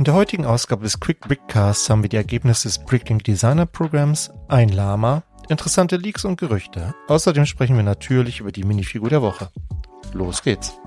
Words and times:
In 0.00 0.04
der 0.04 0.14
heutigen 0.14 0.46
Ausgabe 0.46 0.84
des 0.84 0.98
Quick 0.98 1.20
Brickcasts 1.20 1.90
haben 1.90 2.02
wir 2.02 2.08
die 2.08 2.16
Ergebnisse 2.16 2.68
des 2.68 2.78
Bricklink 2.78 3.22
Designer 3.24 3.66
Programms, 3.66 4.30
ein 4.48 4.70
Lama, 4.70 5.24
interessante 5.50 5.98
Leaks 5.98 6.24
und 6.24 6.40
Gerüchte. 6.40 6.94
Außerdem 7.08 7.44
sprechen 7.44 7.76
wir 7.76 7.82
natürlich 7.82 8.40
über 8.40 8.50
die 8.50 8.64
Minifigur 8.64 9.10
der 9.10 9.20
Woche. 9.20 9.50
Los 10.14 10.42
geht's. 10.42 10.79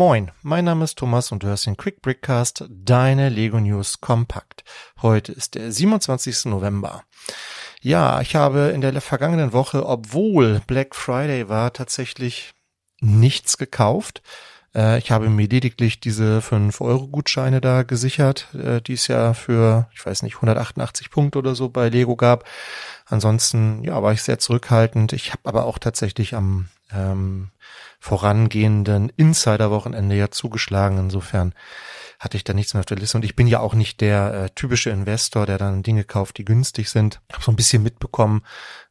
Moin, 0.00 0.30
mein 0.40 0.64
Name 0.64 0.84
ist 0.84 0.96
Thomas 0.96 1.30
und 1.30 1.42
du 1.42 1.48
hörst 1.48 1.66
den 1.66 1.76
Quick 1.76 2.00
Brickcast, 2.00 2.64
deine 2.70 3.28
Lego 3.28 3.60
News 3.60 4.00
kompakt. 4.00 4.64
Heute 5.02 5.30
ist 5.30 5.56
der 5.56 5.70
27. 5.70 6.46
November. 6.46 7.04
Ja, 7.82 8.22
ich 8.22 8.34
habe 8.34 8.72
in 8.74 8.80
der 8.80 8.98
vergangenen 9.02 9.52
Woche, 9.52 9.84
obwohl 9.84 10.62
Black 10.66 10.96
Friday 10.96 11.50
war, 11.50 11.74
tatsächlich 11.74 12.54
nichts 13.02 13.58
gekauft. 13.58 14.22
Äh, 14.74 14.98
ich 14.98 15.10
habe 15.10 15.28
mir 15.28 15.46
lediglich 15.46 16.00
diese 16.00 16.40
5-Euro-Gutscheine 16.40 17.60
da 17.60 17.82
gesichert, 17.82 18.48
äh, 18.54 18.80
die 18.80 18.94
es 18.94 19.08
ja 19.08 19.34
für, 19.34 19.88
ich 19.94 20.04
weiß 20.04 20.22
nicht, 20.22 20.36
188 20.36 21.10
Punkte 21.10 21.38
oder 21.38 21.54
so 21.54 21.68
bei 21.68 21.88
Lego 21.88 22.16
gab. 22.16 22.44
Ansonsten, 23.06 23.82
ja, 23.84 24.02
war 24.02 24.12
ich 24.12 24.22
sehr 24.22 24.38
zurückhaltend. 24.38 25.12
Ich 25.12 25.32
habe 25.32 25.42
aber 25.44 25.66
auch 25.66 25.78
tatsächlich 25.78 26.34
am 26.34 26.68
ähm, 26.92 27.50
vorangehenden 27.98 29.12
Insider-Wochenende 29.16 30.16
ja 30.16 30.30
zugeschlagen. 30.30 30.98
Insofern 30.98 31.54
hatte 32.20 32.36
ich 32.36 32.44
da 32.44 32.52
nichts 32.52 32.74
mehr 32.74 32.80
auf 32.80 32.86
der 32.86 32.98
Liste. 32.98 33.16
Und 33.16 33.24
ich 33.24 33.34
bin 33.34 33.46
ja 33.46 33.60
auch 33.60 33.72
nicht 33.72 34.02
der 34.02 34.34
äh, 34.34 34.50
typische 34.54 34.90
Investor, 34.90 35.46
der 35.46 35.56
dann 35.56 35.82
Dinge 35.82 36.04
kauft, 36.04 36.36
die 36.36 36.44
günstig 36.44 36.90
sind. 36.90 37.20
Ich 37.28 37.34
habe 37.34 37.44
so 37.44 37.50
ein 37.50 37.56
bisschen 37.56 37.82
mitbekommen. 37.82 38.42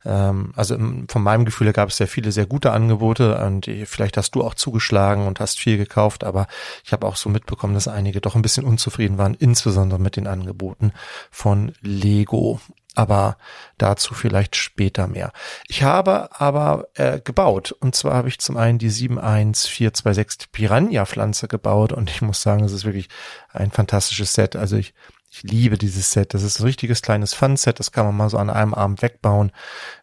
Ähm, 0.04 0.52
also 0.56 0.74
im, 0.74 1.08
von 1.08 1.22
meinem 1.22 1.46
Gefühl 1.46 1.72
gab 1.72 1.90
es 1.90 1.98
sehr 1.98 2.08
viele 2.08 2.32
sehr 2.32 2.48
gute 2.48 2.72
Angebote 2.72 3.38
und 3.46 3.68
äh, 3.68 3.86
vielleicht 3.86 4.18
hast 4.18 4.32
du 4.32 4.44
auch 4.44 4.56
zugeschlagen 4.56 5.28
und 5.28 5.40
hast 5.40 5.60
viel 5.60 5.78
gekauft, 5.78 6.24
aber 6.24 6.48
ich 6.84 6.92
habe 6.92 7.06
auch 7.06 7.16
so 7.16 7.30
mitbekommen, 7.30 7.76
dass 7.76 7.88
einige 7.88 8.20
doch 8.20 8.36
ein 8.36 8.42
bisschen 8.42 8.66
unzufrieden 8.66 9.20
waren, 9.20 9.36
insbesondere 9.36 10.00
mit 10.00 10.16
den 10.16 10.26
Angeboten 10.26 10.92
von 11.30 11.74
Lego 11.82 12.60
aber 13.00 13.38
dazu 13.78 14.14
vielleicht 14.14 14.58
später 14.58 15.08
mehr. 15.08 15.32
Ich 15.70 15.84
habe 15.84 16.30
aber 16.42 16.90
äh, 16.96 17.22
gebaut 17.22 17.72
und 17.72 17.96
zwar 17.96 18.14
habe 18.14 18.28
ich 18.28 18.40
zum 18.40 18.58
einen 18.58 18.78
die 18.78 18.90
71426 18.90 20.52
Piranha 20.52 21.06
Pflanze 21.06 21.48
gebaut 21.48 21.94
und 21.94 22.10
ich 22.10 22.22
muss 22.22 22.42
sagen, 22.42 22.66
es 22.66 22.74
ist 22.74 22.84
wirklich 22.84 23.08
ein 23.54 23.72
fantastisches 23.72 24.34
Set. 24.34 24.58
Also 24.58 24.76
ich 24.76 24.94
ich 25.32 25.44
liebe 25.44 25.78
dieses 25.78 26.12
Set. 26.12 26.34
Das 26.34 26.42
ist 26.42 26.60
ein 26.60 26.64
richtiges 26.64 27.04
kleines 27.04 27.36
Fun-Set. 27.36 27.80
Das 27.80 27.92
kann 27.92 28.06
man 28.06 28.18
mal 28.18 28.30
so 28.30 28.38
an 28.38 28.50
einem 28.50 28.74
Abend 28.74 29.04
wegbauen. 29.04 29.52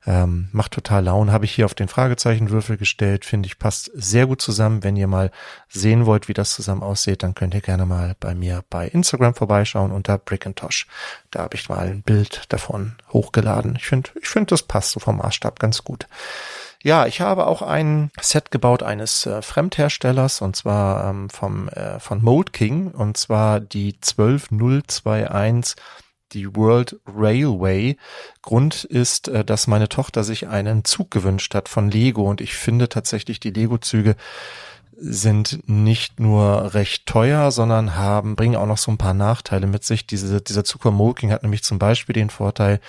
Ähm, 0.07 0.49
macht 0.53 0.73
total 0.73 1.05
Laune. 1.05 1.33
Habe 1.33 1.45
ich 1.45 1.53
hier 1.53 1.65
auf 1.65 1.75
den 1.75 1.89
Fragezeichenwürfel 1.89 2.77
gestellt. 2.77 3.25
Finde 3.25 3.49
ich 3.49 3.59
passt 3.59 3.91
sehr 3.93 4.27
gut 4.27 4.41
zusammen. 4.41 4.85
Wenn 4.85 4.95
ihr 4.95 5.09
mal 5.09 5.33
sehen 5.69 6.07
wollt, 6.07 6.29
wie 6.29 6.35
das 6.35 6.55
zusammen 6.55 6.85
aussieht, 6.85 7.25
dann 7.25 7.35
könnt 7.35 7.55
ihr 7.55 7.61
gerne 7.61 7.87
mal 7.87 8.15
bei 8.21 8.37
mir 8.37 8.63
bei 8.71 8.87
Instagram 8.87 9.35
vorbeischauen 9.35 9.91
unter 9.91 10.17
Brickintosh. 10.17 10.87
Da 11.33 11.41
habe 11.41 11.57
ich 11.57 11.69
mal 11.69 11.89
ein 11.89 12.03
Bild 12.03 12.45
davon 12.51 12.95
hochgeladen. 13.13 13.75
Ich 13.77 13.87
finde, 13.87 14.11
ich 14.23 14.29
finde, 14.29 14.51
das 14.51 14.63
passt 14.63 14.93
so 14.93 15.01
vom 15.01 15.17
Maßstab 15.17 15.59
ganz 15.59 15.83
gut. 15.83 16.07
Ja, 16.87 17.07
ich 17.09 17.21
habe 17.21 17.49
auch 17.49 17.63
ein 17.63 18.13
Set 18.21 18.53
gebaut 18.53 18.85
eines 18.85 19.27
äh, 19.27 19.43
Fremdherstellers 19.43 20.41
und 20.41 20.55
zwar 20.55 21.11
ähm, 21.11 21.29
vom 21.31 21.69
äh, 21.71 21.99
von 21.99 22.23
Mold 22.23 22.53
King 22.53 22.93
und 22.93 23.17
zwar 23.17 23.59
die 23.59 23.99
12021 24.01 25.75
die 26.31 26.55
World 26.55 27.01
Railway. 27.05 27.97
Grund 28.41 28.85
ist, 28.85 29.27
äh, 29.27 29.45
dass 29.45 29.67
meine 29.67 29.89
Tochter 29.89 30.23
sich 30.23 30.47
einen 30.47 30.85
Zug 30.85 31.11
gewünscht 31.11 31.57
hat 31.57 31.69
von 31.69 31.91
Lego 31.91 32.23
und 32.23 32.41
ich 32.41 32.55
finde 32.55 32.89
tatsächlich 32.89 33.41
die 33.41 33.51
Lego-Züge 33.51 34.15
sind 34.93 35.69
nicht 35.69 36.21
nur 36.21 36.73
recht 36.75 37.07
teuer, 37.07 37.51
sondern 37.51 37.97
haben, 37.97 38.37
bringen 38.37 38.55
auch 38.55 38.67
noch 38.67 38.79
so 38.79 38.93
ein 38.93 38.99
paar 38.99 39.13
Nachteile 39.13 39.67
mit 39.67 39.83
sich. 39.83 40.07
Diese, 40.07 40.41
dieser 40.41 40.63
Zug 40.63 40.83
von 40.83 40.95
Molking 40.95 41.33
hat 41.33 41.43
nämlich 41.43 41.65
zum 41.65 41.81
Beispiel 41.81 42.13
den 42.13 42.31
Vorteil, 42.31 42.81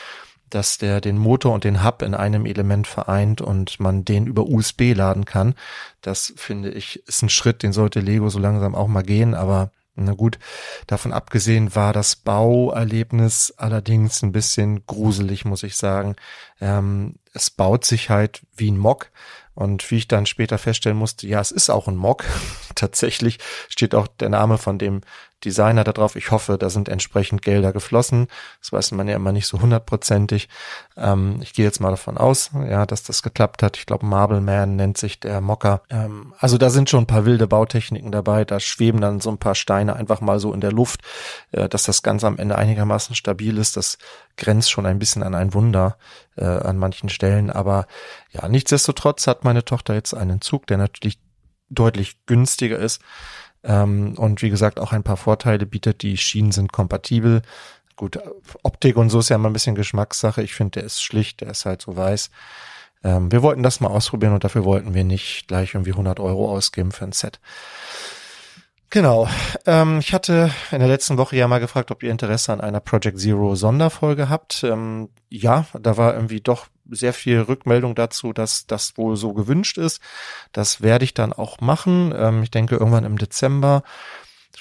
dass 0.50 0.78
der 0.78 1.02
den 1.02 1.18
Motor 1.18 1.53
und 1.53 1.63
den 1.63 1.84
Hub 1.84 2.02
in 2.02 2.13
einem 2.13 2.46
Element 2.46 2.88
vereint 2.88 3.41
und 3.41 3.80
man 3.80 4.06
den 4.06 4.28
über 4.28 4.44
USB 4.47 4.94
laden 4.94 5.25
kann. 5.25 5.56
Das 6.02 6.34
finde 6.35 6.72
ich 6.72 7.08
ist 7.08 7.22
ein 7.22 7.30
Schritt, 7.30 7.63
den 7.63 7.74
sollte 7.74 8.00
Lego 8.00 8.30
so 8.30 8.40
langsam 8.40 8.75
auch 8.75 8.88
mal 8.88 9.03
gehen, 9.03 9.34
aber 9.34 9.72
na 10.00 10.13
gut, 10.13 10.38
davon 10.85 11.12
abgesehen 11.12 11.74
war 11.75 11.91
das 11.91 12.16
Bauerlebnis 12.16 13.52
allerdings 13.58 14.22
ein 14.22 14.31
bisschen 14.31 14.85
gruselig, 14.85 15.44
muss 15.44 15.63
ich 15.63 15.75
sagen. 15.75 16.16
Ähm, 16.62 17.16
es 17.34 17.50
baut 17.50 17.84
sich 17.84 18.12
halt 18.12 18.41
wie 18.56 18.69
ein 18.69 18.78
Mock 18.78 19.09
und 19.56 19.90
wie 19.90 19.97
ich 19.97 20.08
dann 20.08 20.28
später 20.28 20.59
feststellen 20.59 21.00
musste, 21.00 21.25
ja, 21.25 21.41
es 21.41 21.50
ist 21.50 21.72
auch 21.72 21.88
ein 21.88 21.96
Mock. 21.96 22.25
Tatsächlich 22.75 23.40
steht 23.69 23.96
auch 23.96 24.06
der 24.06 24.29
Name 24.29 24.59
von 24.59 24.78
dem 24.78 25.02
Designer 25.46 25.84
da 25.84 25.94
drauf. 25.94 26.16
Ich 26.16 26.31
hoffe, 26.31 26.58
da 26.58 26.70
sind 26.70 26.90
entsprechend 26.90 27.44
Gelder 27.44 27.72
geflossen. 27.72 28.28
Das 28.59 28.72
weiß 28.72 28.92
man 28.94 29.08
ja 29.08 29.16
immer 29.16 29.31
nicht 29.31 29.46
so 29.46 29.62
hundertprozentig. 29.62 30.50
Ähm, 30.96 31.40
ich 31.42 31.53
gehe 31.53 31.66
jetzt 31.66 31.80
mal 31.80 31.92
davon 31.92 32.18
aus, 32.18 32.52
ja, 32.68 32.86
dass 32.86 33.03
das 33.03 33.22
geklappt 33.22 33.62
hat. 33.62 33.78
Ich 33.78 33.86
glaube, 33.86 34.06
Marble 34.06 34.42
Man 34.42 34.76
nennt 34.76 34.97
sich 34.97 35.20
der 35.20 35.40
Mocker. 35.42 35.84
Ähm, 35.90 36.34
also 36.40 36.58
da 36.58 36.72
sind 36.72 36.90
schon 36.90 37.03
ein 37.03 37.08
paar 37.08 37.26
wilde 37.26 37.47
Bautechniken 37.47 38.12
dabei. 38.12 38.46
Da 38.46 38.59
schweben 38.59 39.00
dann 39.00 39.20
so 39.20 39.30
ein 39.30 39.38
paar 39.38 39.56
Steine 39.56 39.96
einfach 39.96 40.22
mal 40.22 40.40
so 40.40 40.53
in 40.53 40.62
der 40.62 40.72
Luft, 40.72 41.02
äh, 41.52 41.70
dass 41.70 41.84
das 41.84 42.02
Ganze 42.02 42.26
am 42.26 42.40
Ende 42.40 42.58
einigermaßen 42.58 43.16
stabil 43.16 43.59
ist. 43.59 43.78
Das 43.78 44.00
grenzt 44.38 44.72
schon 44.72 44.88
ein 44.88 44.97
bisschen 44.97 45.22
an 45.22 45.36
ein 45.36 45.53
Wunder 45.53 45.97
äh, 46.36 46.46
an 46.46 46.78
manchen 46.78 47.09
Stellen. 47.09 47.52
Aber 47.52 47.86
ja, 48.31 48.47
nichtsdestotrotz 48.47 49.28
hat 49.28 49.44
meine 49.44 49.64
Tochter 49.64 49.94
jetzt 49.94 50.16
einen 50.16 50.42
Zug, 50.42 50.66
der 50.66 50.78
natürlich 50.78 51.20
deutlich 51.70 52.26
günstiger 52.26 52.80
ist 52.80 53.02
ähm, 53.67 54.16
und 54.17 54.41
wie 54.41 54.50
gesagt 54.50 54.79
auch 54.79 54.94
ein 54.94 55.03
paar 55.03 55.17
Vorteile 55.17 55.66
bietet. 55.66 56.01
Die 56.01 56.17
Schienen 56.17 56.51
sind 56.51 56.72
kompatibel. 56.72 57.41
Gut, 57.95 58.19
Optik 58.63 58.95
und 58.95 59.09
so 59.09 59.19
ist 59.19 59.29
ja 59.29 59.35
immer 59.35 59.50
ein 59.50 59.53
bisschen 59.53 59.75
Geschmackssache. 59.75 60.41
Ich 60.41 60.53
finde, 60.53 60.79
der 60.79 60.83
ist 60.83 61.03
schlicht, 61.03 61.41
der 61.41 61.50
ist 61.50 61.66
halt 61.66 61.81
so 61.81 61.95
weiß. 61.95 62.31
Ähm, 63.03 63.31
wir 63.31 63.44
wollten 63.44 63.63
das 63.63 63.79
mal 63.79 63.89
ausprobieren 63.89 64.33
und 64.33 64.44
dafür 64.44 64.63
wollten 64.63 64.94
wir 64.94 65.03
nicht 65.03 65.47
gleich 65.47 65.73
irgendwie 65.73 65.91
100 65.91 66.19
Euro 66.19 66.50
ausgeben 66.50 66.91
für 66.91 67.05
ein 67.05 67.11
Set. 67.11 67.39
Genau. 68.89 69.28
Ähm, 69.66 69.99
ich 69.99 70.13
hatte 70.13 70.49
in 70.72 70.79
der 70.79 70.88
letzten 70.88 71.17
Woche 71.17 71.35
ja 71.35 71.47
mal 71.47 71.59
gefragt, 71.59 71.91
ob 71.91 72.03
ihr 72.03 72.11
Interesse 72.11 72.53
an 72.53 72.61
einer 72.61 72.79
Project 72.79 73.19
Zero 73.19 73.55
Sonderfolge 73.55 74.29
habt. 74.29 74.63
Ähm, 74.63 75.09
ja, 75.29 75.66
da 75.73 75.97
war 75.97 76.13
irgendwie 76.13 76.39
doch 76.39 76.67
sehr 76.90 77.14
viel 77.14 77.42
Rückmeldung 77.42 77.96
dazu, 77.96 78.34
dass 78.34 78.68
das 78.68 78.98
wohl 78.98 79.16
so 79.16 79.34
gewünscht 79.34 79.78
ist. 79.78 80.02
Das 80.52 80.81
werde 80.81 81.06
ich 81.06 81.14
dann 81.14 81.34
auch 81.34 81.59
machen. 81.59 82.14
Ähm, 82.16 82.44
ich 82.44 82.52
denke 82.52 82.75
irgendwann 82.75 83.06
im 83.06 83.18
Dezember. 83.18 83.84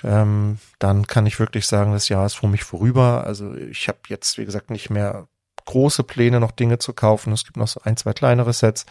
Ähm, 0.05 0.59
dann 0.79 1.07
kann 1.07 1.27
ich 1.27 1.41
wirklich 1.41 1.67
sagen, 1.67 1.93
das 1.93 2.09
Jahr 2.09 2.27
ist 2.27 2.35
für 2.35 2.49
mich 2.49 2.65
vorüber. 2.65 3.25
Also 3.25 3.55
ich 3.55 3.89
habe 3.89 3.99
jetzt, 4.09 4.39
wie 4.39 4.45
gesagt, 4.45 4.71
nicht 4.71 4.91
mehr 4.91 5.29
große 5.65 6.05
Pläne, 6.05 6.41
noch 6.41 6.53
Dinge 6.53 6.79
zu 6.79 6.93
kaufen. 6.93 7.33
Es 7.33 7.45
gibt 7.45 7.57
noch 7.57 7.69
so 7.69 7.81
ein, 7.83 7.97
zwei 7.97 8.13
kleinere 8.13 8.53
Sets. 8.53 8.87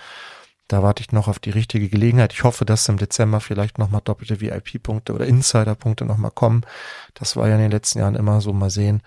Da 0.68 0.81
warte 0.81 1.01
ich 1.01 1.12
noch 1.12 1.28
auf 1.28 1.38
die 1.38 1.51
richtige 1.51 1.90
Gelegenheit. 1.90 2.34
Ich 2.34 2.44
hoffe, 2.44 2.66
dass 2.66 2.90
im 2.90 2.97
Dezember 2.97 3.40
vielleicht 3.40 3.78
nochmal 3.78 4.01
doppelte 4.03 4.41
VIP-Punkte 4.41 5.13
oder 5.13 5.28
Insider-Punkte 5.28 6.06
nochmal 6.06 6.31
kommen. 6.31 6.66
Das 7.13 7.35
war 7.35 7.47
ja 7.47 7.56
in 7.56 7.62
den 7.62 7.72
letzten 7.72 8.00
Jahren 8.00 8.16
immer 8.16 8.41
so. 8.41 8.51
Mal 8.51 8.72
sehen. 8.72 9.03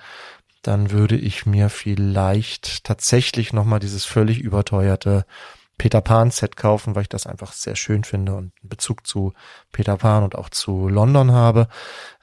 Dann 0.63 0.91
würde 0.91 1.17
ich 1.17 1.47
mir 1.47 1.69
vielleicht 1.69 2.85
tatsächlich 2.85 3.53
nochmal 3.53 3.79
dieses 3.79 4.05
völlig 4.05 4.41
überteuerte 4.41 5.25
Peter 5.79 6.01
Pan 6.01 6.31
Set 6.31 6.57
kaufen, 6.57 6.95
weil 6.95 7.03
ich 7.03 7.09
das 7.09 7.27
einfach 7.27 7.53
sehr 7.53 7.77
schön 7.77 8.05
finde 8.05 8.33
und 8.33 8.53
einen 8.61 8.69
Bezug 8.69 9.07
zu 9.07 9.33
Peter 9.71 9.97
Pan 9.97 10.25
und 10.25 10.35
auch 10.35 10.49
zu 10.49 10.89
London 10.89 11.33
habe. 11.33 11.69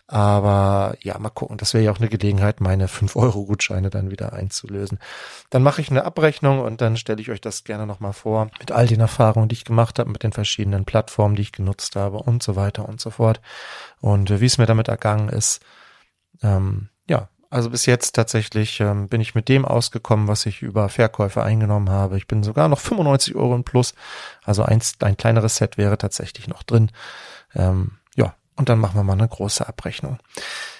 Aber 0.08 0.96
ja, 1.02 1.18
mal 1.18 1.30
gucken. 1.30 1.58
Das 1.58 1.74
wäre 1.74 1.84
ja 1.84 1.92
auch 1.92 1.98
eine 1.98 2.10
Gelegenheit, 2.10 2.62
meine 2.62 2.88
5-Euro-Gutscheine 2.88 3.90
dann 3.90 4.12
wieder 4.12 4.34
einzulösen. 4.34 5.00
Dann 5.50 5.64
mache 5.64 5.82
ich 5.82 5.90
eine 5.90 6.06
Abrechnung 6.06 6.60
und 6.60 6.82
dann 6.82 6.96
stelle 6.96 7.22
ich 7.22 7.32
euch 7.32 7.42
das 7.42 7.64
gerne 7.64 7.88
nochmal 7.88 8.14
vor. 8.14 8.52
Mit 8.60 8.72
all 8.72 8.86
den 8.86 9.00
Erfahrungen, 9.00 9.50
die 9.50 9.56
ich 9.56 9.66
gemacht 9.66 9.98
habe, 9.98 10.12
mit 10.12 10.22
den 10.22 10.32
verschiedenen 10.32 10.86
Plattformen, 10.86 11.36
die 11.36 11.42
ich 11.42 11.52
genutzt 11.52 11.96
habe 11.96 12.18
und 12.18 12.44
so 12.44 12.56
weiter 12.56 12.88
und 12.88 13.02
so 13.02 13.10
fort. 13.10 13.42
Und 14.00 14.30
äh, 14.30 14.42
wie 14.42 14.46
es 14.46 14.60
mir 14.60 14.68
damit 14.68 14.90
ergangen 14.90 15.30
ist. 15.30 15.62
Ähm, 16.44 16.90
ja, 17.08 17.30
also 17.56 17.70
bis 17.70 17.86
jetzt 17.86 18.14
tatsächlich 18.14 18.80
ähm, 18.80 19.08
bin 19.08 19.22
ich 19.22 19.34
mit 19.34 19.50
dem 19.50 19.66
ausgekommen, 19.66 20.28
was 20.28 20.46
ich 20.46 20.62
über 20.62 20.90
Verkäufe 20.90 21.42
eingenommen 21.42 21.90
habe. 21.90 22.18
Ich 22.18 22.28
bin 22.28 22.44
sogar 22.44 22.68
noch 22.68 22.80
95 22.80 23.36
Euro 23.36 23.56
im 23.56 23.64
Plus. 23.64 23.94
Also 24.44 24.64
eins, 24.64 24.96
ein 25.00 25.18
kleineres 25.18 25.56
Set 25.56 25.78
wäre 25.78 25.98
tatsächlich 25.98 26.48
noch 26.48 26.64
drin. 26.64 26.92
Ähm, 27.56 27.92
und 28.58 28.70
dann 28.70 28.80
machen 28.80 28.96
wir 28.96 29.04
mal 29.04 29.14
eine 29.14 29.28
große 29.28 29.68
Abrechnung. 29.68 30.18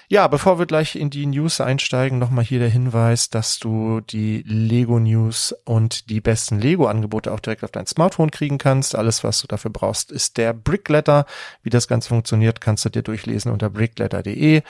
Ja, 0.08 0.28
bevor 0.28 0.58
wir 0.58 0.66
gleich 0.66 0.94
in 0.94 1.10
die 1.10 1.26
News 1.26 1.60
einsteigen, 1.60 2.18
nochmal 2.18 2.44
hier 2.44 2.60
der 2.60 2.68
Hinweis, 2.68 3.28
dass 3.28 3.58
du 3.58 4.00
die 4.00 4.42
Lego 4.46 5.00
News 5.00 5.54
und 5.64 6.08
die 6.08 6.20
besten 6.20 6.60
Lego-Angebote 6.60 7.32
auch 7.32 7.40
direkt 7.40 7.64
auf 7.64 7.72
dein 7.72 7.86
Smartphone 7.86 8.30
kriegen 8.30 8.58
kannst. 8.58 8.94
Alles, 8.94 9.24
was 9.24 9.40
du 9.40 9.48
dafür 9.48 9.72
brauchst, 9.72 10.12
ist 10.12 10.36
der 10.36 10.52
Brickletter. 10.52 11.26
Wie 11.62 11.70
das 11.70 11.88
Ganze 11.88 12.08
funktioniert, 12.08 12.60
kannst 12.60 12.84
du 12.84 12.88
dir 12.88 13.02
durchlesen 13.02 13.50
unter 13.50 13.68
brickletter.de. 13.68 14.62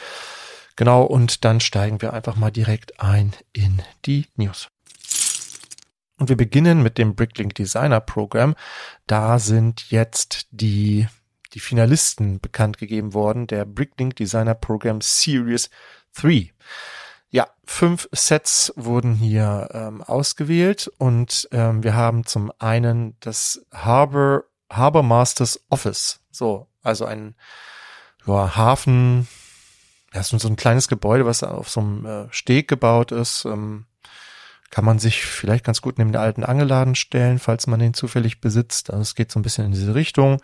Genau, 0.77 1.05
und 1.05 1.45
dann 1.45 1.61
steigen 1.61 2.03
wir 2.03 2.13
einfach 2.13 2.37
mal 2.37 2.51
direkt 2.51 3.01
ein 3.01 3.33
in 3.53 3.83
die 4.05 4.27
News. 4.37 4.69
Und 6.19 6.29
wir 6.29 6.37
beginnen 6.37 6.83
mit 6.83 6.99
dem 6.99 7.15
Bricklink 7.15 7.55
Designer 7.55 8.01
Program. 8.01 8.55
Da 9.07 9.39
sind 9.39 9.91
jetzt 9.91 10.47
die 10.51 11.09
die 11.57 11.61
Finalisten 11.61 12.39
bekannt 12.39 12.77
gegeben 12.77 13.15
worden, 13.15 13.47
der 13.47 13.65
Bricklink 13.65 14.17
Designer 14.17 14.55
Program 14.55 15.01
Series 15.01 15.71
3. 16.15 16.53
Ja, 17.31 17.49
fünf 17.65 18.09
Sets 18.13 18.75
wurden 18.77 19.15
hier 19.15 19.71
ähm, 19.73 20.03
ausgewählt 20.03 20.91
und 20.99 21.49
ähm, 21.53 21.83
wir 21.83 21.95
haben 21.95 22.27
zum 22.27 22.53
einen 22.59 23.17
das 23.21 23.65
Harbor, 23.73 24.45
Harbor 24.71 25.03
Masters 25.03 25.61
Office. 25.71 26.21
So, 26.31 26.69
also 26.83 27.07
ein 27.07 27.35
ja, 28.27 28.55
Hafen, 28.55 29.27
ja, 30.17 30.23
so 30.23 30.49
ein 30.49 30.57
kleines 30.57 30.89
Gebäude, 30.89 31.27
was 31.27 31.43
auf 31.43 31.69
so 31.69 31.81
einem 31.81 32.07
äh, 32.07 32.27
Steg 32.31 32.69
gebaut 32.69 33.13
ist. 33.13 33.45
Ähm, 33.45 33.85
kann 34.71 34.85
man 34.85 34.99
sich 34.99 35.25
vielleicht 35.25 35.65
ganz 35.65 35.81
gut 35.81 35.99
neben 35.99 36.13
der 36.13 36.23
alten 36.23 36.43
Angelladen 36.43 36.95
stellen, 36.95 37.39
falls 37.39 37.67
man 37.67 37.79
den 37.79 37.95
zufällig 37.95 38.41
besitzt. 38.41 38.91
Also 38.91 39.03
es 39.03 39.15
geht 39.15 39.31
so 39.31 39.39
ein 39.39 39.43
bisschen 39.43 39.67
in 39.67 39.73
diese 39.73 39.95
Richtung. 39.95 40.41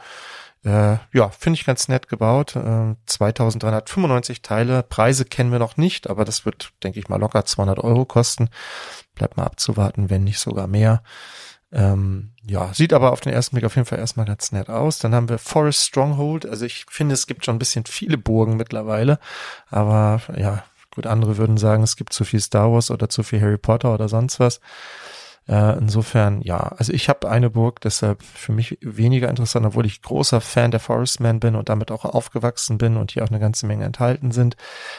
Äh, 0.64 0.98
ja, 1.12 1.30
finde 1.30 1.58
ich 1.58 1.64
ganz 1.64 1.88
nett 1.88 2.08
gebaut. 2.08 2.54
Äh, 2.54 2.94
2395 3.06 4.42
Teile. 4.42 4.82
Preise 4.82 5.24
kennen 5.24 5.50
wir 5.50 5.58
noch 5.58 5.76
nicht, 5.76 6.08
aber 6.08 6.24
das 6.24 6.44
wird, 6.44 6.72
denke 6.84 7.00
ich 7.00 7.08
mal, 7.08 7.18
locker 7.18 7.44
200 7.44 7.78
Euro 7.78 8.04
kosten. 8.04 8.48
Bleibt 9.14 9.36
mal 9.36 9.44
abzuwarten, 9.44 10.10
wenn 10.10 10.24
nicht 10.24 10.38
sogar 10.38 10.66
mehr. 10.66 11.02
Ähm, 11.72 12.32
ja, 12.46 12.72
sieht 12.74 12.92
aber 12.92 13.12
auf 13.12 13.20
den 13.20 13.32
ersten 13.32 13.56
Blick 13.56 13.64
auf 13.64 13.76
jeden 13.76 13.86
Fall 13.86 13.98
erstmal 13.98 14.26
ganz 14.26 14.52
nett 14.52 14.68
aus. 14.68 14.98
Dann 14.98 15.14
haben 15.14 15.28
wir 15.28 15.38
Forest 15.38 15.84
Stronghold. 15.84 16.46
Also 16.46 16.66
ich 16.66 16.86
finde, 16.90 17.14
es 17.14 17.26
gibt 17.26 17.44
schon 17.44 17.56
ein 17.56 17.60
bisschen 17.60 17.86
viele 17.86 18.18
Burgen 18.18 18.56
mittlerweile. 18.56 19.18
Aber 19.70 20.20
ja, 20.36 20.64
gut, 20.94 21.06
andere 21.06 21.38
würden 21.38 21.56
sagen, 21.56 21.82
es 21.82 21.96
gibt 21.96 22.12
zu 22.12 22.24
viel 22.24 22.40
Star 22.40 22.70
Wars 22.70 22.90
oder 22.90 23.08
zu 23.08 23.22
viel 23.22 23.40
Harry 23.40 23.58
Potter 23.58 23.94
oder 23.94 24.08
sonst 24.08 24.38
was. 24.38 24.60
Äh, 25.48 25.76
insofern, 25.78 26.40
ja, 26.42 26.58
also 26.58 26.92
ich 26.92 27.08
habe 27.08 27.28
eine 27.28 27.50
Burg, 27.50 27.80
deshalb 27.80 28.22
für 28.22 28.52
mich 28.52 28.78
weniger 28.80 29.28
interessant, 29.28 29.66
obwohl 29.66 29.86
ich 29.86 30.02
großer 30.02 30.40
Fan 30.40 30.70
der 30.70 30.78
Forestman 30.78 31.40
bin 31.40 31.56
und 31.56 31.68
damit 31.68 31.90
auch 31.90 32.04
aufgewachsen 32.04 32.78
bin 32.78 32.96
und 32.96 33.12
hier 33.12 33.24
auch 33.24 33.28
eine 33.28 33.40
ganze 33.40 33.66
Menge 33.66 33.84
enthalten 33.84 34.30
sind. 34.30 34.56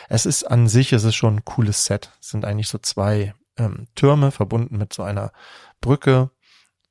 Es 0.09 0.25
ist 0.25 0.43
an 0.43 0.67
sich, 0.67 0.91
es 0.91 1.05
ist 1.05 1.15
schon 1.15 1.37
ein 1.37 1.45
cooles 1.45 1.85
Set. 1.85 2.11
Es 2.19 2.29
sind 2.29 2.43
eigentlich 2.43 2.67
so 2.67 2.77
zwei 2.77 3.33
ähm, 3.57 3.87
Türme 3.95 4.31
verbunden 4.31 4.77
mit 4.77 4.91
so 4.91 5.03
einer 5.03 5.31
Brücke. 5.79 6.29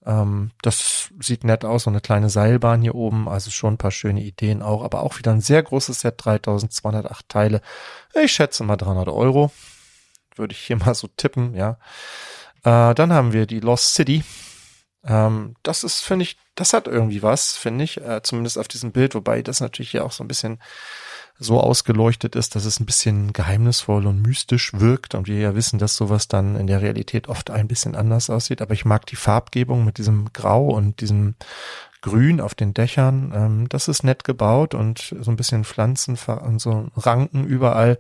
Ähm, 0.05 0.51
das 0.63 1.11
sieht 1.21 1.45
nett 1.45 1.65
aus, 1.65 1.85
so 1.85 1.91
eine 1.91 2.01
kleine 2.01 2.29
Seilbahn 2.29 2.83
hier 2.83 2.95
oben, 2.95 3.29
also 3.29 3.51
schon 3.51 3.75
ein 3.75 3.79
paar 3.79 3.91
schöne 3.91 4.23
Ideen 4.23 4.63
auch, 4.63 4.83
aber 4.83 5.03
auch 5.03 5.19
wieder 5.19 5.33
ein 5.33 5.41
sehr 5.41 5.63
großes 5.63 6.01
Set, 6.01 6.15
3208 6.19 7.29
Teile. 7.29 7.61
Ich 8.15 8.33
schätze 8.33 8.65
mal 8.65 8.77
300 8.77 9.09
Euro. 9.09 9.53
Würde 10.37 10.53
ich 10.53 10.61
hier 10.61 10.77
mal 10.85 10.95
so 10.95 11.09
tippen, 11.17 11.55
ja. 11.55 11.79
Äh, 12.65 12.95
dann 12.95 13.13
haben 13.13 13.33
wir 13.33 13.47
die 13.47 13.61
Lost 13.61 13.95
City. 13.95 14.25
Ähm, 15.05 15.57
das 15.63 15.85
ist, 15.85 16.01
finde 16.01 16.25
ich, 16.25 16.37
das 16.55 16.73
hat 16.73 16.87
irgendwie 16.87 17.23
was, 17.23 17.57
finde 17.57 17.85
ich, 17.85 18.01
äh, 18.01 18.23
zumindest 18.23 18.59
auf 18.59 18.69
diesem 18.69 18.93
Bild, 18.93 19.15
wobei 19.15 19.43
das 19.43 19.61
natürlich 19.61 19.91
hier 19.91 20.05
auch 20.05 20.13
so 20.13 20.23
ein 20.23 20.29
bisschen 20.29 20.61
so 21.43 21.61
ausgeleuchtet 21.61 22.37
ist, 22.37 22.55
dass 22.55 22.65
es 22.65 22.81
ein 22.81 22.87
bisschen 22.87 23.33
geheimnisvoll 23.33 24.07
und 24.07 24.23
mystisch 24.23 24.73
wirkt 24.75 25.15
und 25.15 25.27
wir 25.27 25.39
ja 25.39 25.55
wissen, 25.55 25.79
dass 25.79 25.97
sowas 25.97 26.29
dann 26.29 26.57
in 26.57 26.67
der 26.67 26.83
Realität 26.83 27.29
oft 27.29 27.51
ein 27.51 27.69
bisschen 27.69 27.95
anders 27.95 28.31
aussieht. 28.31 28.63
Aber 28.63 28.75
ich 28.75 28.85
mag 28.85 29.07
die 29.07 29.17
Farbgebung 29.17 29.85
mit 29.85 29.99
diesem 29.99 30.33
Grau 30.33 30.67
und 30.69 31.01
diesem 31.01 31.35
Grün 32.01 32.41
auf 32.41 32.55
den 32.55 32.75
Dächern. 32.75 33.33
Ähm, 33.35 33.69
das 33.69 33.89
ist 33.89 34.05
nett 34.05 34.25
gebaut 34.25 34.75
und 34.75 35.15
so 35.21 35.31
ein 35.31 35.37
bisschen 35.37 35.65
Pflanzen 35.65 36.19
und 36.27 36.61
so 36.61 36.89
Ranken 36.97 37.45
überall. 37.45 37.99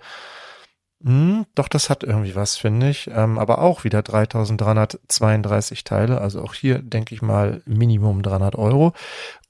Hm, 1.04 1.46
doch, 1.56 1.66
das 1.66 1.90
hat 1.90 2.04
irgendwie 2.04 2.36
was, 2.36 2.56
finde 2.56 2.88
ich. 2.88 3.10
Ähm, 3.12 3.38
aber 3.38 3.58
auch 3.58 3.82
wieder 3.82 4.02
3332 4.02 5.84
Teile. 5.84 6.20
Also 6.20 6.42
auch 6.42 6.54
hier 6.54 6.78
denke 6.78 7.14
ich 7.14 7.22
mal 7.22 7.62
Minimum 7.66 8.22
300 8.22 8.56
Euro. 8.56 8.92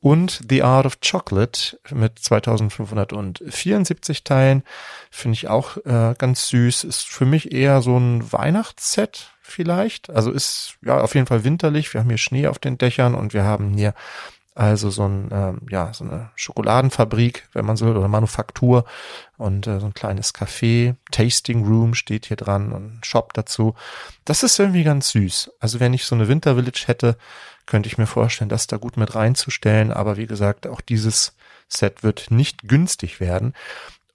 Und 0.01 0.41
The 0.49 0.63
Art 0.63 0.87
of 0.87 0.99
Chocolate 1.01 1.79
mit 1.91 2.19
2574 2.19 4.25
Teilen 4.25 4.63
finde 5.11 5.35
ich 5.35 5.49
auch 5.49 5.77
äh, 5.85 6.15
ganz 6.17 6.49
süß. 6.49 6.85
Ist 6.85 7.07
für 7.07 7.27
mich 7.27 7.53
eher 7.53 7.83
so 7.83 7.99
ein 7.99 8.33
Weihnachtsset 8.33 9.35
vielleicht. 9.43 10.09
Also 10.09 10.31
ist 10.31 10.77
ja 10.83 11.01
auf 11.01 11.15
jeden 11.15 11.27
Fall 11.27 11.45
winterlich. 11.45 11.93
Wir 11.93 12.01
haben 12.01 12.09
hier 12.09 12.19
Schnee 12.19 12.47
auf 12.47 12.59
den 12.59 12.79
Dächern 12.79 13.15
und 13.15 13.35
wir 13.35 13.45
haben 13.45 13.75
hier 13.75 13.93
also 14.55 14.91
so 14.91 15.05
ein, 15.05 15.29
ähm, 15.33 15.61
ja, 15.71 15.95
so 15.95 16.05
eine 16.05 16.31
Schokoladenfabrik, 16.35 17.49
wenn 17.53 17.65
man 17.65 17.77
so 17.77 17.87
will, 17.87 17.97
oder 17.97 18.09
Manufaktur 18.09 18.85
und 19.39 19.67
äh, 19.67 19.81
so 19.81 19.87
ein 19.87 19.95
kleines 19.95 20.35
Café, 20.35 20.97
Tasting 21.11 21.65
Room 21.65 21.95
steht 21.95 22.27
hier 22.27 22.37
dran 22.37 22.73
und 22.73 23.05
Shop 23.07 23.33
dazu. 23.33 23.75
Das 24.25 24.43
ist 24.43 24.59
irgendwie 24.59 24.85
ganz 24.85 25.11
süß. 25.11 25.53
Also 25.59 25.81
wenn 25.81 25.95
ich 25.95 26.05
so 26.05 26.15
eine 26.15 26.29
Winter 26.29 26.57
Village 26.57 26.85
hätte, 26.87 27.17
könnte 27.65 27.87
ich 27.87 27.97
mir 27.97 28.07
vorstellen, 28.07 28.51
das 28.51 28.67
da 28.67 28.77
gut 28.77 28.97
mit 28.99 29.15
reinzustellen. 29.15 29.91
Aber 29.91 30.19
wie 30.19 30.27
gesagt, 30.27 30.67
auch 30.67 30.83
dieses 30.83 31.35
Set 31.69 32.03
wird 32.03 32.31
nicht 32.31 32.69
günstig 32.69 33.21
werden. 33.21 33.55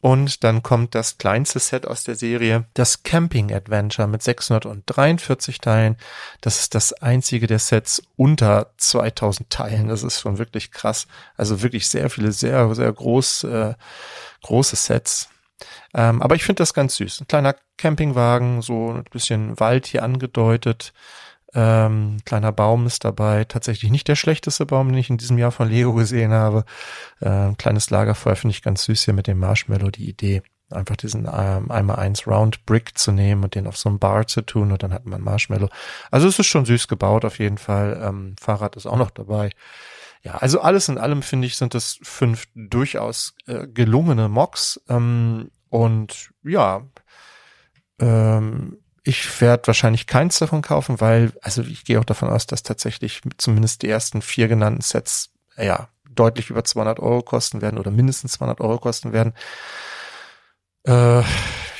Und 0.08 0.46
dann 0.46 0.64
kommt 0.64 0.96
das 0.96 1.18
kleinste 1.18 1.60
Set 1.60 1.86
aus 1.86 2.06
der 2.06 2.16
Serie, 2.16 2.64
das 2.76 3.04
Camping 3.04 3.52
Adventure 3.52 4.08
mit 4.08 4.24
643 4.24 5.60
Teilen. 5.60 5.98
Das 6.40 6.62
ist 6.62 6.76
das 6.76 6.94
einzige 6.94 7.46
der 7.46 7.60
Sets 7.60 8.02
unter 8.16 8.72
2000 8.78 9.50
Teilen. 9.50 9.90
Das 9.90 10.04
ist 10.04 10.22
schon 10.22 10.38
wirklich 10.38 10.72
krass. 10.72 11.08
Also 11.36 11.62
wirklich 11.62 11.90
sehr 11.90 12.10
viele, 12.10 12.32
sehr, 12.32 12.74
sehr 12.74 12.90
groß, 12.90 13.44
äh, 13.44 13.74
große 14.44 14.78
Sets. 14.78 15.28
Ähm, 15.94 16.22
aber 16.22 16.36
ich 16.36 16.46
finde 16.46 16.62
das 16.62 16.74
ganz 16.74 16.96
süß. 16.96 17.20
Ein 17.20 17.28
kleiner 17.28 17.58
Campingwagen, 17.76 18.62
so 18.62 18.94
ein 18.94 19.04
bisschen 19.12 19.60
Wald 19.60 19.88
hier 19.88 20.04
angedeutet. 20.04 20.94
Ähm, 21.60 22.18
kleiner 22.24 22.52
Baum 22.52 22.86
ist 22.86 23.04
dabei. 23.04 23.44
Tatsächlich 23.44 23.90
nicht 23.90 24.08
der 24.08 24.16
schlechteste 24.16 24.68
Baum, 24.68 24.90
den 24.90 24.98
ich 25.00 25.10
in 25.10 25.18
diesem 25.18 25.40
Jahr 25.40 25.52
von 25.52 25.68
Lego 25.68 25.92
gesehen 25.94 26.32
habe. 26.32 26.66
Ähm, 27.20 27.58
kleines 27.58 27.90
Lagerfeuer 27.90 28.36
finde 28.36 28.52
ich 28.52 28.62
ganz 28.62 28.84
süß 28.84 29.06
hier 29.06 29.16
mit 29.16 29.26
dem 29.26 29.40
Marshmallow, 29.40 29.90
die 29.90 30.08
Idee. 30.08 30.44
Einfach 30.70 30.98
diesen 30.98 31.28
ähm, 31.34 31.72
einmal 31.72 31.96
eins 31.96 32.28
Round 32.28 32.64
Brick 32.68 32.96
zu 32.96 33.12
nehmen 33.12 33.44
und 33.44 33.56
den 33.56 33.66
auf 33.66 33.76
so 33.76 33.90
einem 33.90 33.98
Bar 33.98 34.28
zu 34.28 34.44
tun 34.44 34.72
und 34.72 34.84
dann 34.84 34.94
hat 34.94 35.08
man 35.08 35.24
Marshmallow. 35.24 35.70
Also 36.12 36.28
es 36.28 36.38
ist 36.38 36.46
schon 36.46 36.66
süß 36.66 36.88
gebaut 36.88 37.26
auf 37.26 37.40
jeden 37.40 37.58
Fall. 37.58 38.00
Ähm, 38.04 38.36
Fahrrad 38.40 38.76
ist 38.76 38.86
auch 38.86 38.98
noch 38.98 39.10
dabei. 39.10 39.50
Ja, 40.22 40.36
also 40.36 40.62
alles 40.62 40.90
in 40.90 41.00
allem 41.00 41.24
finde 41.24 41.48
ich, 41.48 41.56
sind 41.56 41.74
das 41.74 41.98
fünf 42.04 42.46
durchaus 42.54 43.34
äh, 43.48 43.66
gelungene 43.68 44.30
Mocks. 44.30 44.80
Ähm, 44.90 45.50
und 45.70 46.30
ja, 46.44 46.86
ähm, 48.00 48.78
ich 49.08 49.40
werde 49.40 49.68
wahrscheinlich 49.68 50.06
keins 50.06 50.38
davon 50.38 50.62
kaufen, 50.62 51.00
weil, 51.00 51.32
also 51.42 51.62
ich 51.62 51.86
gehe 51.86 51.98
auch 52.00 52.06
davon 52.06 52.30
aus, 52.30 52.46
dass 52.46 52.62
tatsächlich 52.62 53.22
zumindest 53.38 53.82
die 53.82 53.90
ersten 53.90 54.22
vier 54.22 54.50
genannten 54.50 54.82
Sets, 54.82 55.30
ja, 55.58 55.88
deutlich 56.10 56.50
über 56.50 56.66
200 56.66 57.00
Euro 57.00 57.22
kosten 57.22 57.62
werden 57.62 57.80
oder 57.80 57.90
mindestens 57.90 58.34
200 58.34 58.60
Euro 58.60 58.80
kosten 58.80 59.14
werden. 59.14 59.34
Äh, 60.84 61.24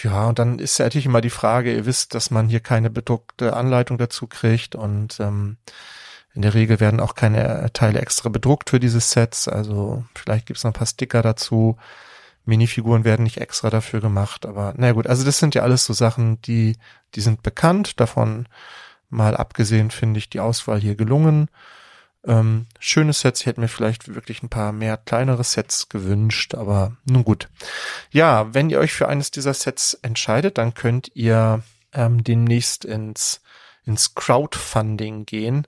ja, 0.04 0.26
und 0.28 0.40
dann 0.40 0.60
ist 0.60 0.78
ja 0.78 0.86
natürlich 0.86 1.06
immer 1.06 1.20
die 1.20 1.30
Frage, 1.30 1.74
ihr 1.74 1.86
wisst, 1.86 2.16
dass 2.16 2.32
man 2.32 2.48
hier 2.48 2.62
keine 2.62 2.90
bedruckte 2.90 3.54
Anleitung 3.58 3.98
dazu 3.98 4.28
kriegt 4.28 4.76
und 4.76 5.20
ähm, 5.20 5.58
in 6.34 6.44
der 6.44 6.54
Regel 6.54 6.80
werden 6.80 7.02
auch 7.02 7.14
keine 7.14 7.72
Teile 7.74 8.00
extra 8.00 8.30
bedruckt 8.30 8.70
für 8.70 8.80
diese 8.80 9.02
Sets. 9.02 9.50
Also 9.50 10.06
vielleicht 10.16 10.46
gibt's 10.46 10.64
noch 10.64 10.72
ein 10.72 10.80
paar 10.80 10.88
Sticker 10.88 11.22
dazu. 11.22 11.78
Minifiguren 12.48 13.04
werden 13.04 13.24
nicht 13.24 13.38
extra 13.38 13.70
dafür 13.70 14.00
gemacht, 14.00 14.46
aber 14.46 14.74
na 14.78 14.92
gut, 14.94 15.08
also 15.08 15.24
das 15.24 15.38
sind 15.38 15.56
ja 15.56 15.64
alles 15.64 15.86
so 15.86 15.94
Sachen, 15.94 16.42
die, 16.42 16.78
die 17.16 17.22
sind 17.22 17.44
bekannt. 17.44 18.00
Davon 18.00 18.48
mal 19.10 19.36
abgesehen 19.36 19.92
finde 19.92 20.20
ich 20.20 20.30
die 20.30 20.40
Auswahl 20.40 20.80
hier 20.80 20.96
gelungen. 20.96 21.50
Ähm, 22.26 22.66
schöne 22.80 23.14
Sets, 23.14 23.42
ich 23.42 23.46
hätte 23.46 23.62
mir 23.62 23.68
vielleicht 23.68 24.14
wirklich 24.14 24.44
ein 24.44 24.50
paar 24.50 24.72
mehr 24.72 24.98
kleinere 24.98 25.44
Sets 25.44 25.90
gewünscht, 25.90 26.56
aber 26.56 26.98
nun 27.06 27.24
gut. 27.24 27.48
Ja, 28.12 28.54
wenn 28.54 28.70
ihr 28.70 28.80
euch 28.80 28.94
für 28.94 29.08
eines 29.08 29.32
dieser 29.32 29.54
Sets 29.54 29.94
entscheidet, 30.02 30.58
dann 30.58 30.74
könnt 30.74 31.12
ihr 31.16 31.64
ähm, 31.94 32.24
demnächst 32.24 32.86
ins, 32.86 33.42
ins 33.86 34.16
Crowdfunding 34.16 35.26
gehen. 35.26 35.68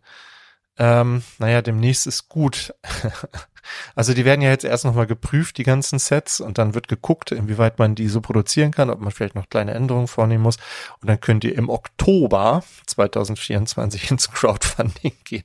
Ähm, 0.79 1.23
naja, 1.39 1.61
demnächst 1.61 2.07
ist 2.07 2.29
gut. 2.29 2.73
also 3.95 4.13
die 4.13 4.23
werden 4.23 4.41
ja 4.41 4.49
jetzt 4.49 4.63
erst 4.63 4.85
nochmal 4.85 5.07
geprüft, 5.07 5.57
die 5.57 5.63
ganzen 5.63 5.99
Sets, 5.99 6.39
und 6.39 6.57
dann 6.57 6.73
wird 6.73 6.87
geguckt, 6.87 7.33
inwieweit 7.33 7.79
man 7.79 7.95
die 7.95 8.07
so 8.07 8.21
produzieren 8.21 8.71
kann, 8.71 8.89
ob 8.89 9.01
man 9.01 9.11
vielleicht 9.11 9.35
noch 9.35 9.49
kleine 9.49 9.73
Änderungen 9.73 10.07
vornehmen 10.07 10.43
muss. 10.43 10.55
Und 11.01 11.09
dann 11.09 11.19
könnt 11.19 11.43
ihr 11.43 11.57
im 11.57 11.69
Oktober 11.69 12.63
2024 12.87 14.09
ins 14.09 14.31
Crowdfunding 14.31 15.13
gehen. 15.25 15.43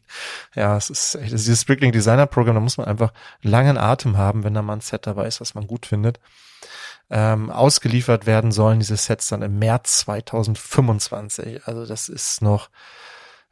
Ja, 0.55 0.77
es 0.77 0.89
ist 0.89 1.17
echt, 1.17 1.33
dieses 1.33 1.61
Sprickling 1.61 1.91
Designer 1.91 2.27
Programm, 2.27 2.55
da 2.55 2.61
muss 2.61 2.79
man 2.79 2.87
einfach 2.87 3.13
langen 3.43 3.77
Atem 3.77 4.17
haben, 4.17 4.45
wenn 4.45 4.55
da 4.55 4.63
mal 4.63 4.75
ein 4.75 4.81
Set 4.83 5.09
dabei 5.09 5.27
ist, 5.27 5.41
was 5.41 5.55
man 5.55 5.67
gut 5.67 5.87
findet. 5.87 6.21
Ähm, 7.11 7.51
ausgeliefert 7.51 8.25
werden 8.25 8.53
sollen 8.53 8.79
diese 8.79 8.97
Sets 8.97 9.29
dann 9.29 9.43
im 9.43 9.59
März 9.59 9.99
2025. 9.99 11.67
Also 11.67 11.87
das 11.87 12.09
ist 12.09 12.41
noch, 12.41 12.71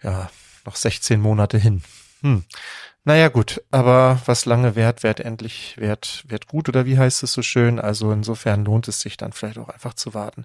ja, 0.00 0.30
noch 0.66 0.76
16 0.76 1.20
Monate 1.20 1.58
hin. 1.58 1.82
Hm. 2.22 2.44
Naja, 3.04 3.30
gut, 3.30 3.60
aber 3.72 4.20
was 4.26 4.46
lange 4.46 4.76
währt, 4.76 5.02
währt 5.02 5.18
endlich, 5.18 5.74
währt, 5.76 6.22
währt 6.28 6.46
gut, 6.46 6.68
oder 6.68 6.86
wie 6.86 6.98
heißt 6.98 7.24
es 7.24 7.32
so 7.32 7.42
schön? 7.42 7.80
Also 7.80 8.12
insofern 8.12 8.64
lohnt 8.64 8.86
es 8.86 9.00
sich 9.00 9.16
dann 9.16 9.32
vielleicht 9.32 9.58
auch 9.58 9.70
einfach 9.70 9.94
zu 9.94 10.14
warten. 10.14 10.44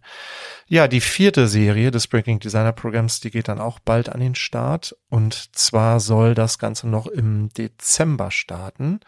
Ja, 0.66 0.88
die 0.88 1.02
vierte 1.02 1.48
Serie 1.48 1.92
des 1.92 2.08
Breaking 2.08 2.40
Designer 2.40 2.72
Programms, 2.72 3.20
die 3.20 3.30
geht 3.30 3.48
dann 3.48 3.60
auch 3.60 3.78
bald 3.78 4.10
an 4.10 4.20
den 4.20 4.34
Start. 4.34 4.96
Und 5.10 5.56
zwar 5.56 6.00
soll 6.00 6.34
das 6.34 6.58
Ganze 6.58 6.88
noch 6.88 7.06
im 7.06 7.50
Dezember 7.50 8.32
starten. 8.32 9.02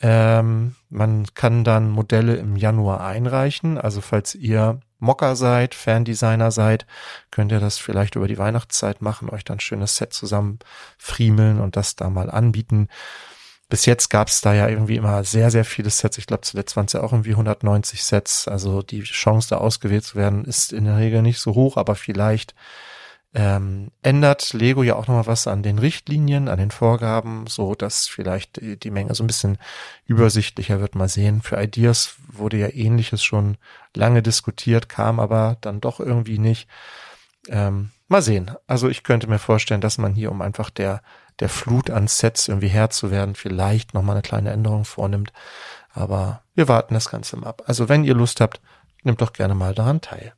Ähm, 0.00 0.76
man 0.88 1.26
kann 1.34 1.64
dann 1.64 1.90
Modelle 1.90 2.36
im 2.36 2.54
Januar 2.54 3.04
einreichen. 3.04 3.76
Also 3.76 4.00
falls 4.00 4.36
ihr 4.36 4.78
Mocker 4.98 5.36
seid, 5.36 5.74
Fandesigner 5.74 6.50
seid, 6.50 6.86
könnt 7.30 7.52
ihr 7.52 7.60
das 7.60 7.78
vielleicht 7.78 8.16
über 8.16 8.28
die 8.28 8.38
Weihnachtszeit 8.38 9.02
machen, 9.02 9.30
euch 9.30 9.44
dann 9.44 9.60
schönes 9.60 9.96
Set 9.96 10.12
zusammen 10.12 10.58
friemeln 10.96 11.60
und 11.60 11.76
das 11.76 11.96
da 11.96 12.10
mal 12.10 12.30
anbieten. 12.30 12.88
Bis 13.68 13.84
jetzt 13.84 14.08
gab 14.08 14.28
es 14.28 14.40
da 14.40 14.54
ja 14.54 14.66
irgendwie 14.66 14.96
immer 14.96 15.24
sehr, 15.24 15.50
sehr 15.50 15.64
viele 15.64 15.90
Sets. 15.90 16.16
Ich 16.16 16.26
glaube, 16.26 16.40
zuletzt 16.40 16.74
waren 16.74 16.86
es 16.86 16.94
ja 16.94 17.02
auch 17.02 17.12
irgendwie 17.12 17.32
190 17.32 18.02
Sets. 18.02 18.48
Also 18.48 18.80
die 18.82 19.02
Chance, 19.02 19.50
da 19.50 19.58
ausgewählt 19.58 20.04
zu 20.04 20.16
werden, 20.16 20.46
ist 20.46 20.72
in 20.72 20.86
der 20.86 20.96
Regel 20.96 21.20
nicht 21.20 21.38
so 21.38 21.54
hoch, 21.54 21.76
aber 21.76 21.94
vielleicht 21.94 22.54
ähm, 23.34 23.90
ändert 24.02 24.54
Lego 24.54 24.82
ja 24.82 24.96
auch 24.96 25.06
nochmal 25.06 25.26
was 25.26 25.46
an 25.46 25.62
den 25.62 25.78
Richtlinien, 25.78 26.48
an 26.48 26.58
den 26.58 26.70
Vorgaben, 26.70 27.46
so 27.46 27.74
dass 27.74 28.08
vielleicht 28.08 28.56
die, 28.56 28.78
die, 28.78 28.90
Menge 28.90 29.14
so 29.14 29.22
ein 29.22 29.26
bisschen 29.26 29.58
übersichtlicher 30.06 30.80
wird. 30.80 30.94
Mal 30.94 31.08
sehen. 31.08 31.42
Für 31.42 31.62
Ideas 31.62 32.16
wurde 32.38 32.56
ja 32.56 32.68
ähnliches 32.68 33.22
schon 33.22 33.56
lange 33.94 34.22
diskutiert, 34.22 34.88
kam 34.88 35.20
aber 35.20 35.56
dann 35.60 35.80
doch 35.80 36.00
irgendwie 36.00 36.38
nicht. 36.38 36.68
Ähm, 37.48 37.90
mal 38.08 38.22
sehen. 38.22 38.50
Also 38.66 38.88
ich 38.88 39.02
könnte 39.02 39.28
mir 39.28 39.38
vorstellen, 39.38 39.80
dass 39.80 39.98
man 39.98 40.14
hier, 40.14 40.30
um 40.30 40.42
einfach 40.42 40.70
der, 40.70 41.02
der 41.40 41.48
Flut 41.48 41.90
an 41.90 42.08
Sets 42.08 42.48
irgendwie 42.48 42.68
Herr 42.68 42.90
zu 42.90 43.10
werden, 43.10 43.34
vielleicht 43.34 43.94
nochmal 43.94 44.16
eine 44.16 44.22
kleine 44.22 44.50
Änderung 44.50 44.84
vornimmt. 44.84 45.32
Aber 45.90 46.42
wir 46.54 46.68
warten 46.68 46.94
das 46.94 47.10
Ganze 47.10 47.36
mal 47.36 47.48
ab. 47.48 47.62
Also 47.66 47.88
wenn 47.88 48.04
ihr 48.04 48.14
Lust 48.14 48.40
habt, 48.40 48.60
nehmt 49.02 49.20
doch 49.20 49.32
gerne 49.32 49.54
mal 49.54 49.74
daran 49.74 50.00
teil. 50.00 50.32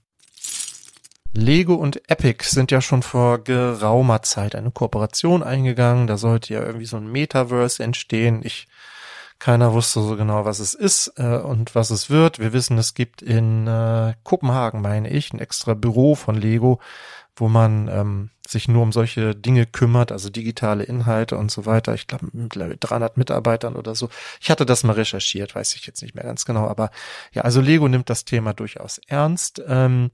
Lego 1.33 1.75
und 1.75 2.11
Epic 2.11 2.45
sind 2.45 2.73
ja 2.73 2.81
schon 2.81 3.03
vor 3.03 3.45
geraumer 3.45 4.23
Zeit 4.23 4.57
eine 4.57 4.73
Kooperation 4.73 5.43
eingegangen. 5.43 6.07
Da 6.07 6.17
sollte 6.17 6.53
ja 6.53 6.63
irgendwie 6.63 6.87
so 6.87 6.97
ein 6.97 7.11
Metaverse 7.11 7.83
entstehen. 7.83 8.41
Ich, 8.45 8.67
keiner 9.41 9.73
wusste 9.73 10.03
so 10.03 10.17
genau, 10.17 10.45
was 10.45 10.61
es 10.61 10.75
ist 10.75 11.15
äh, 11.17 11.39
und 11.39 11.75
was 11.75 11.91
es 11.91 12.11
wird. 12.11 12.39
Wir 12.39 12.53
wissen, 12.53 12.79
es 12.79 12.95
gibt 12.95 13.23
in 13.23 13.67
äh, 13.67 14.15
Kopenhagen, 14.23 14.83
meine 14.83 15.09
ich, 15.11 15.33
ein 15.33 15.41
extra 15.41 15.75
Büro 15.75 16.15
von 16.15 16.37
Lego, 16.37 16.79
wo 17.35 17.49
man 17.49 17.89
ähm, 17.89 18.31
sich 18.47 18.69
nur 18.69 18.83
um 18.83 18.93
solche 18.93 19.35
Dinge 19.35 19.65
kümmert, 19.65 20.13
also 20.13 20.29
digitale 20.29 20.85
Inhalte 20.85 21.39
und 21.39 21.51
so 21.51 21.65
weiter. 21.65 21.95
Ich 21.95 22.07
glaube, 22.07 22.29
mit 22.33 22.55
300 22.81 23.17
Mitarbeitern 23.17 23.77
oder 23.77 23.95
so. 23.95 24.11
Ich 24.41 24.51
hatte 24.51 24.67
das 24.67 24.85
mal 24.85 24.93
recherchiert, 24.93 25.55
weiß 25.55 25.75
ich 25.75 25.87
jetzt 25.87 26.03
nicht 26.03 26.15
mehr 26.15 26.25
ganz 26.25 26.45
genau. 26.45 26.69
Aber 26.69 26.91
ja, 27.33 27.43
also 27.43 27.63
Lego 27.63 27.89
nimmt 27.89 28.11
das 28.11 28.27
Thema 28.27 28.53
durchaus 28.53 29.01
ernst. 29.07 29.63
Ähm, 29.67 30.11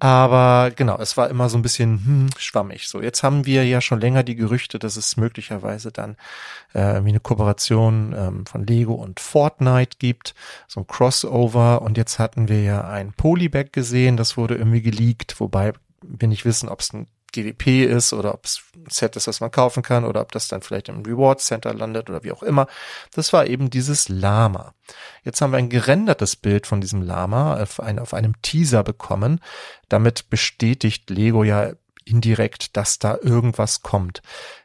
aber 0.00 0.72
genau, 0.74 0.98
es 0.98 1.18
war 1.18 1.28
immer 1.28 1.50
so 1.50 1.58
ein 1.58 1.62
bisschen 1.62 2.04
hm, 2.04 2.30
schwammig. 2.38 2.88
So, 2.88 3.02
jetzt 3.02 3.22
haben 3.22 3.44
wir 3.44 3.66
ja 3.66 3.82
schon 3.82 4.00
länger 4.00 4.22
die 4.22 4.34
Gerüchte, 4.34 4.78
dass 4.78 4.96
es 4.96 5.18
möglicherweise 5.18 5.92
dann 5.92 6.16
äh, 6.72 7.04
wie 7.04 7.10
eine 7.10 7.20
Kooperation 7.20 8.14
ähm, 8.16 8.46
von 8.46 8.66
Lego 8.66 8.94
und 8.94 9.20
Fortnite 9.20 9.98
gibt, 9.98 10.34
so 10.66 10.80
ein 10.80 10.86
Crossover. 10.86 11.82
Und 11.82 11.98
jetzt 11.98 12.18
hatten 12.18 12.48
wir 12.48 12.62
ja 12.62 12.88
ein 12.88 13.12
Polybag 13.12 13.72
gesehen, 13.72 14.16
das 14.16 14.38
wurde 14.38 14.56
irgendwie 14.56 14.82
geleakt, 14.82 15.38
wobei 15.38 15.74
wir 16.02 16.28
nicht 16.28 16.46
wissen, 16.46 16.70
ob 16.70 16.80
es 16.80 16.94
ein 16.94 17.06
GWP 17.32 17.84
ist 17.84 18.12
oder 18.12 18.34
ob 18.34 18.44
es 18.44 18.62
ein 18.74 18.90
Set 18.90 19.16
ist, 19.16 19.26
was 19.26 19.40
man 19.40 19.50
kaufen 19.50 19.82
kann 19.82 20.04
oder 20.04 20.20
ob 20.20 20.32
das 20.32 20.48
dann 20.48 20.62
vielleicht 20.62 20.88
im 20.88 21.02
Reward 21.02 21.40
Center 21.40 21.74
landet 21.74 22.10
oder 22.10 22.24
wie 22.24 22.32
auch 22.32 22.42
immer. 22.42 22.66
Das 23.12 23.32
war 23.32 23.46
eben 23.46 23.70
dieses 23.70 24.08
Lama. 24.08 24.74
Jetzt 25.24 25.40
haben 25.40 25.52
wir 25.52 25.58
ein 25.58 25.68
gerendertes 25.68 26.36
Bild 26.36 26.66
von 26.66 26.80
diesem 26.80 27.02
Lama 27.02 27.60
auf, 27.60 27.80
ein, 27.80 27.98
auf 27.98 28.14
einem 28.14 28.40
Teaser 28.42 28.82
bekommen. 28.82 29.40
Damit 29.88 30.30
bestätigt 30.30 31.10
Lego 31.10 31.44
ja 31.44 31.72
indirekt, 32.04 32.76
dass 32.76 32.98
da 32.98 33.18
irgendwas 33.20 33.82
kommt. 33.82 34.22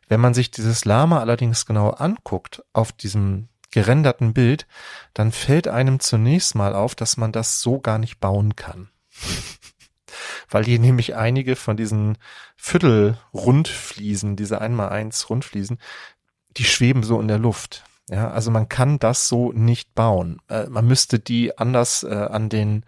Wenn 0.08 0.22
man 0.22 0.34
sich 0.34 0.52
dieses 0.52 0.86
Lama 0.86 1.20
allerdings 1.20 1.66
genau 1.66 1.90
anguckt 1.90 2.64
auf 2.74 2.92
diesem 2.92 3.50
gerenderten 3.72 4.34
Bild, 4.34 4.68
dann 5.14 5.32
fällt 5.32 5.68
einem 5.68 6.00
zunächst 6.00 6.56
mal 6.56 6.74
auf, 6.74 6.96
dass 6.96 7.18
man 7.18 7.32
das 7.32 7.60
so 7.60 7.80
gar 7.80 7.98
nicht 7.98 8.20
bauen 8.20 8.56
kann 8.56 8.90
weil 10.50 10.64
die 10.64 10.80
nämlich 10.80 11.16
einige 11.16 11.56
von 11.56 11.78
diesen 11.78 12.18
Viertel-Rundfliesen, 12.56 14.36
diese 14.36 14.62
einmal 14.62 14.90
eins 14.90 15.30
Rundfliesen, 15.30 15.80
die 16.58 16.66
schweben 16.66 17.04
so 17.04 17.20
in 17.20 17.28
der 17.28 17.40
Luft. 17.40 17.84
Ja, 18.10 18.30
also 18.30 18.52
man 18.52 18.70
kann 18.70 19.00
das 19.00 19.28
so 19.28 19.52
nicht 19.52 19.96
bauen. 19.96 20.40
Äh, 20.48 20.68
man 20.68 20.86
müsste 20.88 21.20
die 21.20 21.58
anders 21.58 22.04
äh, 22.04 22.14
an 22.14 22.50
den 22.50 22.86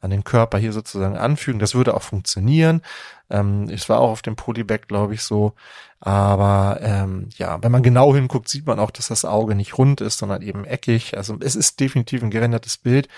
an 0.00 0.10
den 0.10 0.24
Körper 0.24 0.58
hier 0.58 0.72
sozusagen 0.72 1.16
anfügen. 1.16 1.58
Das 1.58 1.74
würde 1.74 1.94
auch 1.94 2.02
funktionieren. 2.02 2.82
Ähm, 3.30 3.68
es 3.68 3.88
war 3.88 3.98
auch 4.00 4.10
auf 4.10 4.22
dem 4.22 4.36
Polybag, 4.36 4.82
glaube 4.86 5.14
ich, 5.14 5.22
so. 5.22 5.54
Aber 6.00 6.78
ähm, 6.82 7.28
ja, 7.36 7.60
wenn 7.62 7.72
man 7.72 7.82
genau 7.82 8.14
hinguckt, 8.14 8.48
sieht 8.48 8.66
man 8.66 8.78
auch, 8.78 8.90
dass 8.92 9.08
das 9.08 9.24
Auge 9.24 9.54
nicht 9.54 9.76
rund 9.76 10.00
ist, 10.00 10.18
sondern 10.18 10.42
eben 10.42 10.64
eckig. 10.64 11.16
Also 11.16 11.36
es 11.40 11.56
ist 11.56 11.80
definitiv 11.80 12.22
ein 12.22 12.30
gerendertes 12.30 12.76
Bild. 12.76 13.08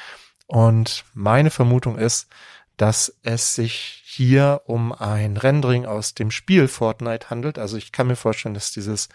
Und 0.46 1.04
meine 1.14 1.50
Vermutung 1.50 1.98
ist, 1.98 2.28
dass 2.80 3.14
es 3.22 3.54
sich 3.54 4.00
hier 4.06 4.62
um 4.64 4.92
ein 4.92 5.36
Rendering 5.36 5.84
aus 5.84 6.14
dem 6.14 6.30
Spiel 6.30 6.66
Fortnite 6.66 7.28
handelt. 7.28 7.58
Also 7.58 7.76
ich 7.76 7.92
kann 7.92 8.06
mir 8.06 8.16
vorstellen, 8.16 8.54
dass 8.54 8.72
dieses 8.72 9.10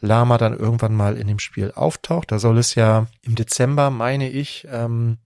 Lama 0.00 0.38
dann 0.38 0.56
irgendwann 0.56 0.94
mal 0.94 1.16
in 1.16 1.26
dem 1.26 1.40
Spiel 1.40 1.72
auftaucht. 1.74 2.30
Da 2.30 2.38
soll 2.38 2.58
es 2.58 2.76
ja 2.76 3.08
im 3.22 3.34
Dezember, 3.34 3.90
meine 3.90 4.30
ich, 4.30 4.68
ähm, 4.70 5.18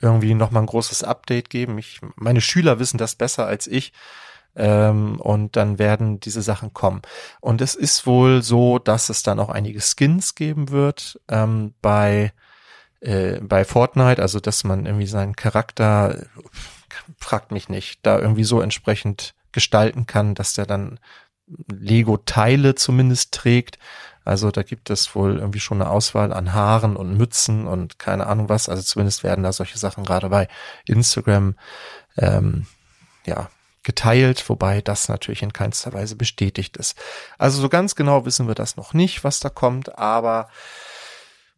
irgendwie 0.00 0.32
nochmal 0.32 0.62
ein 0.62 0.68
großes 0.68 1.04
Update 1.04 1.50
geben. 1.50 1.76
Ich, 1.76 2.00
meine 2.16 2.40
Schüler 2.40 2.78
wissen 2.78 2.96
das 2.96 3.14
besser 3.14 3.46
als 3.46 3.66
ich. 3.66 3.92
Ähm, 4.56 5.20
und 5.20 5.56
dann 5.56 5.78
werden 5.78 6.18
diese 6.18 6.40
Sachen 6.40 6.72
kommen. 6.72 7.02
Und 7.40 7.60
es 7.60 7.74
ist 7.74 8.06
wohl 8.06 8.42
so, 8.42 8.78
dass 8.78 9.10
es 9.10 9.22
dann 9.22 9.38
auch 9.38 9.50
einige 9.50 9.82
Skins 9.82 10.34
geben 10.34 10.70
wird 10.70 11.20
ähm, 11.28 11.74
bei 11.82 12.32
äh, 13.00 13.40
bei 13.40 13.64
Fortnite, 13.64 14.22
also 14.22 14.40
dass 14.40 14.64
man 14.64 14.86
irgendwie 14.86 15.06
seinen 15.06 15.36
Charakter 15.36 16.26
fragt 17.18 17.52
mich 17.52 17.68
nicht, 17.68 18.00
da 18.02 18.18
irgendwie 18.18 18.44
so 18.44 18.60
entsprechend 18.60 19.34
gestalten 19.52 20.06
kann, 20.06 20.34
dass 20.34 20.54
der 20.54 20.66
dann 20.66 20.98
Lego-Teile 21.68 22.74
zumindest 22.74 23.32
trägt. 23.32 23.78
Also 24.24 24.50
da 24.50 24.62
gibt 24.62 24.90
es 24.90 25.14
wohl 25.14 25.38
irgendwie 25.38 25.60
schon 25.60 25.80
eine 25.80 25.90
Auswahl 25.90 26.32
an 26.32 26.52
Haaren 26.52 26.96
und 26.96 27.16
Mützen 27.16 27.66
und 27.66 27.98
keine 27.98 28.26
Ahnung 28.26 28.48
was. 28.48 28.68
Also 28.68 28.82
zumindest 28.82 29.24
werden 29.24 29.42
da 29.42 29.52
solche 29.52 29.78
Sachen 29.78 30.04
gerade 30.04 30.28
bei 30.28 30.48
Instagram 30.86 31.56
ähm, 32.16 32.66
ja 33.26 33.50
geteilt, 33.82 34.48
wobei 34.48 34.80
das 34.80 35.08
natürlich 35.08 35.42
in 35.42 35.52
keinster 35.52 35.92
Weise 35.92 36.14
bestätigt 36.14 36.76
ist. 36.76 36.96
Also 37.36 37.60
so 37.60 37.68
ganz 37.68 37.96
genau 37.96 38.24
wissen 38.24 38.46
wir 38.46 38.54
das 38.54 38.76
noch 38.76 38.94
nicht, 38.94 39.24
was 39.24 39.40
da 39.40 39.48
kommt, 39.48 39.98
aber 39.98 40.48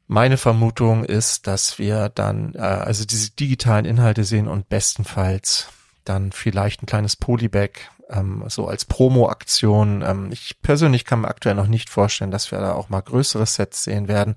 meine 0.07 0.37
Vermutung 0.37 1.05
ist, 1.05 1.47
dass 1.47 1.79
wir 1.79 2.09
dann 2.09 2.55
äh, 2.55 2.59
also 2.59 3.05
diese 3.05 3.31
digitalen 3.31 3.85
Inhalte 3.85 4.25
sehen 4.25 4.49
und 4.49 4.69
bestenfalls 4.69 5.69
dann 6.05 6.33
vielleicht 6.33 6.83
ein 6.83 6.87
kleines 6.87 7.17
Polybag 7.17 7.71
ähm, 8.11 8.45
so 8.49 8.67
als 8.69 8.85
Promo-Aktion. 8.85 10.03
Ähm, 10.03 10.29
ich 10.31 10.61
persönlich 10.61 11.05
kann 11.05 11.23
mir 11.23 11.29
aktuell 11.29 11.55
noch 11.55 11.67
nicht 11.67 11.89
vorstellen, 11.89 12.31
dass 12.31 12.51
wir 12.51 12.59
da 12.59 12.73
auch 12.73 12.91
mal 12.91 13.01
größere 13.01 13.47
Sets 13.47 13.85
sehen 13.85 14.09
werden. 14.09 14.37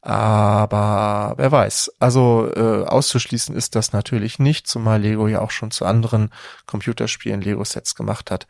Aber 0.00 1.34
wer 1.36 1.52
weiß. 1.52 1.92
Also 1.98 2.50
äh, 2.54 2.84
auszuschließen 2.86 3.54
ist 3.54 3.74
das 3.74 3.92
natürlich 3.92 4.38
nicht, 4.38 4.66
zumal 4.66 5.02
Lego 5.02 5.28
ja 5.28 5.40
auch 5.40 5.50
schon 5.50 5.70
zu 5.70 5.84
anderen 5.84 6.30
Computerspielen 6.66 7.42
Lego-Sets 7.42 7.94
gemacht 7.94 8.30
hat 8.30 8.46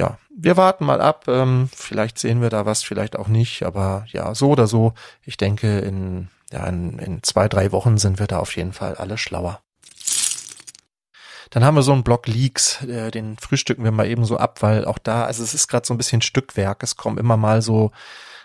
ja, 0.00 0.18
wir 0.34 0.56
warten 0.56 0.86
mal 0.86 1.02
ab. 1.02 1.26
Ähm, 1.28 1.68
vielleicht 1.74 2.18
sehen 2.18 2.40
wir 2.40 2.48
da 2.48 2.64
was, 2.64 2.82
vielleicht 2.82 3.16
auch 3.16 3.28
nicht. 3.28 3.64
Aber 3.64 4.06
ja, 4.08 4.34
so 4.34 4.48
oder 4.48 4.66
so, 4.66 4.94
ich 5.26 5.36
denke, 5.36 5.78
in, 5.80 6.28
ja, 6.50 6.64
in, 6.66 6.98
in 6.98 7.22
zwei, 7.22 7.48
drei 7.48 7.70
Wochen 7.70 7.98
sind 7.98 8.18
wir 8.18 8.26
da 8.26 8.38
auf 8.38 8.56
jeden 8.56 8.72
Fall 8.72 8.94
alle 8.94 9.18
schlauer. 9.18 9.60
Dann 11.50 11.64
haben 11.64 11.74
wir 11.74 11.82
so 11.82 11.92
einen 11.92 12.04
Block 12.04 12.28
Leaks, 12.28 12.82
äh, 12.84 13.10
den 13.10 13.36
frühstücken 13.36 13.84
wir 13.84 13.90
mal 13.90 14.06
eben 14.06 14.24
so 14.24 14.38
ab, 14.38 14.62
weil 14.62 14.86
auch 14.86 14.98
da, 14.98 15.24
also 15.24 15.42
es 15.42 15.52
ist 15.52 15.68
gerade 15.68 15.86
so 15.86 15.92
ein 15.92 15.98
bisschen 15.98 16.22
Stückwerk. 16.22 16.82
Es 16.82 16.96
kommen 16.96 17.18
immer 17.18 17.36
mal 17.36 17.60
so 17.60 17.90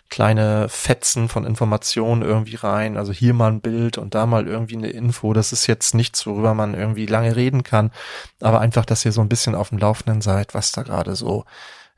kleine 0.09 0.69
Fetzen 0.69 1.29
von 1.29 1.45
Informationen 1.45 2.21
irgendwie 2.21 2.55
rein. 2.55 2.97
Also 2.97 3.11
hier 3.11 3.33
mal 3.33 3.51
ein 3.51 3.61
Bild 3.61 3.97
und 3.97 4.15
da 4.15 4.25
mal 4.25 4.47
irgendwie 4.47 4.77
eine 4.77 4.89
Info. 4.89 5.33
Das 5.33 5.51
ist 5.51 5.67
jetzt 5.67 5.95
nichts, 5.95 6.25
worüber 6.25 6.53
man 6.53 6.73
irgendwie 6.73 7.05
lange 7.05 7.35
reden 7.35 7.63
kann, 7.63 7.91
aber 8.39 8.61
einfach, 8.61 8.85
dass 8.85 9.05
ihr 9.05 9.11
so 9.11 9.21
ein 9.21 9.29
bisschen 9.29 9.55
auf 9.55 9.69
dem 9.69 9.79
Laufenden 9.79 10.21
seid, 10.21 10.53
was 10.53 10.71
da 10.71 10.83
gerade 10.83 11.15
so 11.15 11.45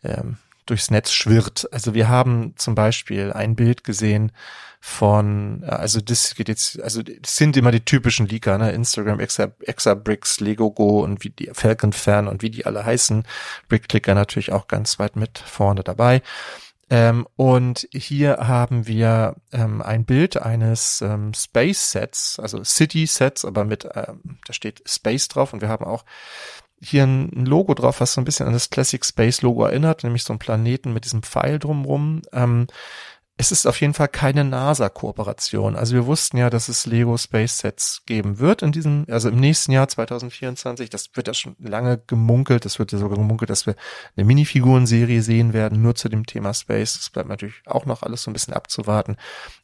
ähm, 0.04 0.38
durchs 0.66 0.92
Netz 0.92 1.12
schwirrt. 1.12 1.68
Also 1.72 1.94
wir 1.94 2.10
haben 2.10 2.54
zum 2.56 2.76
Beispiel 2.76 3.34
ein 3.34 3.56
Bild 3.56 3.84
gesehen 3.84 4.32
von, 4.80 5.64
also 5.66 6.00
das 6.02 6.36
geht 6.36 6.50
jetzt, 6.50 6.82
also 6.82 7.02
das 7.02 7.36
sind 7.36 7.58
immer 7.58 7.72
die 7.72 7.84
typischen 7.84 8.28
Leaker, 8.28 8.58
ne? 8.58 8.72
Instagram, 8.72 9.20
Exa, 9.20 9.52
Exabricks, 9.62 10.40
Legogo 10.40 11.04
und 11.04 11.24
wie 11.24 11.30
die 11.30 11.50
Falcon 11.52 11.94
Fan 11.94 12.28
und 12.28 12.42
wie 12.42 12.52
die 12.52 12.66
alle 12.66 12.86
heißen. 12.86 13.24
Brickclicker 13.70 14.14
natürlich 14.14 14.52
auch 14.52 14.68
ganz 14.68 15.00
weit 15.00 15.16
mit 15.16 15.40
vorne 15.40 15.84
dabei. 15.84 16.22
Ähm, 16.90 17.28
und 17.36 17.88
hier 17.92 18.38
haben 18.40 18.88
wir 18.88 19.36
ähm, 19.52 19.82
ein 19.82 20.06
Bild 20.06 20.42
eines 20.42 21.02
ähm, 21.02 21.34
Space 21.34 21.92
Sets, 21.92 22.40
also 22.40 22.64
City 22.64 23.06
Sets, 23.06 23.44
aber 23.44 23.66
mit, 23.66 23.88
ähm, 23.94 24.40
da 24.46 24.54
steht 24.54 24.82
Space 24.88 25.28
drauf 25.28 25.52
und 25.52 25.62
wir 25.62 25.70
haben 25.70 25.86
auch 25.86 26.06
hier 26.80 27.04
ein 27.04 27.46
Logo 27.46 27.74
drauf, 27.74 28.00
was 28.00 28.14
so 28.14 28.22
ein 28.22 28.26
bisschen 28.26 28.48
an 28.48 28.54
das 28.54 28.70
Classic 28.70 29.04
Space 29.04 29.42
Logo 29.42 29.66
erinnert, 29.66 30.04
nämlich 30.04 30.24
so 30.24 30.32
ein 30.32 30.40
Planeten 30.40 30.94
mit 30.94 31.06
diesem 31.06 31.24
Pfeil 31.24 31.60
drumrum. 31.60 32.22
Es 33.40 33.52
ist 33.52 33.68
auf 33.68 33.80
jeden 33.82 33.94
Fall 33.94 34.08
keine 34.08 34.44
NASA-Kooperation. 34.44 35.76
Also 35.76 35.94
wir 35.94 36.08
wussten 36.08 36.38
ja, 36.38 36.50
dass 36.50 36.70
es 36.70 36.88
Lego 36.88 37.18
Space 37.18 37.60
Sets 37.60 38.02
geben 38.08 38.40
wird 38.40 38.64
in 38.64 38.72
diesem, 38.72 39.06
also 39.12 39.30
im 39.30 39.40
nächsten 39.40 39.72
Jahr 39.72 39.88
2024. 39.88 40.90
Das 40.90 41.12
wird 41.14 41.28
ja 41.28 41.36
schon 41.36 41.56
lange 41.60 42.02
gemunkelt. 42.08 42.66
Es 42.66 42.80
wird 42.80 42.92
ja 42.92 42.98
sogar 42.98 43.20
gemunkelt, 43.20 43.52
dass 43.52 43.68
wir 43.68 43.76
eine 44.16 44.26
Minifigurenserie 44.26 45.22
sehen 45.22 45.54
werden, 45.54 45.84
nur 45.84 45.94
zu 45.94 46.10
dem 46.10 46.26
Thema 46.26 46.56
Space. 46.56 46.98
Das 46.98 47.12
bleibt 47.12 47.30
natürlich 47.30 47.62
auch 47.68 47.86
noch 47.86 48.02
alles 48.02 48.24
so 48.24 48.32
ein 48.32 48.34
bisschen 48.34 48.56
abzuwarten. 48.56 49.18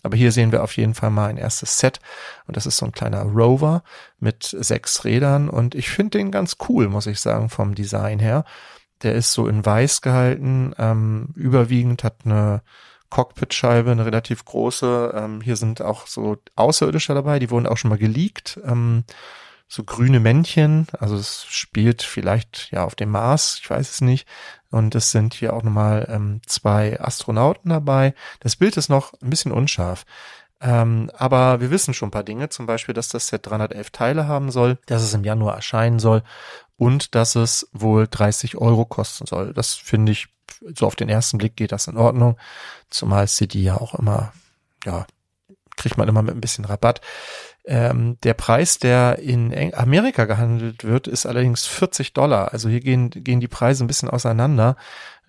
Aber 0.04 0.16
hier 0.16 0.32
sehen 0.32 0.52
wir 0.52 0.62
auf 0.62 0.78
jeden 0.78 0.94
Fall 0.94 1.10
mal 1.10 1.30
ein 1.30 1.38
erstes 1.38 1.80
Set. 1.80 2.00
Und 2.46 2.58
das 2.58 2.68
ist 2.68 2.78
so 2.78 2.86
ein 2.86 2.92
kleiner 2.92 3.24
Rover 3.24 3.82
mit 4.20 4.44
sechs 4.44 5.04
Rädern. 5.04 5.50
Und 5.50 5.74
ich 5.74 5.90
finde 5.90 6.20
den 6.20 6.30
ganz 6.30 6.58
cool, 6.70 6.90
muss 6.90 7.08
ich 7.08 7.20
sagen, 7.20 7.50
vom 7.50 7.74
Design 7.74 8.20
her. 8.20 8.46
Der 9.02 9.16
ist 9.16 9.34
so 9.34 9.48
in 9.48 9.66
weiß 9.66 10.02
gehalten, 10.02 10.76
ähm, 10.78 11.30
überwiegend 11.36 12.04
hat 12.04 12.18
eine 12.24 12.62
Cockpitscheibe, 13.14 13.92
eine 13.92 14.08
relativ 14.08 14.44
große. 14.44 15.14
Ähm, 15.16 15.42
hier 15.42 15.56
sind 15.56 15.84
auch 15.84 16.08
so 16.08 16.38
Außerirdische 16.56 17.14
dabei, 17.14 17.38
die 17.38 17.52
wurden 17.52 17.68
auch 17.68 17.78
schon 17.78 17.90
mal 17.90 18.00
geleakt. 18.00 18.60
Ähm, 18.66 19.04
so 19.68 19.84
grüne 19.84 20.20
Männchen, 20.20 20.88
also 21.00 21.16
es 21.16 21.46
spielt 21.46 22.02
vielleicht 22.02 22.72
ja 22.72 22.84
auf 22.84 22.96
dem 22.96 23.12
Mars, 23.12 23.60
ich 23.62 23.70
weiß 23.70 23.88
es 23.92 24.02
nicht. 24.02 24.28
Und 24.72 24.96
es 24.96 25.12
sind 25.12 25.36
hier 25.36 25.54
auch 25.54 25.62
nochmal 25.62 26.08
ähm, 26.10 26.42
zwei 26.48 27.00
Astronauten 27.00 27.70
dabei. 27.70 28.16
Das 28.40 28.56
Bild 28.56 28.78
ist 28.78 28.90
noch 28.90 29.14
ein 29.22 29.30
bisschen 29.30 29.52
unscharf. 29.52 30.06
Ähm, 30.60 31.12
aber 31.16 31.62
wir 31.62 31.70
wissen 31.70 31.94
schon 31.94 32.08
ein 32.08 32.12
paar 32.12 32.24
Dinge, 32.24 32.50
zum 32.50 32.66
Beispiel, 32.66 32.96
dass 32.96 33.10
das 33.10 33.28
Set 33.28 33.46
311 33.46 33.92
Teile 33.92 34.28
haben 34.28 34.50
soll, 34.50 34.80
dass 34.88 35.04
es 35.04 35.14
im 35.14 35.24
Januar 35.24 35.56
erscheinen 35.56 36.00
soll 36.00 36.24
und 36.84 37.16
dass 37.16 37.36
es 37.36 37.70
wohl 37.72 38.08
30 38.10 38.58
Euro 38.58 38.86
kosten 38.86 39.26
soll. 39.26 39.54
Das 39.54 39.74
finde 39.74 40.12
ich 40.12 40.28
so 40.76 40.86
auf 40.86 40.96
den 40.96 41.10
ersten 41.10 41.38
Blick 41.38 41.56
geht 41.56 41.72
das 41.72 41.88
in 41.88 41.98
Ordnung. 41.98 42.38
Zumal 42.90 43.28
City 43.28 43.64
ja 43.64 43.78
auch 43.78 43.96
immer, 43.96 44.34
ja, 44.86 45.06
kriegt 45.78 45.98
man 45.98 46.08
immer 46.08 46.22
mit 46.22 46.36
ein 46.36 46.42
bisschen 46.42 46.66
Rabatt. 46.66 47.02
Ähm, 47.66 48.18
der 48.24 48.34
Preis, 48.34 48.78
der 48.78 49.20
in 49.20 49.74
Amerika 49.74 50.26
gehandelt 50.26 50.84
wird, 50.84 51.08
ist 51.08 51.26
allerdings 51.26 51.66
40 51.66 52.14
Dollar. 52.14 52.52
Also 52.52 52.68
hier 52.68 52.82
gehen, 52.82 53.10
gehen 53.10 53.40
die 53.40 53.48
Preise 53.48 53.84
ein 53.84 53.88
bisschen 53.88 54.10
auseinander. 54.10 54.76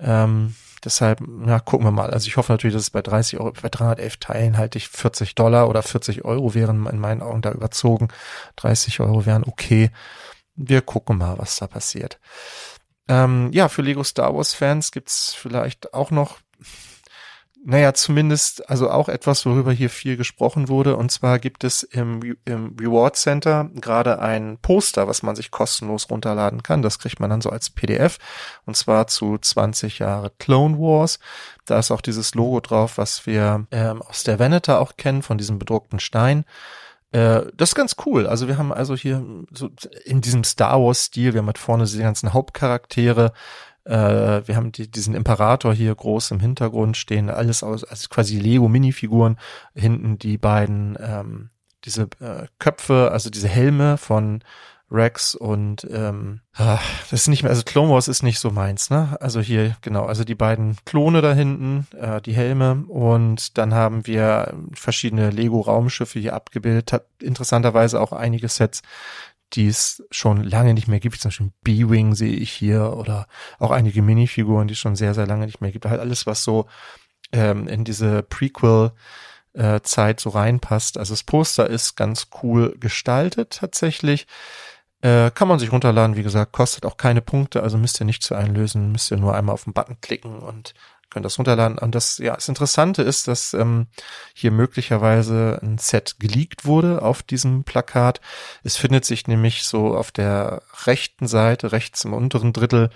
Ähm, 0.00 0.54
deshalb, 0.84 1.20
ja, 1.46 1.60
gucken 1.60 1.86
wir 1.86 1.92
mal. 1.92 2.10
Also 2.10 2.26
ich 2.26 2.36
hoffe 2.36 2.52
natürlich, 2.52 2.74
dass 2.74 2.82
es 2.82 2.90
bei 2.90 3.02
30 3.02 3.38
Euro, 3.38 3.52
bei 3.52 3.68
311 3.68 4.16
Teilen 4.16 4.58
halte 4.58 4.78
ich 4.78 4.88
40 4.88 5.36
Dollar 5.36 5.68
oder 5.68 5.82
40 5.82 6.24
Euro 6.24 6.54
wären 6.54 6.86
in 6.86 6.98
meinen 6.98 7.22
Augen 7.22 7.42
da 7.42 7.52
überzogen. 7.52 8.08
30 8.56 8.98
Euro 9.00 9.26
wären 9.26 9.44
okay. 9.44 9.90
Wir 10.56 10.82
gucken 10.82 11.18
mal, 11.18 11.38
was 11.38 11.56
da 11.56 11.66
passiert. 11.66 12.18
Ähm, 13.08 13.50
ja, 13.52 13.68
für 13.68 13.82
Lego 13.82 14.02
Star 14.02 14.34
Wars 14.34 14.54
Fans 14.54 14.90
gibt's 14.90 15.34
vielleicht 15.34 15.92
auch 15.92 16.10
noch, 16.10 16.38
naja, 17.66 17.94
zumindest, 17.94 18.68
also 18.68 18.90
auch 18.90 19.08
etwas, 19.08 19.44
worüber 19.46 19.72
hier 19.72 19.90
viel 19.90 20.16
gesprochen 20.16 20.68
wurde. 20.68 20.96
Und 20.96 21.10
zwar 21.10 21.38
gibt 21.38 21.64
es 21.64 21.82
im, 21.82 22.36
im 22.44 22.76
Reward 22.80 23.16
Center 23.16 23.70
gerade 23.74 24.20
ein 24.20 24.58
Poster, 24.58 25.08
was 25.08 25.22
man 25.22 25.34
sich 25.34 25.50
kostenlos 25.50 26.08
runterladen 26.10 26.62
kann. 26.62 26.82
Das 26.82 26.98
kriegt 26.98 27.20
man 27.20 27.30
dann 27.30 27.40
so 27.40 27.50
als 27.50 27.70
PDF. 27.70 28.18
Und 28.64 28.76
zwar 28.76 29.06
zu 29.06 29.38
20 29.38 29.98
Jahre 29.98 30.30
Clone 30.38 30.78
Wars. 30.78 31.18
Da 31.66 31.78
ist 31.78 31.90
auch 31.90 32.02
dieses 32.02 32.34
Logo 32.34 32.60
drauf, 32.60 32.98
was 32.98 33.26
wir 33.26 33.66
ähm, 33.70 34.02
aus 34.02 34.24
der 34.24 34.38
Veneter 34.38 34.80
auch 34.80 34.96
kennen, 34.96 35.22
von 35.22 35.38
diesem 35.38 35.58
bedruckten 35.58 36.00
Stein. 36.00 36.44
Äh, 37.14 37.52
das 37.56 37.70
ist 37.70 37.74
ganz 37.76 37.94
cool. 38.06 38.26
Also 38.26 38.48
wir 38.48 38.58
haben 38.58 38.72
also 38.72 38.96
hier 38.96 39.24
so 39.52 39.70
in 40.04 40.20
diesem 40.20 40.42
Star 40.42 40.82
Wars 40.82 41.04
Stil, 41.04 41.32
wir 41.32 41.38
haben 41.38 41.46
halt 41.46 41.58
vorne 41.58 41.86
die 41.86 41.98
ganzen 41.98 42.32
Hauptcharaktere, 42.32 43.32
äh, 43.84 43.92
wir 44.44 44.56
haben 44.56 44.72
die, 44.72 44.90
diesen 44.90 45.14
Imperator 45.14 45.72
hier 45.72 45.94
groß 45.94 46.32
im 46.32 46.40
Hintergrund 46.40 46.96
stehen, 46.96 47.30
alles 47.30 47.62
aus, 47.62 47.84
also 47.84 48.08
quasi 48.08 48.40
Lego 48.40 48.68
Minifiguren, 48.68 49.38
hinten 49.76 50.18
die 50.18 50.38
beiden 50.38 50.98
ähm, 51.00 51.50
diese 51.84 52.08
äh, 52.18 52.46
Köpfe, 52.58 53.12
also 53.12 53.30
diese 53.30 53.48
Helme 53.48 53.96
von 53.96 54.42
Rex 54.94 55.34
und 55.34 55.86
ähm, 55.90 56.40
ah, 56.54 56.78
das 57.10 57.22
ist 57.22 57.28
nicht 57.28 57.42
mehr, 57.42 57.50
also 57.50 57.62
Clone 57.64 57.92
Wars 57.92 58.08
ist 58.08 58.22
nicht 58.22 58.38
so 58.38 58.50
meins, 58.50 58.90
ne? 58.90 59.16
Also 59.20 59.40
hier, 59.40 59.76
genau, 59.82 60.04
also 60.04 60.24
die 60.24 60.34
beiden 60.34 60.76
Klone 60.84 61.20
da 61.20 61.34
hinten, 61.34 61.86
äh, 61.98 62.20
die 62.20 62.34
Helme 62.34 62.84
und 62.88 63.58
dann 63.58 63.74
haben 63.74 64.06
wir 64.06 64.54
verschiedene 64.72 65.30
Lego-Raumschiffe 65.30 66.18
hier 66.18 66.34
abgebildet, 66.34 66.92
hat 66.92 67.06
interessanterweise 67.20 68.00
auch 68.00 68.12
einige 68.12 68.48
Sets, 68.48 68.82
die 69.52 69.68
es 69.68 70.02
schon 70.10 70.42
lange 70.42 70.74
nicht 70.74 70.88
mehr 70.88 71.00
gibt, 71.00 71.20
zum 71.20 71.28
Beispiel 71.28 71.52
B-Wing 71.62 72.14
sehe 72.14 72.34
ich 72.34 72.50
hier 72.52 72.94
oder 72.94 73.26
auch 73.58 73.70
einige 73.70 74.02
Minifiguren, 74.02 74.68
die 74.68 74.72
es 74.72 74.78
schon 74.78 74.96
sehr, 74.96 75.14
sehr 75.14 75.26
lange 75.26 75.46
nicht 75.46 75.60
mehr 75.60 75.72
gibt. 75.72 75.86
Halt 75.86 76.00
alles, 76.00 76.26
was 76.26 76.44
so 76.44 76.66
ähm, 77.32 77.68
in 77.68 77.84
diese 77.84 78.22
Prequel 78.22 78.92
äh, 79.54 79.80
Zeit 79.82 80.20
so 80.20 80.30
reinpasst. 80.30 80.98
Also 80.98 81.14
das 81.14 81.22
Poster 81.22 81.68
ist 81.68 81.96
ganz 81.96 82.28
cool 82.42 82.76
gestaltet 82.78 83.58
tatsächlich. 83.58 84.26
Äh, 85.04 85.30
kann 85.32 85.48
man 85.48 85.58
sich 85.58 85.70
runterladen, 85.70 86.16
wie 86.16 86.22
gesagt, 86.22 86.52
kostet 86.52 86.86
auch 86.86 86.96
keine 86.96 87.20
Punkte, 87.20 87.62
also 87.62 87.76
müsst 87.76 88.00
ihr 88.00 88.06
nicht 88.06 88.22
zu 88.22 88.34
einlösen, 88.34 88.90
müsst 88.90 89.10
ihr 89.10 89.18
nur 89.18 89.34
einmal 89.34 89.52
auf 89.52 89.64
den 89.64 89.74
Button 89.74 90.00
klicken 90.00 90.38
und 90.38 90.72
könnt 91.10 91.26
das 91.26 91.38
runterladen. 91.38 91.76
Und 91.76 91.94
das, 91.94 92.16
ja, 92.16 92.34
das 92.34 92.48
Interessante 92.48 93.02
ist, 93.02 93.28
dass 93.28 93.52
ähm, 93.52 93.88
hier 94.32 94.50
möglicherweise 94.50 95.60
ein 95.62 95.76
Set 95.76 96.16
geleakt 96.20 96.64
wurde 96.64 97.02
auf 97.02 97.22
diesem 97.22 97.64
Plakat. 97.64 98.22
Es 98.62 98.78
findet 98.78 99.04
sich 99.04 99.26
nämlich 99.26 99.64
so 99.64 99.94
auf 99.94 100.10
der 100.10 100.62
rechten 100.86 101.26
Seite, 101.26 101.72
rechts 101.72 102.02
im 102.06 102.14
unteren 102.14 102.54
Drittel, 102.54 102.88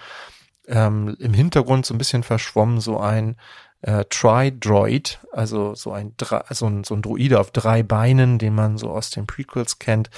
ähm, 0.66 1.14
im 1.20 1.34
Hintergrund 1.34 1.84
so 1.84 1.92
ein 1.92 1.98
bisschen 1.98 2.22
verschwommen, 2.22 2.80
so 2.80 2.98
ein 2.98 3.36
äh, 3.82 4.06
Tri-Droid, 4.08 5.18
also 5.30 5.74
so 5.74 5.92
ein, 5.92 6.14
so 6.52 6.66
ein, 6.66 6.84
so 6.84 6.94
ein 6.94 7.02
Droide 7.02 7.38
auf 7.38 7.50
drei 7.50 7.82
Beinen, 7.82 8.38
den 8.38 8.54
man 8.54 8.78
so 8.78 8.90
aus 8.92 9.10
den 9.10 9.26
Prequels 9.26 9.78
kennt 9.78 10.08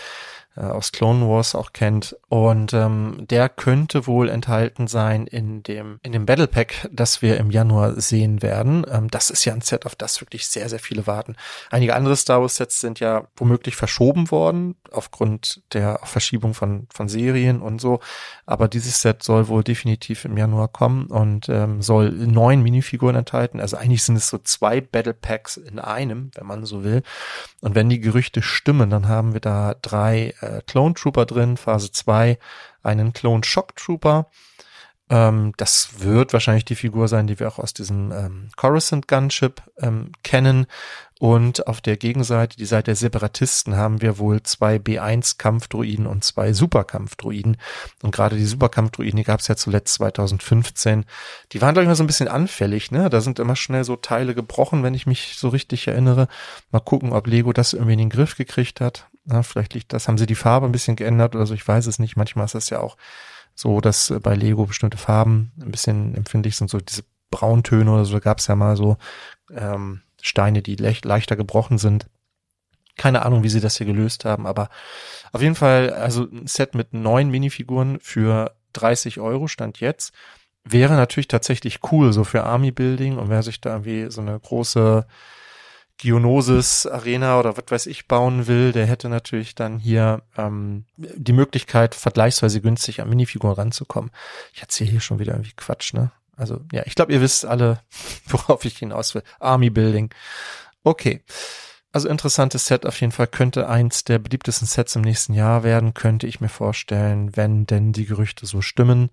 äh, 0.56 0.62
aus 0.62 0.92
Clone 0.92 1.28
Wars 1.28 1.54
auch 1.54 1.72
kennt. 1.72 2.16
Und 2.28 2.72
ähm, 2.74 3.26
der 3.30 3.48
könnte 3.48 4.06
wohl 4.06 4.28
enthalten 4.28 4.86
sein 4.86 5.26
in 5.26 5.62
dem, 5.62 5.98
in 6.02 6.12
dem 6.12 6.26
Battle 6.26 6.46
Pack, 6.46 6.88
das 6.92 7.22
wir 7.22 7.36
im 7.38 7.50
Januar 7.50 8.00
sehen 8.00 8.42
werden. 8.42 8.84
Ähm, 8.90 9.08
das 9.08 9.30
ist 9.30 9.44
ja 9.44 9.52
ein 9.52 9.60
Set, 9.60 9.86
auf 9.86 9.94
das 9.94 10.20
wirklich 10.20 10.46
sehr, 10.46 10.68
sehr 10.68 10.78
viele 10.78 11.06
warten. 11.06 11.36
Einige 11.70 11.94
andere 11.94 12.16
Star 12.16 12.40
Wars 12.40 12.56
Sets 12.56 12.80
sind 12.80 13.00
ja 13.00 13.28
womöglich 13.36 13.76
verschoben 13.76 14.30
worden, 14.30 14.74
aufgrund 14.90 15.62
der 15.72 16.00
Verschiebung 16.02 16.54
von, 16.54 16.86
von 16.92 17.08
Serien 17.08 17.62
und 17.62 17.80
so. 17.80 18.00
Aber 18.46 18.68
dieses 18.68 19.00
Set 19.00 19.22
soll 19.22 19.48
wohl 19.48 19.62
definitiv 19.62 20.24
im 20.24 20.36
Januar 20.36 20.68
kommen 20.68 21.06
und 21.06 21.48
ähm, 21.48 21.80
soll 21.82 22.10
neun 22.10 22.62
Minifiguren 22.62 23.16
enthalten. 23.16 23.60
Also 23.60 23.76
eigentlich 23.76 24.02
sind 24.02 24.16
es 24.16 24.28
so 24.28 24.38
zwei 24.38 24.80
Battle 24.80 25.14
Packs 25.14 25.56
in 25.56 25.78
einem, 25.78 26.32
wenn 26.34 26.46
man 26.46 26.64
so 26.64 26.82
will. 26.82 27.02
Und 27.60 27.74
wenn 27.74 27.88
die 27.88 28.00
Gerüchte 28.00 28.42
stimmen, 28.42 28.90
dann 28.90 29.06
haben 29.06 29.32
wir 29.32 29.40
da 29.40 29.74
drei 29.80 30.34
äh, 30.40 30.62
Clone 30.66 30.94
Trooper 30.94 31.26
drin, 31.26 31.56
Phase 31.56 31.92
2, 31.92 32.38
einen 32.82 33.12
Clone 33.12 33.44
Shock 33.44 33.76
Trooper. 33.76 34.26
Ähm, 35.10 35.52
das 35.56 35.98
wird 35.98 36.32
wahrscheinlich 36.32 36.64
die 36.64 36.76
Figur 36.76 37.08
sein, 37.08 37.26
die 37.26 37.40
wir 37.40 37.48
auch 37.48 37.58
aus 37.58 37.74
diesem 37.74 38.12
ähm, 38.12 38.48
Coruscant 38.56 39.08
Gunship 39.08 39.60
ähm, 39.78 40.12
kennen. 40.22 40.66
Und 41.18 41.66
auf 41.66 41.82
der 41.82 41.98
Gegenseite, 41.98 42.56
die 42.56 42.64
Seite 42.64 42.84
der 42.86 42.94
Separatisten, 42.94 43.76
haben 43.76 44.00
wir 44.00 44.16
wohl 44.16 44.42
zwei 44.42 44.76
B1-Kampfdruiden 44.76 46.06
und 46.06 46.24
zwei 46.24 46.54
Superkampfdruiden. 46.54 47.58
Und 48.02 48.14
gerade 48.14 48.36
die 48.36 48.46
Superkampfdruiden, 48.46 49.18
die 49.18 49.24
gab 49.24 49.40
es 49.40 49.48
ja 49.48 49.54
zuletzt 49.54 49.94
2015. 49.94 51.04
Die 51.52 51.60
waren, 51.60 51.74
glaube 51.74 51.82
ich, 51.82 51.88
mal 51.88 51.94
so 51.94 52.04
ein 52.04 52.06
bisschen 52.06 52.28
anfällig, 52.28 52.90
ne? 52.90 53.10
Da 53.10 53.20
sind 53.20 53.38
immer 53.38 53.54
schnell 53.54 53.84
so 53.84 53.96
Teile 53.96 54.34
gebrochen, 54.34 54.82
wenn 54.82 54.94
ich 54.94 55.06
mich 55.06 55.34
so 55.36 55.50
richtig 55.50 55.88
erinnere. 55.88 56.26
Mal 56.70 56.80
gucken, 56.80 57.12
ob 57.12 57.26
Lego 57.26 57.52
das 57.52 57.74
irgendwie 57.74 57.94
in 57.94 57.98
den 57.98 58.10
Griff 58.10 58.36
gekriegt 58.36 58.80
hat. 58.80 59.09
Na, 59.30 59.42
vielleicht 59.42 59.74
liegt 59.74 59.92
das, 59.92 60.08
haben 60.08 60.18
sie 60.18 60.26
die 60.26 60.34
Farbe 60.34 60.66
ein 60.66 60.72
bisschen 60.72 60.96
geändert 60.96 61.36
oder 61.36 61.46
so, 61.46 61.54
ich 61.54 61.66
weiß 61.66 61.86
es 61.86 61.98
nicht. 61.98 62.16
Manchmal 62.16 62.46
ist 62.46 62.54
das 62.56 62.70
ja 62.70 62.80
auch 62.80 62.96
so, 63.54 63.80
dass 63.80 64.12
bei 64.22 64.34
Lego 64.34 64.66
bestimmte 64.66 64.98
Farben 64.98 65.52
ein 65.60 65.70
bisschen 65.70 66.14
empfindlich 66.16 66.56
sind, 66.56 66.68
so 66.68 66.78
diese 66.78 67.04
Brauntöne 67.30 67.92
oder 67.92 68.04
so, 68.04 68.14
da 68.14 68.18
gab 68.18 68.38
es 68.38 68.48
ja 68.48 68.56
mal 68.56 68.76
so 68.76 68.96
ähm, 69.54 70.02
Steine, 70.20 70.62
die 70.62 70.76
le 70.76 70.94
leichter 71.04 71.36
gebrochen 71.36 71.78
sind. 71.78 72.06
Keine 72.96 73.22
Ahnung, 73.22 73.44
wie 73.44 73.48
sie 73.48 73.60
das 73.60 73.76
hier 73.76 73.86
gelöst 73.86 74.24
haben, 74.24 74.46
aber 74.46 74.68
auf 75.32 75.40
jeden 75.40 75.54
Fall, 75.54 75.92
also 75.92 76.24
ein 76.24 76.46
Set 76.46 76.74
mit 76.74 76.92
neun 76.92 77.30
Minifiguren 77.30 78.00
für 78.00 78.56
30 78.72 79.20
Euro 79.20 79.46
stand 79.46 79.80
jetzt. 79.80 80.12
wäre 80.64 80.94
natürlich 80.94 81.28
tatsächlich 81.28 81.80
cool, 81.92 82.12
so 82.12 82.24
für 82.24 82.44
Army 82.44 82.72
Building 82.72 83.16
und 83.16 83.30
wer 83.30 83.42
sich 83.42 83.60
da 83.60 83.70
irgendwie 83.70 84.10
so 84.10 84.20
eine 84.20 84.38
große 84.38 85.06
Geonosis 86.00 86.86
Arena 86.86 87.38
oder 87.38 87.56
was 87.56 87.64
weiß 87.68 87.86
ich 87.86 88.08
bauen 88.08 88.46
will, 88.46 88.72
der 88.72 88.86
hätte 88.86 89.08
natürlich 89.08 89.54
dann 89.54 89.78
hier 89.78 90.22
ähm, 90.36 90.84
die 90.96 91.34
Möglichkeit, 91.34 91.94
vergleichsweise 91.94 92.60
günstig 92.60 93.00
an 93.00 93.08
Minifiguren 93.08 93.54
ranzukommen. 93.54 94.10
Ich 94.54 94.62
erzähle 94.62 94.90
hier 94.90 95.00
schon 95.00 95.18
wieder 95.18 95.34
irgendwie 95.34 95.52
Quatsch, 95.56 95.92
ne? 95.92 96.10
Also 96.36 96.60
ja, 96.72 96.82
ich 96.86 96.94
glaube, 96.94 97.12
ihr 97.12 97.20
wisst 97.20 97.44
alle, 97.44 97.80
worauf 98.26 98.64
ich 98.64 98.78
hinaus 98.78 99.14
will. 99.14 99.22
Army 99.40 99.68
Building. 99.68 100.10
Okay. 100.84 101.22
Also 101.92 102.08
interessantes 102.08 102.66
Set 102.66 102.86
auf 102.86 102.98
jeden 103.00 103.12
Fall 103.12 103.26
könnte 103.26 103.68
eins 103.68 104.04
der 104.04 104.18
beliebtesten 104.20 104.66
Sets 104.66 104.96
im 104.96 105.02
nächsten 105.02 105.34
Jahr 105.34 105.64
werden, 105.64 105.92
könnte 105.92 106.26
ich 106.26 106.40
mir 106.40 106.48
vorstellen, 106.48 107.36
wenn 107.36 107.66
denn 107.66 107.92
die 107.92 108.06
Gerüchte 108.06 108.46
so 108.46 108.62
stimmen. 108.62 109.10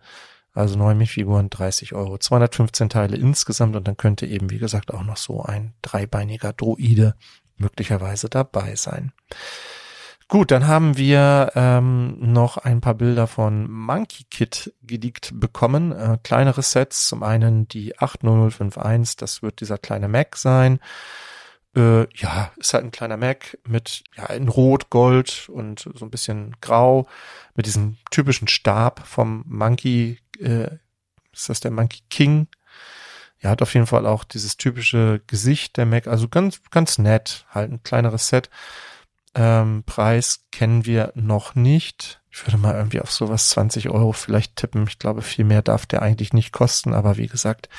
Also 0.58 0.78
neue 0.78 0.96
Minifiguren 0.96 1.50
30 1.50 1.94
Euro, 1.94 2.18
215 2.18 2.90
Teile 2.90 3.16
insgesamt 3.16 3.76
und 3.76 3.88
dann 3.88 3.98
könnte 3.98 4.26
eben, 4.26 4.50
wie 4.50 4.58
gesagt, 4.58 4.94
auch 4.94 5.04
noch 5.04 5.18
so 5.18 5.44
ein 5.44 5.74
dreibeiniger 5.82 6.54
Droide 6.54 7.16
möglicherweise 7.58 8.30
dabei 8.30 8.76
sein. 8.76 9.12
Gut, 10.30 10.52
dann 10.52 10.68
haben 10.68 10.98
wir 10.98 11.52
ähm, 11.56 12.18
noch 12.20 12.58
ein 12.58 12.82
paar 12.82 12.96
Bilder 12.96 13.28
von 13.28 13.72
Monkey 13.72 14.26
Kid 14.30 14.74
geleakt 14.82 15.32
bekommen. 15.34 15.94
Äh, 15.94 16.18
kleinere 16.22 16.64
Sets, 16.64 17.08
zum 17.08 17.24
einen 17.24 17.70
die 17.70 17.98
80051, 17.98 19.16
das 19.16 19.42
wird 19.42 19.62
dieser 19.62 19.78
kleine 19.78 20.10
Mac 20.10 20.36
sein. 20.36 20.80
Äh, 21.78 22.08
ja, 22.16 22.52
ist 22.58 22.74
halt 22.74 22.86
ein 22.86 22.92
kleiner 22.92 23.18
Mac 23.18 23.58
mit 23.68 24.04
ja 24.16 24.26
in 24.28 24.48
Rot, 24.48 24.90
Gold 24.90 25.48
und 25.50 25.88
so 25.94 26.06
ein 26.06 26.12
bisschen 26.12 26.56
Grau 26.60 27.08
mit 27.56 27.68
diesem 27.68 27.98
typischen 28.10 28.48
Stab 28.48 29.06
vom 29.06 29.44
Monkey 29.48 30.20
äh, 30.40 30.70
ist 31.38 31.50
das 31.50 31.60
der 31.60 31.72
Monkey 31.72 32.02
King? 32.10 32.48
Ja, 33.40 33.52
hat 33.52 33.62
auf 33.62 33.74
jeden 33.76 33.86
Fall 33.86 34.08
auch 34.08 34.24
dieses 34.24 34.58
typische 34.58 35.22
Gesicht 35.28 35.78
der 35.78 35.86
Mac, 35.86 36.08
also 36.08 36.28
ganz, 36.28 36.62
ganz 36.72 36.98
nett, 36.98 37.46
halt 37.52 37.72
ein 37.72 37.84
kleineres 37.84 38.28
Set. 38.28 38.50
Ähm, 39.36 39.84
Preis 39.86 40.46
kennen 40.52 40.86
wir 40.88 41.12
noch 41.14 41.54
nicht. 41.54 42.22
Ich 42.32 42.46
würde 42.48 42.58
mal 42.58 42.74
irgendwie 42.74 43.02
auf 43.02 43.12
sowas 43.12 43.50
20 43.50 43.90
Euro 43.90 44.12
vielleicht 44.14 44.56
tippen. 44.56 44.88
Ich 44.88 44.98
glaube, 44.98 45.22
viel 45.22 45.46
mehr 45.46 45.62
darf 45.62 45.86
der 45.86 46.02
eigentlich 46.02 46.34
nicht 46.34 46.52
kosten, 46.52 46.96
aber 46.96 47.18
wie 47.18 47.28
gesagt, 47.28 47.70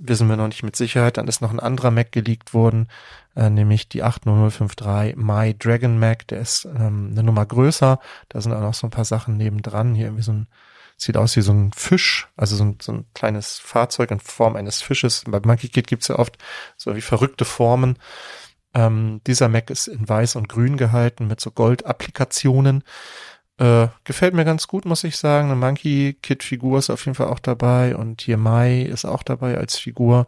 wissen 0.00 0.28
wir 0.28 0.36
noch 0.36 0.48
nicht 0.48 0.62
mit 0.62 0.76
Sicherheit. 0.76 1.16
Dann 1.16 1.28
ist 1.28 1.40
noch 1.40 1.52
ein 1.52 1.60
anderer 1.60 1.90
Mac 1.90 2.12
geleakt 2.12 2.54
worden, 2.54 2.88
äh, 3.36 3.50
nämlich 3.50 3.88
die 3.88 4.02
80053 4.02 5.16
My 5.16 5.54
Dragon 5.56 5.98
Mac. 5.98 6.26
Der 6.28 6.40
ist 6.40 6.64
ähm, 6.64 7.10
eine 7.12 7.22
Nummer 7.22 7.46
größer. 7.46 8.00
Da 8.28 8.40
sind 8.40 8.52
auch 8.52 8.60
noch 8.60 8.74
so 8.74 8.86
ein 8.86 8.90
paar 8.90 9.04
Sachen 9.04 9.36
nebendran. 9.36 9.94
Hier 9.94 10.06
irgendwie 10.06 10.24
so 10.24 10.32
ein 10.32 10.46
Sieht 11.02 11.16
aus 11.16 11.34
wie 11.34 11.40
so 11.40 11.52
ein 11.52 11.72
Fisch, 11.72 12.28
also 12.36 12.56
so 12.56 12.64
ein, 12.64 12.76
so 12.78 12.92
ein 12.92 13.06
kleines 13.14 13.58
Fahrzeug 13.58 14.10
in 14.10 14.20
Form 14.20 14.54
eines 14.54 14.82
Fisches. 14.82 15.24
Bei 15.26 15.40
Monkey 15.42 15.70
Kid 15.70 15.86
gibt's 15.86 16.08
ja 16.08 16.18
oft 16.18 16.36
so 16.76 16.94
wie 16.94 17.00
verrückte 17.00 17.46
Formen. 17.46 17.96
Ähm, 18.74 19.22
dieser 19.26 19.48
Mac 19.48 19.70
ist 19.70 19.88
in 19.88 20.06
weiß 20.06 20.36
und 20.36 20.50
grün 20.50 20.76
gehalten 20.76 21.26
mit 21.26 21.40
so 21.40 21.52
Gold-Applikationen. 21.52 22.84
Äh, 23.60 23.88
gefällt 24.04 24.32
mir 24.32 24.46
ganz 24.46 24.68
gut, 24.68 24.86
muss 24.86 25.04
ich 25.04 25.18
sagen. 25.18 25.50
Eine 25.50 25.56
Monkey 25.56 26.16
Kid 26.22 26.42
Figur 26.42 26.78
ist 26.78 26.88
auf 26.88 27.04
jeden 27.04 27.14
Fall 27.14 27.26
auch 27.26 27.38
dabei 27.38 27.94
und 27.94 28.22
hier 28.22 28.38
Mai 28.38 28.80
ist 28.80 29.04
auch 29.04 29.22
dabei 29.22 29.58
als 29.58 29.78
Figur. 29.78 30.26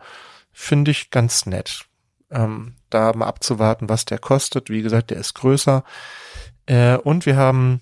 Finde 0.52 0.90
ich 0.90 1.10
ganz 1.10 1.46
nett. 1.46 1.86
Ähm, 2.30 2.74
da 2.90 3.14
mal 3.14 3.26
abzuwarten, 3.26 3.88
was 3.88 4.04
der 4.04 4.18
kostet. 4.18 4.68
Wie 4.68 4.82
gesagt, 4.82 5.10
der 5.10 5.16
ist 5.16 5.32
größer. 5.32 5.82
Äh, 6.66 6.98
und 6.98 7.24
wir 7.24 7.36
haben 7.36 7.80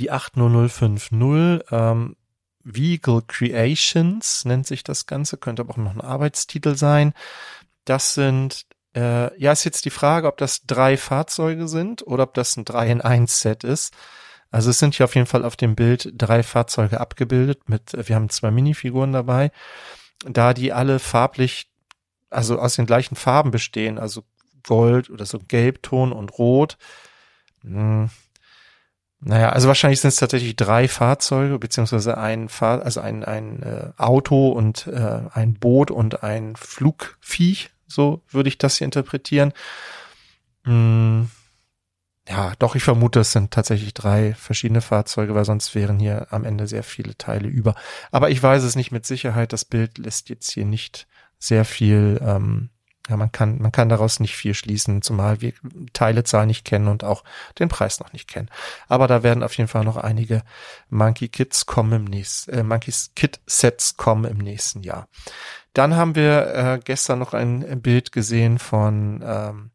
die 0.00 0.10
80050 0.10 1.12
ähm, 1.70 2.16
Vehicle 2.64 3.22
Creations 3.26 4.44
nennt 4.44 4.66
sich 4.66 4.82
das 4.82 5.06
Ganze, 5.06 5.36
könnte 5.36 5.62
aber 5.62 5.74
auch 5.74 5.76
noch 5.76 5.94
ein 5.94 6.00
Arbeitstitel 6.00 6.74
sein. 6.74 7.14
Das 7.84 8.14
sind, 8.14 8.66
äh, 8.96 9.36
ja, 9.40 9.52
ist 9.52 9.64
jetzt 9.64 9.84
die 9.84 9.90
Frage, 9.90 10.26
ob 10.26 10.38
das 10.38 10.62
drei 10.66 10.96
Fahrzeuge 10.96 11.68
sind 11.68 12.04
oder 12.04 12.24
ob 12.24 12.34
das 12.34 12.56
ein 12.56 12.64
3 12.64 12.90
in 12.90 13.00
1 13.00 13.40
Set 13.40 13.62
ist. 13.62 13.94
Also 14.50 14.70
es 14.70 14.78
sind 14.78 14.94
hier 14.94 15.04
auf 15.04 15.14
jeden 15.14 15.26
Fall 15.26 15.44
auf 15.44 15.56
dem 15.56 15.76
Bild 15.76 16.12
drei 16.14 16.42
Fahrzeuge 16.42 17.00
abgebildet 17.00 17.68
mit, 17.68 17.96
wir 17.96 18.16
haben 18.16 18.30
zwei 18.30 18.50
Minifiguren 18.50 19.12
dabei, 19.12 19.52
da 20.24 20.54
die 20.54 20.72
alle 20.72 20.98
farblich, 20.98 21.70
also 22.30 22.58
aus 22.58 22.76
den 22.76 22.86
gleichen 22.86 23.16
Farben 23.16 23.50
bestehen, 23.50 23.98
also 23.98 24.24
Gold 24.64 25.10
oder 25.10 25.24
so 25.24 25.38
Gelbton 25.38 26.12
und 26.12 26.38
Rot. 26.38 26.78
Hm 27.62 28.10
naja, 29.22 29.50
also 29.50 29.68
wahrscheinlich 29.68 30.00
sind 30.00 30.08
es 30.08 30.16
tatsächlich 30.16 30.56
drei 30.56 30.88
Fahrzeuge, 30.88 31.58
beziehungsweise 31.58 32.16
ein 32.16 32.48
Fahr 32.48 32.82
also 32.82 33.00
ein, 33.00 33.22
ein 33.22 33.62
äh, 33.62 33.90
Auto 33.98 34.48
und 34.48 34.86
äh, 34.86 35.20
ein 35.32 35.54
Boot 35.54 35.90
und 35.90 36.22
ein 36.22 36.56
Flugviech, 36.56 37.70
so 37.86 38.22
würde 38.30 38.48
ich 38.48 38.56
das 38.56 38.78
hier 38.78 38.86
interpretieren. 38.86 39.52
Hm, 40.64 41.30
ja, 42.28 42.52
doch, 42.58 42.74
ich 42.74 42.82
vermute, 42.82 43.20
es 43.20 43.32
sind 43.32 43.50
tatsächlich 43.50 43.94
drei 43.94 44.34
verschiedene 44.34 44.80
Fahrzeuge, 44.80 45.34
weil 45.34 45.44
sonst 45.44 45.74
wären 45.74 45.98
hier 45.98 46.28
am 46.30 46.44
Ende 46.44 46.66
sehr 46.66 46.84
viele 46.84 47.16
Teile 47.16 47.48
über. 47.48 47.74
Aber 48.10 48.30
ich 48.30 48.42
weiß 48.42 48.62
es 48.62 48.76
nicht 48.76 48.92
mit 48.92 49.06
Sicherheit. 49.06 49.52
Das 49.52 49.64
Bild 49.64 49.98
lässt 49.98 50.28
jetzt 50.28 50.50
hier 50.50 50.64
nicht 50.64 51.06
sehr 51.38 51.64
viel 51.64 52.20
ähm, 52.22 52.70
ja, 53.10 53.16
man 53.16 53.32
kann, 53.32 53.60
man 53.60 53.72
kann 53.72 53.88
daraus 53.88 54.20
nicht 54.20 54.36
viel 54.36 54.54
schließen, 54.54 55.02
zumal 55.02 55.40
wir 55.40 55.52
Teilezahl 55.92 56.46
nicht 56.46 56.64
kennen 56.64 56.86
und 56.86 57.02
auch 57.02 57.24
den 57.58 57.68
Preis 57.68 57.98
noch 57.98 58.12
nicht 58.12 58.28
kennen. 58.28 58.48
Aber 58.88 59.08
da 59.08 59.24
werden 59.24 59.42
auf 59.42 59.54
jeden 59.54 59.68
Fall 59.68 59.84
noch 59.84 59.96
einige 59.96 60.42
Monkey 60.90 61.28
Kits 61.28 61.66
kommen 61.66 61.92
im 61.92 62.04
nächsten, 62.04 62.52
äh, 62.52 62.62
Monkeys 62.62 63.10
Kit 63.16 63.40
Sets 63.46 63.96
kommen 63.96 64.30
im 64.30 64.38
nächsten 64.38 64.82
Jahr. 64.82 65.08
Dann 65.72 65.96
haben 65.96 66.14
wir 66.14 66.54
äh, 66.54 66.80
gestern 66.82 67.18
noch 67.18 67.34
ein 67.34 67.82
Bild 67.82 68.12
gesehen 68.12 68.60
von 68.60 69.24
ähm, 69.26 69.70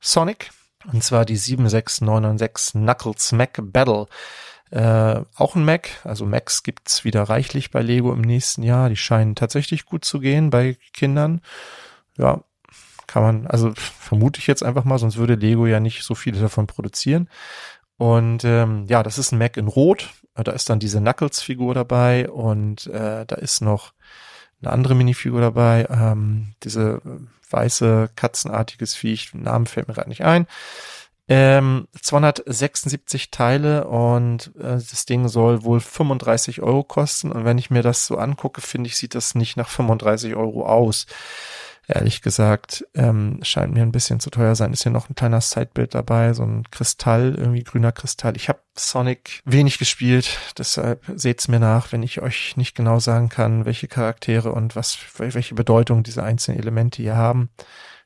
Sonic, 0.00 0.50
und 0.92 1.02
zwar 1.02 1.24
die 1.24 1.36
7696 1.36 2.72
Knuckles 2.72 3.32
Mac 3.32 3.58
Battle. 3.60 4.06
Äh, 4.70 5.20
auch 5.36 5.54
ein 5.54 5.64
Mac, 5.64 5.90
also 6.04 6.26
Macs 6.26 6.62
gibt's 6.62 7.04
wieder 7.04 7.22
reichlich 7.22 7.70
bei 7.70 7.82
Lego 7.82 8.12
im 8.12 8.20
nächsten 8.20 8.62
Jahr. 8.62 8.88
Die 8.88 8.96
scheinen 8.96 9.34
tatsächlich 9.34 9.86
gut 9.86 10.04
zu 10.04 10.18
gehen 10.18 10.50
bei 10.50 10.76
Kindern. 10.92 11.40
Ja, 12.18 12.42
kann 13.06 13.22
man, 13.22 13.46
also 13.46 13.72
vermute 13.76 14.40
ich 14.40 14.46
jetzt 14.46 14.64
einfach 14.64 14.84
mal, 14.84 14.98
sonst 14.98 15.16
würde 15.16 15.34
Lego 15.34 15.66
ja 15.66 15.78
nicht 15.78 16.02
so 16.02 16.14
viele 16.14 16.40
davon 16.40 16.66
produzieren. 16.66 17.28
Und 17.96 18.44
ähm, 18.44 18.86
ja, 18.88 19.02
das 19.02 19.18
ist 19.18 19.32
ein 19.32 19.38
Mac 19.38 19.56
in 19.56 19.68
Rot. 19.68 20.10
Da 20.34 20.52
ist 20.52 20.68
dann 20.68 20.80
diese 20.80 21.00
Knuckles-Figur 21.00 21.72
dabei 21.72 22.28
und 22.28 22.86
äh, 22.88 23.24
da 23.24 23.36
ist 23.36 23.62
noch 23.62 23.92
eine 24.66 24.72
andere 24.72 24.94
Minifigur 24.94 25.40
dabei. 25.40 25.86
Ähm, 25.90 26.54
diese 26.62 27.00
weiße 27.50 28.10
katzenartiges 28.16 28.94
Viech, 28.94 29.32
Namen 29.34 29.66
fällt 29.66 29.88
mir 29.88 29.94
gerade 29.94 30.08
nicht 30.08 30.24
ein. 30.24 30.46
Ähm, 31.28 31.88
276 32.00 33.32
Teile 33.32 33.88
und 33.88 34.52
äh, 34.58 34.74
das 34.74 35.06
Ding 35.06 35.26
soll 35.26 35.64
wohl 35.64 35.80
35 35.80 36.62
Euro 36.62 36.84
kosten. 36.84 37.32
Und 37.32 37.44
wenn 37.44 37.58
ich 37.58 37.70
mir 37.70 37.82
das 37.82 38.06
so 38.06 38.16
angucke, 38.16 38.60
finde 38.60 38.88
ich, 38.88 38.96
sieht 38.96 39.14
das 39.14 39.34
nicht 39.34 39.56
nach 39.56 39.68
35 39.68 40.36
Euro 40.36 40.66
aus 40.66 41.06
ehrlich 41.88 42.22
gesagt, 42.22 42.84
ähm, 42.94 43.38
scheint 43.42 43.72
mir 43.72 43.82
ein 43.82 43.92
bisschen 43.92 44.20
zu 44.20 44.30
teuer 44.30 44.54
sein. 44.54 44.72
Ist 44.72 44.82
hier 44.82 44.92
noch 44.92 45.08
ein 45.08 45.14
kleiner 45.14 45.40
Sidebild 45.40 45.94
dabei, 45.94 46.32
so 46.32 46.42
ein 46.42 46.64
Kristall, 46.70 47.34
irgendwie 47.36 47.62
grüner 47.62 47.92
Kristall. 47.92 48.36
Ich 48.36 48.48
habe 48.48 48.60
Sonic 48.76 49.42
wenig 49.44 49.78
gespielt, 49.78 50.38
deshalb 50.58 51.04
seht's 51.14 51.48
mir 51.48 51.60
nach, 51.60 51.92
wenn 51.92 52.02
ich 52.02 52.20
euch 52.20 52.56
nicht 52.56 52.74
genau 52.74 52.98
sagen 52.98 53.28
kann, 53.28 53.64
welche 53.64 53.88
Charaktere 53.88 54.52
und 54.52 54.74
was, 54.76 54.98
welche 55.18 55.54
Bedeutung 55.54 56.02
diese 56.02 56.22
einzelnen 56.22 56.58
Elemente 56.58 57.02
hier 57.02 57.16
haben. 57.16 57.50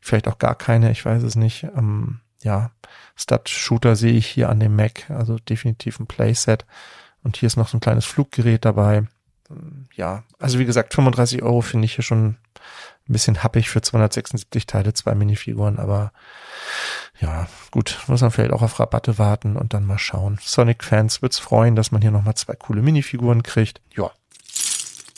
Vielleicht 0.00 0.28
auch 0.28 0.38
gar 0.38 0.54
keine, 0.54 0.90
ich 0.90 1.04
weiß 1.04 1.22
es 1.22 1.34
nicht. 1.34 1.64
Ähm, 1.64 2.20
ja, 2.42 2.70
Stat-Shooter 3.16 3.96
sehe 3.96 4.12
ich 4.12 4.26
hier 4.26 4.48
an 4.48 4.60
dem 4.60 4.76
Mac, 4.76 5.10
also 5.10 5.38
definitiv 5.38 6.00
ein 6.00 6.06
Playset. 6.06 6.64
Und 7.22 7.36
hier 7.36 7.46
ist 7.46 7.56
noch 7.56 7.68
so 7.68 7.76
ein 7.76 7.82
kleines 7.82 8.06
Fluggerät 8.06 8.64
dabei. 8.64 9.04
Ja, 9.94 10.24
also 10.38 10.58
wie 10.58 10.64
gesagt, 10.64 10.94
35 10.94 11.42
Euro 11.42 11.60
finde 11.60 11.84
ich 11.84 11.96
hier 11.96 12.04
schon 12.04 12.36
ein 13.08 13.12
bisschen 13.12 13.42
happig 13.42 13.70
für 13.70 13.82
276 13.82 14.66
Teile, 14.66 14.94
zwei 14.94 15.14
Minifiguren, 15.14 15.78
aber 15.78 16.12
ja, 17.20 17.48
gut, 17.70 17.98
muss 18.06 18.22
man 18.22 18.30
vielleicht 18.30 18.52
auch 18.52 18.62
auf 18.62 18.78
Rabatte 18.80 19.18
warten 19.18 19.56
und 19.56 19.74
dann 19.74 19.84
mal 19.84 19.98
schauen. 19.98 20.38
Sonic-Fans 20.40 21.20
wird's 21.22 21.38
freuen, 21.38 21.76
dass 21.76 21.92
man 21.92 22.02
hier 22.02 22.10
nochmal 22.10 22.34
zwei 22.34 22.54
coole 22.54 22.82
Minifiguren 22.82 23.42
kriegt. 23.42 23.80
Ja. 23.94 24.10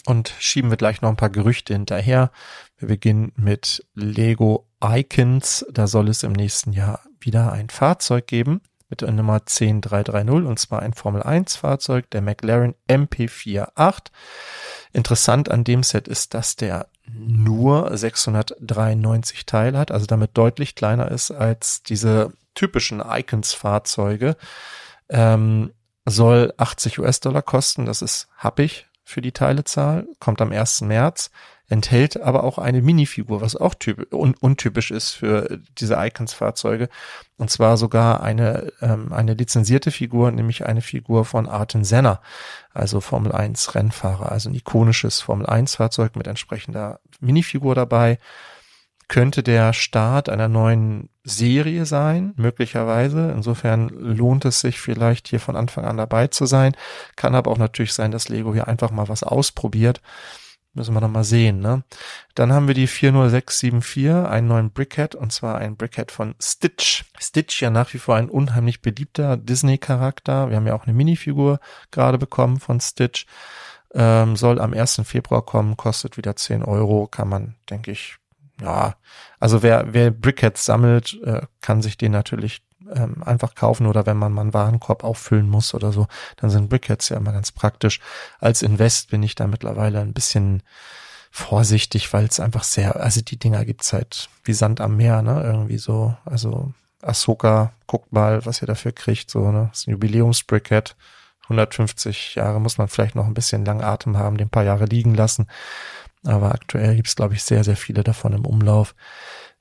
Und 0.05 0.35
schieben 0.41 0.71
wir 0.71 0.77
gleich 0.77 1.01
noch 1.01 1.11
ein 1.11 1.17
paar 1.17 1.31
Gerüchte 1.31 1.75
hinterher. 1.75 2.33
Wir 2.77 2.89
beginnen 2.89 3.33
mit 3.37 3.87
Lego 3.95 4.67
Icons. 4.83 5.65
Da 5.71 5.87
soll 5.87 6.09
es 6.09 6.25
im 6.25 6.33
nächsten 6.33 6.73
Jahr 6.73 7.01
wieder 7.21 7.53
ein 7.53 7.71
Fahrzeug 7.71 8.27
geben 8.27 8.63
mit 8.93 9.01
der 9.01 9.13
Nummer 9.13 9.41
10330 9.41 10.47
und 10.47 10.59
zwar 10.59 10.83
ein 10.83 10.93
Formel 10.93 11.23
1 11.23 11.57
Fahrzeug, 11.57 12.11
der 12.11 12.21
McLaren 12.21 12.75
MP48. 12.91 14.09
Interessant 14.93 15.51
an 15.51 15.65
dem 15.65 15.83
Set 15.83 16.09
ist, 16.09 16.35
dass 16.35 16.57
der 16.57 16.89
nur 17.09 17.97
693 17.97 19.47
Teile 19.47 19.79
hat, 19.79 19.91
also 19.91 20.07
damit 20.07 20.31
deutlich 20.35 20.75
kleiner 20.75 21.11
ist 21.11 21.31
als 21.31 21.83
diese 21.83 22.33
typischen 22.55 23.01
Icons-Fahrzeuge. 23.01 24.37
Ähm, 25.09 25.73
soll 26.05 26.53
80 26.57 26.99
US-Dollar 26.99 27.43
kosten, 27.43 27.87
das 27.87 28.03
ist 28.03 28.29
happig 28.37 28.89
für 29.05 29.21
die 29.21 29.33
Teilezahl, 29.33 30.07
kommt 30.19 30.41
am 30.41 30.53
1. 30.53 30.83
März, 30.83 31.31
enthält 31.73 32.21
aber 32.21 32.45
auch 32.45 32.59
eine 32.59 32.83
Minifigur, 32.83 33.41
was 33.41 33.57
auch 33.57 33.75
typ 33.75 34.13
un 34.13 34.35
untypisch 34.39 34.91
ist 34.91 35.13
für 35.13 35.59
diese 35.79 35.95
Icons-Fahrzeuge. 35.95 36.89
Und 37.39 37.51
zwar 37.51 37.77
sogar 37.77 38.23
eine, 38.23 38.73
ähm, 38.81 39.13
eine 39.13 39.35
lizenzierte 39.35 39.91
Figur, 39.91 40.31
nämlich 40.31 40.67
eine 40.67 40.83
Figur 40.83 41.25
von 41.25 41.49
Arten 41.49 41.83
Senna, 41.85 42.21
also 42.73 43.01
Formel 43.01 43.33
1 43.33 43.75
Rennfahrer, 43.75 44.31
also 44.31 44.51
ein 44.51 44.55
ikonisches 44.55 45.21
Formel 45.21 45.47
1 45.47 45.77
Fahrzeug 45.77 46.15
mit 46.15 46.27
entsprechender 46.27 47.01
Minifigur 47.21 47.75
dabei 47.75 48.19
könnte 49.09 49.43
der 49.43 49.75
Start 49.75 50.31
einer 50.31 50.49
neuen 50.49 51.11
Serie 51.23 51.85
sein, 51.85 52.33
möglicherweise. 52.37 53.31
Insofern 53.37 53.89
lohnt 53.91 54.47
es 54.47 54.61
sich 54.61 54.81
vielleicht 54.81 55.29
hier 55.29 55.39
von 55.39 55.55
Anfang 55.55 55.85
an 55.85 55.99
dabei 55.99 56.29
zu 56.29 56.47
sein. 56.47 56.75
Kann 57.15 57.35
aber 57.35 57.51
auch 57.51 57.59
natürlich 57.59 57.93
sein, 57.93 58.11
dass 58.11 58.31
Lego 58.31 58.55
hier 58.55 58.69
einfach 58.69 58.91
mal 58.91 59.11
was 59.11 59.23
ausprobiert. 59.23 60.01
Müssen 60.75 60.95
wir 60.95 61.03
noch 61.03 61.11
mal 61.11 61.25
sehen, 61.25 61.61
ne? 61.61 61.85
Dann 62.35 62.53
haben 62.53 62.67
wir 62.67 62.75
die 62.75 62.87
40674, 62.87 64.31
einen 64.31 64.49
neuen 64.49 64.71
Brickhead, 64.71 65.15
und 65.15 65.31
zwar 65.31 65.59
ein 65.59 65.77
Brickhead 65.77 66.11
von 66.11 66.35
Stitch. 66.41 67.05
Stitch 67.19 67.61
ja 67.61 67.69
nach 67.69 67.93
wie 67.93 67.99
vor 67.99 68.17
ein 68.17 68.31
unheimlich 68.31 68.81
beliebter 68.81 69.37
Disney-Charakter. 69.37 70.49
Wir 70.49 70.57
haben 70.57 70.67
ja 70.67 70.75
auch 70.75 70.85
eine 70.85 70.95
Minifigur 70.95 71.61
gerade 71.91 72.17
bekommen 72.17 72.59
von 72.59 72.81
Stitch. 72.81 73.27
Ähm, 73.95 74.37
soll 74.37 74.59
am 74.61 74.73
1. 74.73 75.03
Februar 75.05 75.43
kommen, 75.43 75.77
kostet 75.77 76.17
wieder 76.17 76.37
10 76.37 76.63
Euro, 76.63 77.07
kann 77.07 77.29
man, 77.29 77.57
denke 77.69 77.91
ich, 77.91 78.17
ja, 78.63 78.95
also 79.39 79.63
wer, 79.63 79.93
wer 79.93 80.11
Brickheads 80.11 80.65
sammelt, 80.65 81.21
äh, 81.25 81.43
kann 81.61 81.83
sich 81.83 81.99
den 81.99 82.13
natürlich 82.13 82.63
ähm, 82.95 83.23
einfach 83.23 83.55
kaufen 83.55 83.87
oder 83.87 84.07
wenn 84.07 84.17
man 84.17 84.33
mal 84.33 84.43
einen 84.43 84.55
Warenkorb 84.55 85.05
auffüllen 85.05 85.49
muss 85.49 85.75
oder 85.75 85.93
so, 85.93 86.07
dann 86.37 86.51
sind 86.51 86.69
Brickheads 86.69 87.09
ja 87.09 87.17
immer 87.17 87.33
ganz 87.33 87.53
praktisch. 87.53 88.01
Als 88.41 88.63
Invest 88.63 89.11
bin 89.11 89.23
ich 89.23 89.35
da 89.35 89.47
mittlerweile 89.47 90.01
ein 90.01 90.13
bisschen 90.13 90.63
vorsichtig, 91.31 92.13
weil 92.13 92.27
es 92.27 92.41
einfach 92.41 92.63
sehr, 92.63 92.97
also 92.97 93.23
die 93.23 93.39
Dinger 93.39 93.65
gibt's 93.65 93.93
halt 93.93 94.29
wie 94.45 94.53
Sand 94.53 94.81
am 94.81 94.97
Meer, 94.97 95.23
ne, 95.23 95.43
irgendwie 95.43 95.79
so, 95.79 96.15
also 96.25 96.73
Ahsoka, 97.01 97.73
guckt 97.87 98.13
mal, 98.13 98.45
was 98.45 98.63
ihr 98.63 98.67
dafür 98.67 98.93
kriegt, 98.93 99.31
so, 99.31 99.51
ne, 99.51 99.69
das 99.71 99.81
ist 99.81 99.89
ein 99.89 99.93
Jubiläumsbrickhead. 99.93 100.95
150 101.45 102.37
Jahre 102.37 102.61
muss 102.61 102.79
man 102.79 102.89
vielleicht 102.89 103.15
noch 103.15 103.27
ein 103.27 103.35
bisschen 103.35 103.65
lang 103.65 103.83
Atem 103.83 104.17
haben, 104.17 104.37
den 104.37 104.49
paar 104.49 104.63
Jahre 104.63 104.85
liegen 104.85 105.15
lassen. 105.15 105.49
Aber 106.25 106.53
aktuell 106.53 106.95
gibt's 106.97 107.17
glaube 107.17 107.35
ich, 107.35 107.43
sehr, 107.43 107.65
sehr 107.65 107.77
viele 107.77 108.05
davon 108.05 108.33
im 108.33 108.47
Umlauf. 108.47 108.95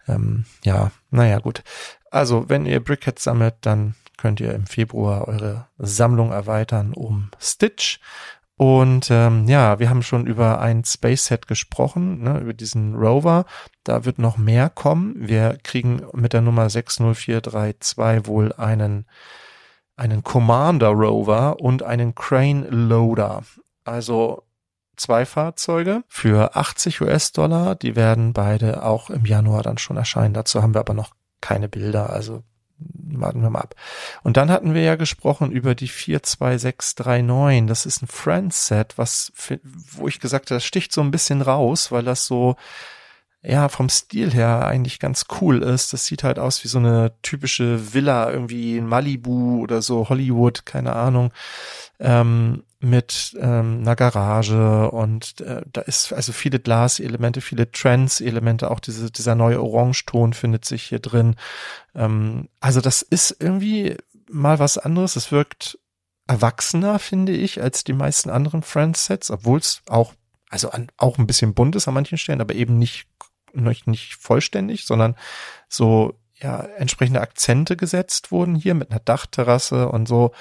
Ähm, 0.08 0.46
ja, 0.64 0.92
naja, 1.10 1.40
gut. 1.40 1.64
Also, 2.10 2.50
wenn 2.50 2.66
ihr 2.66 2.84
Brickheads 2.84 3.24
sammelt, 3.24 3.56
dann 3.62 3.96
könnt 4.18 4.40
ihr 4.40 4.54
im 4.54 4.68
Februar 4.68 5.28
eure 5.28 5.68
Sammlung 5.78 6.32
erweitern 6.32 6.94
um 6.94 7.32
Stitch. 7.40 8.00
Und 8.58 9.10
ähm, 9.10 9.48
ja, 9.48 9.80
wir 9.80 9.90
haben 9.90 10.04
schon 10.04 10.28
über 10.28 10.62
ein 10.62 10.84
Space 10.86 11.26
Set 11.26 11.48
gesprochen, 11.48 12.22
ne, 12.22 12.40
über 12.40 12.54
diesen 12.54 12.94
Rover. 12.94 13.46
Da 13.84 14.06
wird 14.06 14.20
noch 14.20 14.38
mehr 14.38 14.70
kommen. 14.70 15.16
Wir 15.18 15.58
kriegen 15.64 16.04
mit 16.14 16.34
der 16.34 16.42
Nummer 16.42 16.70
60432 16.70 18.28
wohl 18.28 18.54
einen, 18.54 19.08
einen 19.96 20.24
Commander 20.24 20.90
Rover 20.90 21.60
und 21.60 21.82
einen 21.82 22.14
Crane 22.14 22.68
Loader. 22.70 23.42
Also 23.84 24.44
zwei 25.02 25.26
Fahrzeuge 25.26 26.04
für 26.08 26.56
80 26.56 27.02
US-Dollar. 27.02 27.76
Die 27.76 27.96
werden 27.96 28.34
beide 28.34 28.84
auch 28.84 29.10
im 29.10 29.26
Januar 29.26 29.64
dann 29.64 29.78
schon 29.78 29.98
erscheinen. 29.98 30.34
Dazu 30.34 30.62
haben 30.62 30.74
wir 30.74 30.80
aber 30.80 30.94
noch 30.94 31.12
keine 31.42 31.68
Bilder, 31.68 32.12
also 32.12 32.44
warten 32.78 33.42
wir 33.42 33.50
mal 33.50 33.62
ab. 33.62 33.76
Und 34.24 34.38
dann 34.38 34.50
hatten 34.50 34.74
wir 34.74 34.82
ja 34.82 34.96
gesprochen 34.96 35.52
über 35.52 35.76
die 35.76 35.88
42639. 35.88 37.68
Das 37.68 37.86
ist 37.86 38.02
ein 38.02 38.08
Friends-Set, 38.08 38.98
was, 38.98 39.32
wo 39.92 40.08
ich 40.08 40.20
gesagt 40.20 40.50
habe, 40.50 40.56
das 40.56 40.66
sticht 40.66 40.94
so 40.94 41.02
ein 41.02 41.12
bisschen 41.12 41.42
raus, 41.42 41.92
weil 41.92 42.04
das 42.04 42.26
so, 42.26 42.56
ja, 43.44 43.70
vom 43.70 43.90
Stil 43.90 44.32
her 44.32 44.66
eigentlich 44.68 45.00
ganz 45.00 45.26
cool 45.42 45.62
ist. 45.64 45.94
Das 45.94 46.06
sieht 46.06 46.24
halt 46.24 46.40
aus 46.40 46.64
wie 46.64 46.68
so 46.68 46.80
eine 46.80 47.14
typische 47.22 47.94
Villa, 47.94 48.32
irgendwie 48.32 48.78
in 48.78 48.88
Malibu 48.88 49.62
oder 49.62 49.82
so, 49.82 50.10
Hollywood, 50.10 50.66
keine 50.66 50.96
Ahnung. 50.96 51.32
Ähm, 52.00 52.64
mit 52.84 53.38
ähm, 53.40 53.82
einer 53.82 53.96
Garage 53.96 54.90
und 54.90 55.40
äh, 55.42 55.62
da 55.72 55.82
ist 55.82 56.12
also 56.14 56.34
viele 56.34 56.60
Glaselemente, 56.60 57.40
viele 57.40 57.72
Trends-Elemente, 57.72 58.72
auch 58.72 58.80
diese, 58.80 59.12
dieser 59.12 59.36
neue 59.36 59.62
Orangeton 59.62 60.34
findet 60.34 60.66
sich 60.66 60.84
hier 60.84 61.00
drin. 61.00 61.36
Ähm, 61.94 62.50
also 62.60 62.82
das 62.82 63.04
ist 63.04 63.38
irgendwie 63.40 63.98
mal 64.30 64.58
was 64.58 64.80
anderes. 64.80 65.16
Es 65.16 65.32
wirkt 65.32 65.78
erwachsener, 66.26 66.98
finde 66.98 67.34
ich, 67.34 67.62
als 67.62 67.84
die 67.84 67.94
meisten 67.94 68.32
anderen 68.32 68.64
Friends-Sets, 68.64 69.30
obwohl 69.30 69.60
es 69.60 69.82
auch, 69.88 70.14
also 70.50 70.72
an, 70.72 70.88
auch 70.98 71.20
ein 71.20 71.28
bisschen 71.28 71.54
bunt 71.54 71.76
ist 71.76 71.88
an 71.88 71.94
manchen 71.94 72.18
Stellen, 72.18 72.42
aber 72.42 72.56
eben 72.56 72.80
nicht, 72.80 73.06
nicht, 73.54 73.86
nicht 73.86 74.16
vollständig, 74.16 74.86
sondern 74.86 75.16
so, 75.70 76.18
ja, 76.34 76.62
entsprechende 76.62 77.22
Akzente 77.22 77.78
gesetzt 77.78 78.32
wurden 78.32 78.56
hier 78.56 78.74
mit 78.74 78.90
einer 78.90 79.00
Dachterrasse 79.00 79.90
und 79.90 80.08
so. 80.08 80.32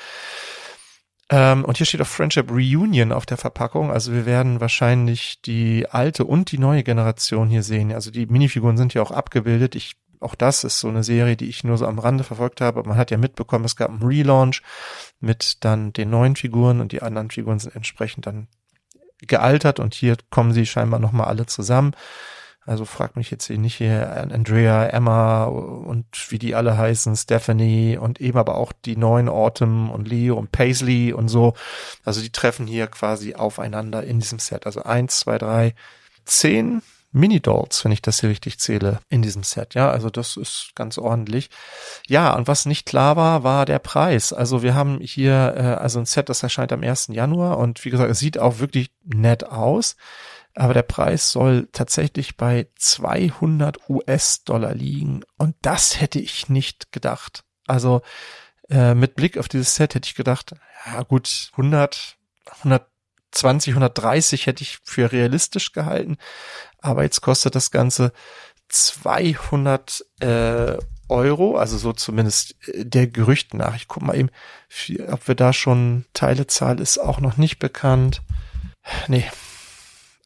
Ähm, 1.31 1.65
und 1.65 1.77
hier 1.77 1.87
steht 1.87 2.03
auch 2.03 2.07
Friendship 2.07 2.51
Reunion 2.51 3.13
auf 3.13 3.25
der 3.25 3.37
Verpackung. 3.37 3.93
Also 3.93 4.13
wir 4.13 4.27
werden 4.27 4.61
wahrscheinlich 4.61 5.41
die 5.43 5.89
alte 5.89 6.25
und 6.25 6.51
die 6.51 6.59
neue 6.59 6.83
Generation 6.83 7.49
hier 7.49 7.63
sehen. 7.63 7.93
Also 7.93 8.11
die 8.11 8.27
Minifiguren 8.27 8.77
sind 8.77 8.95
ja 8.95 9.03
auch 9.03 9.13
abgebildet. 9.13 9.77
Ich, 9.77 9.95
auch 10.19 10.35
das 10.35 10.65
ist 10.65 10.81
so 10.81 10.89
eine 10.89 11.05
Serie, 11.05 11.37
die 11.37 11.49
ich 11.49 11.63
nur 11.63 11.79
so 11.79 11.87
am 11.87 12.01
Rande 12.01 12.25
verfolgt 12.25 12.61
habe. 12.61 12.83
Man 12.83 12.99
hat 12.99 13.13
ja 13.13 13.17
mitbekommen, 13.17 13.65
es 13.65 13.77
gab 13.77 13.91
einen 13.91 14.03
Relaunch 14.03 14.63
mit 15.21 15.65
dann 15.65 15.93
den 15.93 16.11
neuen 16.11 16.35
Figuren 16.35 16.81
und 16.81 16.91
die 16.91 17.03
anderen 17.03 17.31
Figuren 17.31 17.61
sind 17.61 17.77
entsprechend 17.77 18.27
dann 18.27 18.49
gealtert 19.21 19.79
und 19.79 19.95
hier 19.95 20.17
kommen 20.31 20.53
sie 20.53 20.67
scheinbar 20.67 20.99
nochmal 20.99 21.27
alle 21.27 21.47
zusammen. 21.47 21.93
Also 22.67 22.85
frag 22.85 23.17
mich 23.17 23.31
jetzt 23.31 23.47
hier 23.47 23.59
nicht 23.59 23.77
hier 23.77 24.11
Andrea, 24.31 24.87
Emma 24.87 25.45
und 25.45 26.07
wie 26.29 26.39
die 26.39 26.55
alle 26.55 26.77
heißen, 26.77 27.17
Stephanie 27.17 27.97
und 27.97 28.21
eben 28.21 28.39
aber 28.39 28.57
auch 28.57 28.73
die 28.73 28.97
neuen 28.97 29.29
Autumn 29.29 29.91
und 29.91 30.07
Leo 30.07 30.37
und 30.37 30.53
Paisley 30.53 31.13
und 31.13 31.29
so. 31.29 31.55
Also 32.05 32.21
die 32.21 32.31
treffen 32.31 32.67
hier 32.67 32.87
quasi 32.87 33.35
aufeinander 33.35 34.05
in 34.05 34.21
diesem 34.21 34.39
Set. 34.39 34.67
Also 34.67 34.83
eins, 34.83 35.21
zwei, 35.21 35.39
drei, 35.39 35.75
zehn 36.27 36.83
Mini-Dolls, 37.13 37.85
wenn 37.85 37.93
ich 37.93 38.03
das 38.03 38.21
hier 38.21 38.29
richtig 38.29 38.61
zähle, 38.61 39.01
in 39.09 39.23
diesem 39.23 39.43
Set. 39.43 39.75
Ja, 39.75 39.91
also 39.91 40.11
das 40.11 40.37
ist 40.37 40.73
ganz 40.77 40.97
ordentlich. 40.97 41.51
Ja, 42.07 42.35
und 42.37 42.47
was 42.47 42.67
nicht 42.67 42.87
klar 42.87 43.17
war, 43.17 43.43
war 43.43 43.67
der 43.67 43.81
Preis. 43.81 44.33
Also 44.33 44.63
wir 44.63 44.75
haben 44.75 45.01
hier 45.01 45.55
äh, 45.57 45.61
also 45.81 45.99
ein 45.99 46.07
Set, 46.07 46.29
das 46.29 46.43
erscheint 46.43 46.73
am 46.73 46.83
1. 46.83 47.09
Januar 47.09 47.59
und 47.59 47.85
wie 47.85 47.91
gesagt, 47.91 48.11
es 48.11 48.21
sieht 48.21 48.39
auch 48.39 48.61
wirklich 48.61 48.91
nett 49.05 49.45
aus 49.45 49.97
aber 50.55 50.75
der 50.75 50.83
Preis 50.83 51.31
soll 51.31 51.69
tatsächlich 51.73 52.37
bei 52.37 52.69
200 52.77 53.89
US-Dollar 53.89 54.75
liegen 54.75 55.23
und 55.39 55.55
das 55.63 56.01
hätte 56.01 56.19
ich 56.19 56.49
nicht 56.49 56.93
gedacht. 56.93 57.45
Also 57.67 58.03
äh, 58.69 58.95
mit 58.95 59.15
Blick 59.15 59.39
auf 59.39 59.49
dieses 59.49 59.75
Set 59.75 59.95
hätte 59.95 60.09
ich 60.09 60.15
gedacht, 60.15 60.55
ja 60.87 61.03
gut, 61.03 61.51
100, 61.53 62.17
120, 62.59 63.75
130 63.75 64.47
hätte 64.47 64.63
ich 64.63 64.79
für 64.83 65.13
realistisch 65.13 65.73
gehalten, 65.73 66.19
aber 66.79 67.05
jetzt 67.05 67.21
kostet 67.21 67.55
das 67.55 67.71
Ganze 67.71 68.13
200 68.69 70.05
äh, 70.21 70.79
Euro, 71.09 71.57
also 71.57 71.77
so 71.77 71.93
zumindest 71.93 72.55
äh, 72.69 72.85
der 72.85 73.07
Gerücht 73.07 73.53
nach. 73.55 73.77
Ich 73.77 73.89
guck 73.89 74.03
mal 74.03 74.17
eben, 74.17 74.31
ob 75.09 75.29
wir 75.29 75.35
da 75.35 75.53
schon 75.53 76.07
Teilezahl 76.15 76.81
ist 76.81 76.99
auch 76.99 77.21
noch 77.21 77.37
nicht 77.37 77.59
bekannt. 77.59 78.23
Nee, 79.09 79.27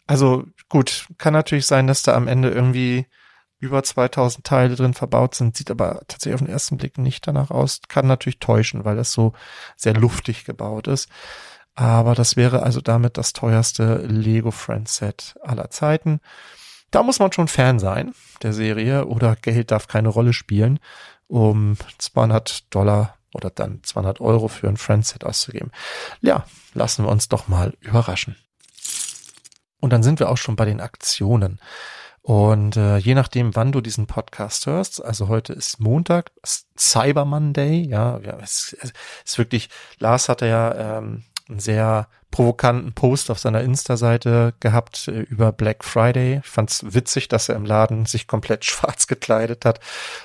also 0.06 0.44
gut, 0.68 1.06
kann 1.18 1.32
natürlich 1.32 1.66
sein, 1.66 1.86
dass 1.86 2.02
da 2.02 2.14
am 2.14 2.28
Ende 2.28 2.50
irgendwie 2.50 3.06
über 3.58 3.82
2000 3.82 4.44
Teile 4.44 4.76
drin 4.76 4.94
verbaut 4.94 5.34
sind, 5.34 5.56
sieht 5.56 5.70
aber 5.70 6.02
tatsächlich 6.08 6.34
auf 6.34 6.46
den 6.46 6.52
ersten 6.52 6.76
Blick 6.76 6.98
nicht 6.98 7.26
danach 7.26 7.50
aus. 7.50 7.80
Kann 7.88 8.06
natürlich 8.06 8.38
täuschen, 8.38 8.84
weil 8.84 8.96
das 8.96 9.12
so 9.12 9.32
sehr 9.76 9.94
luftig 9.94 10.44
gebaut 10.44 10.86
ist. 10.86 11.08
Aber 11.74 12.14
das 12.14 12.36
wäre 12.36 12.62
also 12.62 12.80
damit 12.80 13.16
das 13.16 13.32
teuerste 13.32 13.96
Lego 14.06 14.50
Friends 14.50 14.96
Set 14.96 15.34
aller 15.42 15.70
Zeiten. 15.70 16.20
Da 16.90 17.02
muss 17.02 17.18
man 17.18 17.32
schon 17.32 17.48
Fan 17.48 17.78
sein 17.78 18.14
der 18.42 18.52
Serie 18.52 19.06
oder 19.06 19.34
Geld 19.34 19.70
darf 19.70 19.88
keine 19.88 20.08
Rolle 20.08 20.32
spielen, 20.32 20.78
um 21.26 21.76
200 21.98 22.72
Dollar 22.72 23.16
oder 23.32 23.50
dann 23.50 23.82
200 23.82 24.20
Euro 24.20 24.48
für 24.48 24.68
ein 24.68 24.76
Friends 24.76 25.08
Set 25.08 25.24
auszugeben. 25.24 25.72
Ja, 26.20 26.44
lassen 26.74 27.04
wir 27.04 27.10
uns 27.10 27.28
doch 27.28 27.48
mal 27.48 27.74
überraschen. 27.80 28.36
Und 29.84 29.92
dann 29.92 30.02
sind 30.02 30.18
wir 30.18 30.30
auch 30.30 30.38
schon 30.38 30.56
bei 30.56 30.64
den 30.64 30.80
Aktionen. 30.80 31.60
Und 32.22 32.78
äh, 32.78 32.96
je 32.96 33.14
nachdem, 33.14 33.54
wann 33.54 33.70
du 33.70 33.82
diesen 33.82 34.06
Podcast 34.06 34.64
hörst, 34.64 35.04
also 35.04 35.28
heute 35.28 35.52
ist 35.52 35.78
Montag, 35.78 36.32
Cyber 36.74 37.26
Monday, 37.26 37.82
ja, 37.86 38.18
ja 38.20 38.38
es, 38.42 38.74
es 38.80 38.94
ist 39.26 39.36
wirklich, 39.36 39.68
Lars 39.98 40.30
hatte 40.30 40.46
ja 40.46 40.96
ähm, 40.96 41.24
einen 41.48 41.60
sehr 41.60 42.08
provokanten 42.30 42.94
Post 42.94 43.30
auf 43.30 43.38
seiner 43.38 43.60
Insta-Seite 43.60 44.54
gehabt 44.58 45.08
äh, 45.08 45.20
über 45.20 45.52
Black 45.52 45.84
Friday. 45.84 46.40
Ich 46.42 46.50
fand's 46.50 46.84
witzig, 46.94 47.28
dass 47.28 47.48
er 47.48 47.54
im 47.54 47.64
Laden 47.64 48.06
sich 48.06 48.26
komplett 48.26 48.64
schwarz 48.64 49.06
gekleidet 49.06 49.64
hat. 49.64 49.78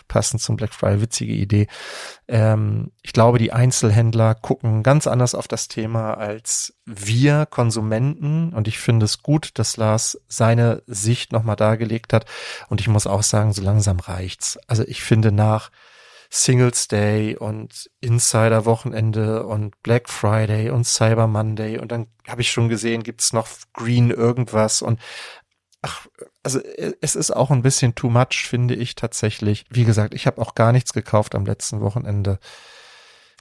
Passend 0.08 0.42
zum 0.42 0.56
Black 0.56 0.74
Friday, 0.74 1.02
witzige 1.02 1.34
Idee. 1.34 1.68
Ähm, 2.28 2.92
ich 3.02 3.14
glaube, 3.14 3.38
die 3.38 3.52
Einzelhändler 3.52 4.34
gucken 4.34 4.82
ganz 4.82 5.08
anders 5.08 5.36
auf 5.36 5.48
das 5.48 5.68
Thema 5.68 6.14
als 6.14 6.74
wir 6.86 7.46
Konsumenten. 7.46 8.54
Und 8.54 8.68
ich 8.68 8.80
finde 8.80 9.06
es 9.06 9.22
gut, 9.22 9.52
dass 9.56 9.78
Lars 9.78 10.20
seine 10.28 10.82
Sicht 10.88 11.32
nochmal 11.32 11.58
dargelegt 11.58 12.14
hat. 12.14 12.26
Und 12.70 12.82
ich 12.82 12.88
muss 12.88 13.08
auch 13.08 13.24
sagen, 13.24 13.54
so 13.54 13.62
langsam 13.62 14.00
reicht's. 14.00 14.58
Also 14.68 14.84
ich 14.88 15.04
finde 15.04 15.32
nach 15.32 15.70
Singles 16.30 16.88
Day 16.88 17.36
und 17.36 17.89
Insider 18.02 18.65
Wochenende 18.65 19.46
und 19.46 19.82
Black 19.82 20.10
Friday 20.10 20.70
und 20.70 20.86
Cyber 20.86 21.28
Monday 21.28 21.80
und 21.80 21.92
dann 21.92 22.08
habe 22.28 22.42
ich 22.42 22.52
schon 22.52 22.70
gesehen, 22.70 23.04
gibt's 23.04 23.34
noch 23.34 23.48
Green 23.74 24.12
irgendwas 24.12 24.82
und 24.84 25.00
ach, 25.82 26.08
also 26.44 26.60
es 27.02 27.15
ist 27.15 27.32
auch 27.32 27.50
ein 27.52 27.63
bisschen 27.63 27.96
too 27.96 28.10
much, 28.10 28.48
finde 28.48 28.76
ich 28.76 28.96
tatsächlich. 28.96 29.65
Wie 29.70 29.86
gesagt, 29.86 30.13
ich 30.13 30.28
habe 30.28 30.42
auch 30.42 30.56
gar 30.56 30.72
nichts 30.72 30.94
gekauft 30.94 31.36
am 31.36 31.46
letzten 31.46 31.82
Wochenende. 31.82 32.39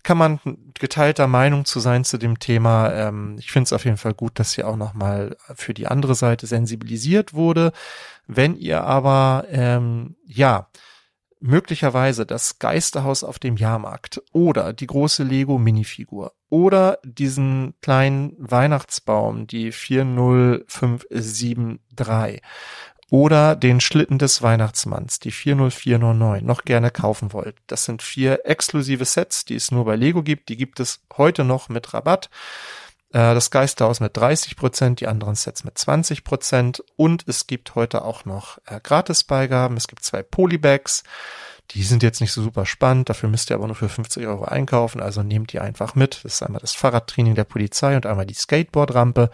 Kann 0.02 0.16
man 0.16 0.40
geteilter 0.74 1.26
Meinung 1.26 1.64
zu 1.64 1.80
sein 1.80 2.04
zu 2.04 2.18
dem 2.18 2.38
Thema. 2.38 2.92
Ähm, 2.92 3.36
ich 3.38 3.50
finde 3.50 3.64
es 3.64 3.72
auf 3.72 3.84
jeden 3.84 3.96
Fall 3.96 4.14
gut, 4.14 4.38
dass 4.38 4.54
hier 4.54 4.68
auch 4.68 4.76
nochmal 4.76 5.36
für 5.54 5.74
die 5.74 5.88
andere 5.88 6.14
Seite 6.14 6.46
sensibilisiert 6.46 7.34
wurde. 7.34 7.72
Wenn 8.26 8.56
ihr 8.56 8.84
aber, 8.84 9.46
ähm, 9.50 10.16
ja, 10.24 10.68
möglicherweise 11.40 12.26
das 12.26 12.58
Geisterhaus 12.58 13.24
auf 13.24 13.38
dem 13.38 13.56
Jahrmarkt 13.56 14.22
oder 14.32 14.72
die 14.72 14.86
große 14.86 15.22
Lego 15.22 15.58
Minifigur 15.58 16.32
oder 16.48 16.98
diesen 17.04 17.74
kleinen 17.82 18.34
Weihnachtsbaum, 18.38 19.46
die 19.46 19.72
40573 19.72 22.40
oder 23.10 23.56
den 23.56 23.80
Schlitten 23.80 24.18
des 24.18 24.42
Weihnachtsmanns, 24.42 25.18
die 25.18 25.30
40409, 25.30 26.44
noch 26.44 26.64
gerne 26.64 26.90
kaufen 26.90 27.32
wollt. 27.32 27.56
Das 27.66 27.84
sind 27.84 28.02
vier 28.02 28.40
exklusive 28.44 29.04
Sets, 29.04 29.46
die 29.46 29.54
es 29.54 29.70
nur 29.70 29.86
bei 29.86 29.96
Lego 29.96 30.22
gibt. 30.22 30.50
Die 30.50 30.56
gibt 30.56 30.80
es 30.80 31.00
heute 31.16 31.44
noch 31.44 31.70
mit 31.70 31.94
Rabatt. 31.94 32.28
Äh, 33.12 33.34
das 33.34 33.50
Geisterhaus 33.50 34.00
mit 34.00 34.16
30 34.16 34.56
Prozent, 34.56 35.00
die 35.00 35.06
anderen 35.06 35.34
Sets 35.34 35.64
mit 35.64 35.78
20 35.78 36.24
Prozent 36.24 36.82
und 36.96 37.24
es 37.26 37.46
gibt 37.46 37.74
heute 37.74 38.04
auch 38.04 38.24
noch 38.24 38.58
äh, 38.66 38.80
Gratisbeigaben. 38.82 39.76
Es 39.76 39.88
gibt 39.88 40.04
zwei 40.04 40.22
Polybags. 40.22 41.04
Die 41.72 41.82
sind 41.82 42.02
jetzt 42.02 42.22
nicht 42.22 42.32
so 42.32 42.42
super 42.42 42.64
spannend, 42.64 43.10
dafür 43.10 43.28
müsst 43.28 43.50
ihr 43.50 43.56
aber 43.56 43.66
nur 43.66 43.76
für 43.76 43.90
50 43.90 44.26
Euro 44.26 44.44
einkaufen, 44.46 45.02
also 45.02 45.22
nehmt 45.22 45.52
die 45.52 45.60
einfach 45.60 45.94
mit. 45.94 46.24
Das 46.24 46.34
ist 46.34 46.42
einmal 46.42 46.62
das 46.62 46.72
Fahrradtraining 46.72 47.34
der 47.34 47.44
Polizei 47.44 47.94
und 47.94 48.06
einmal 48.06 48.24
die 48.24 48.32
Skateboardrampe. 48.32 49.30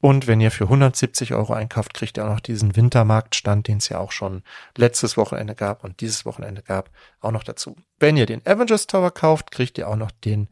Und 0.00 0.26
wenn 0.26 0.40
ihr 0.40 0.50
für 0.50 0.64
170 0.64 1.34
Euro 1.34 1.52
einkauft, 1.52 1.92
kriegt 1.92 2.16
ihr 2.16 2.24
auch 2.24 2.30
noch 2.30 2.40
diesen 2.40 2.76
Wintermarktstand, 2.76 3.68
den 3.68 3.78
es 3.78 3.88
ja 3.90 3.98
auch 3.98 4.12
schon 4.12 4.42
letztes 4.76 5.16
Wochenende 5.18 5.54
gab 5.54 5.84
und 5.84 6.00
dieses 6.00 6.24
Wochenende 6.24 6.62
gab, 6.62 6.90
auch 7.20 7.30
noch 7.30 7.44
dazu. 7.44 7.76
Wenn 7.98 8.16
ihr 8.16 8.26
den 8.26 8.46
Avengers 8.46 8.86
Tower 8.86 9.10
kauft, 9.10 9.50
kriegt 9.50 9.76
ihr 9.78 9.88
auch 9.88 9.96
noch 9.96 10.10
den 10.10 10.48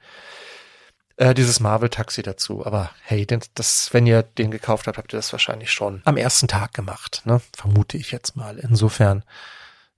äh, 1.16 1.34
dieses 1.34 1.60
Marvel-Taxi 1.60 2.22
dazu. 2.22 2.64
Aber 2.66 2.90
hey, 3.02 3.26
denn 3.26 3.40
das, 3.54 3.90
wenn 3.92 4.06
ihr 4.06 4.22
den 4.22 4.50
gekauft 4.50 4.86
habt, 4.86 4.98
habt 4.98 5.12
ihr 5.12 5.18
das 5.18 5.32
wahrscheinlich 5.32 5.72
schon 5.72 6.02
am 6.04 6.16
ersten 6.16 6.48
Tag 6.48 6.74
gemacht, 6.74 7.22
ne? 7.24 7.40
Vermute 7.56 7.96
ich 7.96 8.10
jetzt 8.10 8.36
mal. 8.36 8.58
Insofern, 8.58 9.24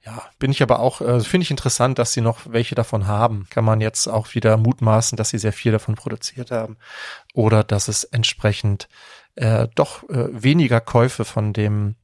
ja, 0.04 0.22
bin 0.38 0.50
ich 0.50 0.62
aber 0.62 0.80
auch, 0.80 1.00
äh, 1.00 1.20
finde 1.20 1.44
ich 1.44 1.50
interessant, 1.50 1.98
dass 1.98 2.12
sie 2.12 2.20
noch 2.20 2.40
welche 2.46 2.74
davon 2.74 3.06
haben. 3.06 3.46
Kann 3.50 3.64
man 3.64 3.80
jetzt 3.80 4.06
auch 4.06 4.34
wieder 4.34 4.56
mutmaßen, 4.56 5.16
dass 5.16 5.30
sie 5.30 5.38
sehr 5.38 5.52
viel 5.52 5.72
davon 5.72 5.94
produziert 5.94 6.50
haben. 6.50 6.76
Oder 7.34 7.64
dass 7.64 7.88
es 7.88 8.04
entsprechend 8.04 8.88
äh, 9.36 9.68
doch 9.74 10.08
äh, 10.08 10.28
weniger 10.30 10.80
Käufe 10.80 11.24
von 11.24 11.52
dem 11.52 11.96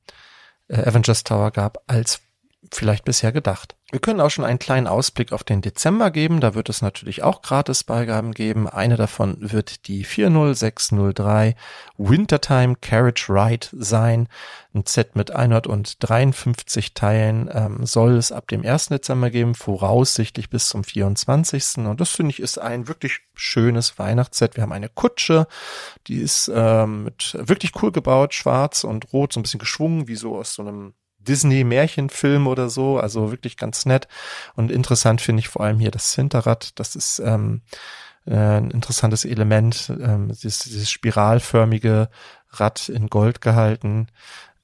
äh, 0.69 0.77
Avengers 0.89 1.25
Tower 1.25 1.51
gab 1.51 1.83
als 1.87 2.21
vielleicht 2.71 3.05
bisher 3.05 3.33
gedacht. 3.33 3.77
Wir 3.91 4.01
können 4.01 4.21
auch 4.23 4.31
schon 4.31 4.47
einen 4.47 4.59
kleinen 4.59 4.87
Ausblick 4.87 5.33
auf 5.33 5.45
den 5.45 5.61
Dezember 5.61 6.11
geben. 6.11 6.41
Da 6.41 6.55
wird 6.55 6.71
es 6.71 6.81
natürlich 6.81 7.23
auch 7.23 7.43
Gratisbeigaben 7.43 8.33
geben. 8.33 8.67
Eine 8.67 8.97
davon 8.97 9.37
wird 9.39 9.87
die 9.87 10.05
40603 10.05 11.55
Wintertime 11.99 12.77
Carriage 12.81 13.27
Ride 13.29 13.67
sein. 13.73 14.29
Ein 14.73 14.85
Set 14.87 15.15
mit 15.15 15.33
153 15.33 16.95
Teilen 16.95 17.51
ähm, 17.53 17.85
soll 17.85 18.13
es 18.13 18.33
ab 18.33 18.49
dem 18.49 18.65
1. 18.65 18.87
Dezember 18.87 19.29
geben, 19.29 19.55
voraussichtlich 19.55 20.49
bis 20.49 20.69
zum 20.69 20.85
24. 20.85 21.79
Und 21.87 22.01
das 22.01 22.11
finde 22.11 22.31
ich 22.31 22.41
ist 22.41 22.59
ein 22.59 22.89
wirklich 22.89 23.21
schönes 23.35 23.99
Weihnachtsset. 23.99 24.57
Wir 24.57 24.63
haben 24.63 24.73
eine 24.73 24.89
Kutsche, 24.89 25.47
die 26.07 26.17
ist 26.17 26.51
ähm, 26.55 27.05
mit 27.05 27.37
wirklich 27.39 27.73
cool 27.83 27.93
gebaut, 27.93 28.33
schwarz 28.33 28.85
und 28.85 29.13
rot, 29.13 29.35
so 29.35 29.41
ein 29.41 29.43
bisschen 29.43 29.61
geschwungen, 29.61 30.09
wie 30.09 30.17
so 30.17 30.37
aus 30.37 30.55
so 30.55 30.63
einem 30.63 30.95
Disney-Märchenfilm 31.25 32.47
oder 32.47 32.69
so, 32.69 32.99
also 32.99 33.31
wirklich 33.31 33.57
ganz 33.57 33.87
nett. 33.87 34.09
Und 34.55 34.71
interessant 34.71 35.21
finde 35.21 35.41
ich 35.41 35.49
vor 35.49 35.63
allem 35.63 35.79
hier 35.79 35.91
das 35.91 36.15
Hinterrad. 36.15 36.79
Das 36.79 36.97
ist 36.97 37.21
ähm, 37.21 37.63
äh, 38.27 38.35
ein 38.35 38.71
interessantes 38.71 39.25
Element, 39.25 39.93
ähm, 40.01 40.29
dieses, 40.29 40.61
dieses 40.61 40.91
spiralförmige 40.91 42.09
Rad 42.51 42.89
in 42.89 43.09
Gold 43.09 43.41
gehalten. 43.41 44.09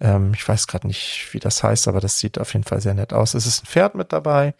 Ähm, 0.01 0.33
ich 0.35 0.47
weiß 0.47 0.67
gerade 0.67 0.87
nicht, 0.87 1.29
wie 1.33 1.41
das 1.41 1.63
heißt, 1.63 1.89
aber 1.89 2.01
das 2.01 2.19
sieht 2.19 2.39
auf 2.39 2.53
jeden 2.53 2.65
Fall 2.65 2.81
sehr 2.81 2.95
nett 2.95 3.13
aus. 3.13 3.35
Es 3.35 3.47
ist 3.47 3.65
ein 3.65 3.67
Pferd 3.67 3.95
mit 3.95 4.13
dabei, 4.13 4.55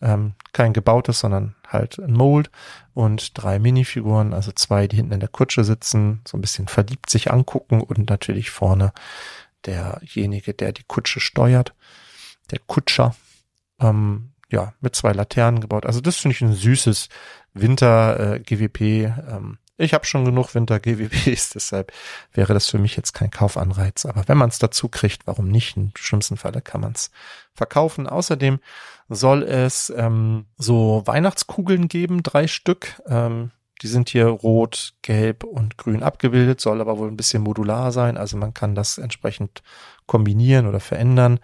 ähm, 0.00 0.34
kein 0.52 0.72
gebautes, 0.72 1.20
sondern 1.20 1.54
halt 1.66 1.98
ein 1.98 2.12
Mold 2.12 2.50
und 2.94 3.36
drei 3.40 3.58
Minifiguren, 3.58 4.32
also 4.32 4.52
zwei, 4.52 4.86
die 4.86 4.96
hinten 4.96 5.12
in 5.12 5.20
der 5.20 5.28
Kutsche 5.28 5.64
sitzen, 5.64 6.20
so 6.26 6.38
ein 6.38 6.40
bisschen 6.40 6.68
verliebt 6.68 7.10
sich 7.10 7.30
angucken 7.30 7.82
und 7.82 8.08
natürlich 8.08 8.50
vorne 8.50 8.92
derjenige, 9.68 10.54
der 10.54 10.72
die 10.72 10.84
Kutsche 10.84 11.20
steuert, 11.20 11.74
der 12.50 12.58
Kutscher, 12.60 13.14
ähm, 13.80 14.32
ja, 14.50 14.72
mit 14.80 14.96
zwei 14.96 15.12
Laternen 15.12 15.60
gebaut. 15.60 15.84
Also 15.84 16.00
das 16.00 16.16
finde 16.16 16.34
ich 16.34 16.40
ein 16.40 16.54
süßes 16.54 17.08
Winter-GWP. 17.52 18.80
Äh, 18.80 19.04
ähm, 19.28 19.58
ich 19.76 19.94
habe 19.94 20.06
schon 20.06 20.24
genug 20.24 20.54
Winter-GWPs, 20.54 21.50
deshalb 21.54 21.92
wäre 22.32 22.54
das 22.54 22.66
für 22.66 22.78
mich 22.78 22.96
jetzt 22.96 23.12
kein 23.12 23.30
Kaufanreiz. 23.30 24.06
Aber 24.06 24.26
wenn 24.26 24.38
man 24.38 24.48
es 24.48 24.58
dazu 24.58 24.88
kriegt, 24.88 25.26
warum 25.26 25.48
nicht? 25.48 25.76
Im 25.76 25.92
schlimmsten 25.96 26.36
Falle 26.36 26.62
kann 26.62 26.80
man 26.80 26.92
es 26.92 27.10
verkaufen. 27.52 28.06
Außerdem 28.08 28.58
soll 29.08 29.42
es 29.42 29.92
ähm, 29.94 30.46
so 30.56 31.02
Weihnachtskugeln 31.04 31.88
geben, 31.88 32.22
drei 32.22 32.46
Stück. 32.46 33.00
Ähm, 33.06 33.50
die 33.82 33.88
sind 33.88 34.08
hier 34.08 34.26
rot, 34.26 34.94
gelb 35.02 35.44
und 35.44 35.78
grün 35.78 36.02
abgebildet, 36.02 36.60
soll 36.60 36.80
aber 36.80 36.98
wohl 36.98 37.08
ein 37.08 37.16
bisschen 37.16 37.42
modular 37.42 37.92
sein. 37.92 38.16
Also 38.16 38.36
man 38.36 38.54
kann 38.54 38.74
das 38.74 38.98
entsprechend 38.98 39.62
kombinieren 40.06 40.66
oder 40.66 40.80
verändern. 40.80 41.40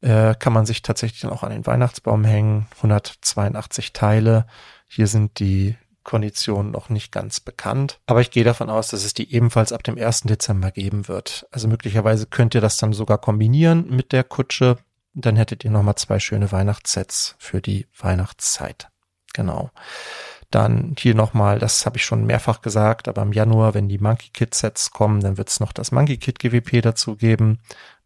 Äh, 0.00 0.34
kann 0.38 0.52
man 0.52 0.66
sich 0.66 0.82
tatsächlich 0.82 1.20
dann 1.20 1.30
auch 1.30 1.42
an 1.42 1.50
den 1.50 1.66
Weihnachtsbaum 1.66 2.24
hängen. 2.24 2.66
182 2.76 3.92
Teile. 3.92 4.46
Hier 4.86 5.06
sind 5.06 5.38
die 5.38 5.76
Konditionen 6.04 6.72
noch 6.72 6.88
nicht 6.88 7.12
ganz 7.12 7.40
bekannt. 7.40 8.00
Aber 8.06 8.20
ich 8.20 8.30
gehe 8.30 8.44
davon 8.44 8.70
aus, 8.70 8.88
dass 8.88 9.04
es 9.04 9.14
die 9.14 9.32
ebenfalls 9.32 9.72
ab 9.72 9.82
dem 9.82 9.98
1. 9.98 10.22
Dezember 10.22 10.70
geben 10.70 11.08
wird. 11.08 11.46
Also 11.50 11.68
möglicherweise 11.68 12.26
könnt 12.26 12.54
ihr 12.54 12.60
das 12.60 12.78
dann 12.78 12.92
sogar 12.92 13.18
kombinieren 13.18 13.88
mit 13.90 14.12
der 14.12 14.24
Kutsche. 14.24 14.78
Dann 15.12 15.36
hättet 15.36 15.64
ihr 15.64 15.70
nochmal 15.70 15.96
zwei 15.96 16.18
schöne 16.18 16.50
Weihnachtssets 16.50 17.34
für 17.38 17.60
die 17.60 17.86
Weihnachtszeit. 17.98 18.88
Genau. 19.34 19.70
Dann 20.50 20.96
hier 20.98 21.14
nochmal, 21.14 21.60
das 21.60 21.86
habe 21.86 21.96
ich 21.96 22.04
schon 22.04 22.26
mehrfach 22.26 22.60
gesagt, 22.60 23.06
aber 23.06 23.22
im 23.22 23.32
Januar, 23.32 23.74
wenn 23.74 23.88
die 23.88 23.98
Monkey 23.98 24.30
Kit 24.32 24.52
Sets 24.52 24.90
kommen, 24.90 25.20
dann 25.20 25.38
wird 25.38 25.48
es 25.48 25.60
noch 25.60 25.72
das 25.72 25.92
Monkey 25.92 26.16
Kit 26.16 26.40
GWP 26.40 26.82
dazu 26.82 27.14
geben. 27.14 27.60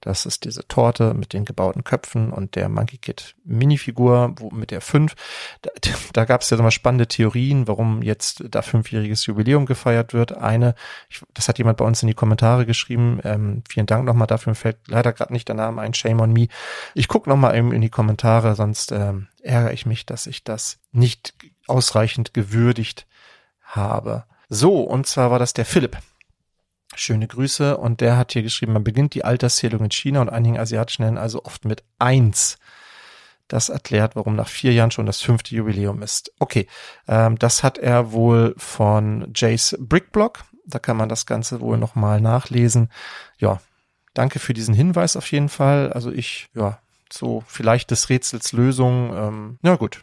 Das 0.04 0.26
ist 0.26 0.44
diese 0.44 0.68
Torte 0.68 1.14
mit 1.14 1.32
den 1.32 1.46
gebauten 1.46 1.82
Köpfen 1.82 2.30
und 2.30 2.56
der 2.56 2.68
Monkey 2.68 2.98
Kit 2.98 3.36
Minifigur 3.44 4.34
wo, 4.38 4.50
mit 4.50 4.70
der 4.70 4.82
5. 4.82 5.14
Da, 5.62 5.70
da 6.12 6.24
gab 6.26 6.42
es 6.42 6.50
ja 6.50 6.58
immer 6.58 6.70
spannende 6.70 7.06
Theorien, 7.06 7.66
warum 7.66 8.02
jetzt 8.02 8.44
da 8.50 8.60
fünfjähriges 8.60 9.24
Jubiläum 9.24 9.64
gefeiert 9.64 10.12
wird. 10.12 10.36
Eine, 10.36 10.74
ich, 11.08 11.22
das 11.32 11.48
hat 11.48 11.56
jemand 11.56 11.78
bei 11.78 11.86
uns 11.86 12.02
in 12.02 12.08
die 12.08 12.14
Kommentare 12.14 12.66
geschrieben. 12.66 13.20
Ähm, 13.24 13.62
vielen 13.66 13.86
Dank 13.86 14.04
nochmal 14.04 14.26
dafür. 14.26 14.50
Mir 14.50 14.56
fällt 14.56 14.76
leider 14.86 15.14
gerade 15.14 15.32
nicht 15.32 15.48
der 15.48 15.56
Name 15.56 15.80
ein. 15.80 15.94
Shame 15.94 16.20
on 16.20 16.34
me. 16.34 16.48
Ich 16.92 17.08
gucke 17.08 17.30
nochmal 17.30 17.56
eben 17.56 17.72
in 17.72 17.80
die 17.80 17.88
Kommentare, 17.88 18.54
sonst 18.54 18.92
ähm, 18.92 19.28
ärgere 19.42 19.72
ich 19.72 19.86
mich, 19.86 20.04
dass 20.04 20.26
ich 20.26 20.44
das 20.44 20.80
nicht 20.92 21.32
ausreichend 21.66 22.34
gewürdigt 22.34 23.06
habe. 23.62 24.24
So, 24.48 24.82
und 24.82 25.06
zwar 25.06 25.30
war 25.30 25.38
das 25.38 25.52
der 25.52 25.64
Philipp. 25.64 25.98
Schöne 26.94 27.26
Grüße. 27.26 27.76
Und 27.76 28.00
der 28.00 28.16
hat 28.16 28.32
hier 28.32 28.42
geschrieben, 28.42 28.72
man 28.72 28.84
beginnt 28.84 29.14
die 29.14 29.24
Alterszählung 29.24 29.84
in 29.84 29.90
China 29.90 30.20
und 30.20 30.28
einigen 30.28 30.58
asiatischen 30.58 31.02
Ländern 31.02 31.22
also 31.22 31.44
oft 31.44 31.64
mit 31.64 31.82
eins. 31.98 32.58
Das 33.48 33.68
erklärt, 33.68 34.16
warum 34.16 34.36
nach 34.36 34.48
vier 34.48 34.72
Jahren 34.72 34.90
schon 34.90 35.06
das 35.06 35.20
fünfte 35.20 35.54
Jubiläum 35.54 36.02
ist. 36.02 36.32
Okay, 36.38 36.66
ähm, 37.08 37.38
das 37.38 37.62
hat 37.62 37.78
er 37.78 38.12
wohl 38.12 38.54
von 38.56 39.30
Jace 39.34 39.76
Brickblock. 39.78 40.44
Da 40.66 40.78
kann 40.78 40.96
man 40.96 41.10
das 41.10 41.26
Ganze 41.26 41.60
wohl 41.60 41.76
nochmal 41.76 42.22
nachlesen. 42.22 42.90
Ja, 43.38 43.60
danke 44.14 44.38
für 44.38 44.54
diesen 44.54 44.74
Hinweis 44.74 45.16
auf 45.16 45.30
jeden 45.30 45.50
Fall. 45.50 45.92
Also 45.92 46.10
ich, 46.10 46.48
ja, 46.54 46.78
so 47.12 47.44
vielleicht 47.46 47.90
des 47.90 48.08
Rätsels 48.08 48.52
Lösung. 48.52 49.14
Ähm, 49.14 49.58
ja 49.62 49.76
gut, 49.76 50.02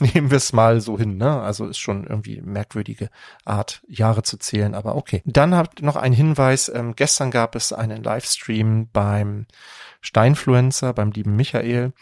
nehmen 0.14 0.30
wir 0.30 0.36
es 0.36 0.52
mal 0.52 0.80
so 0.80 0.98
hin, 0.98 1.16
ne? 1.16 1.40
Also 1.40 1.66
ist 1.66 1.78
schon 1.78 2.06
irgendwie 2.06 2.40
merkwürdige 2.40 3.10
Art, 3.44 3.82
Jahre 3.88 4.22
zu 4.22 4.36
zählen, 4.38 4.74
aber 4.74 4.96
okay. 4.96 5.22
Dann 5.24 5.54
habt 5.54 5.82
noch 5.82 5.96
ein 5.96 6.12
Hinweis, 6.12 6.70
ähm, 6.74 6.94
gestern 6.96 7.30
gab 7.30 7.54
es 7.54 7.72
einen 7.72 8.02
Livestream 8.02 8.88
beim 8.92 9.46
Steinfluencer, 10.00 10.92
beim 10.92 11.10
lieben 11.10 11.36
Michael. 11.36 11.92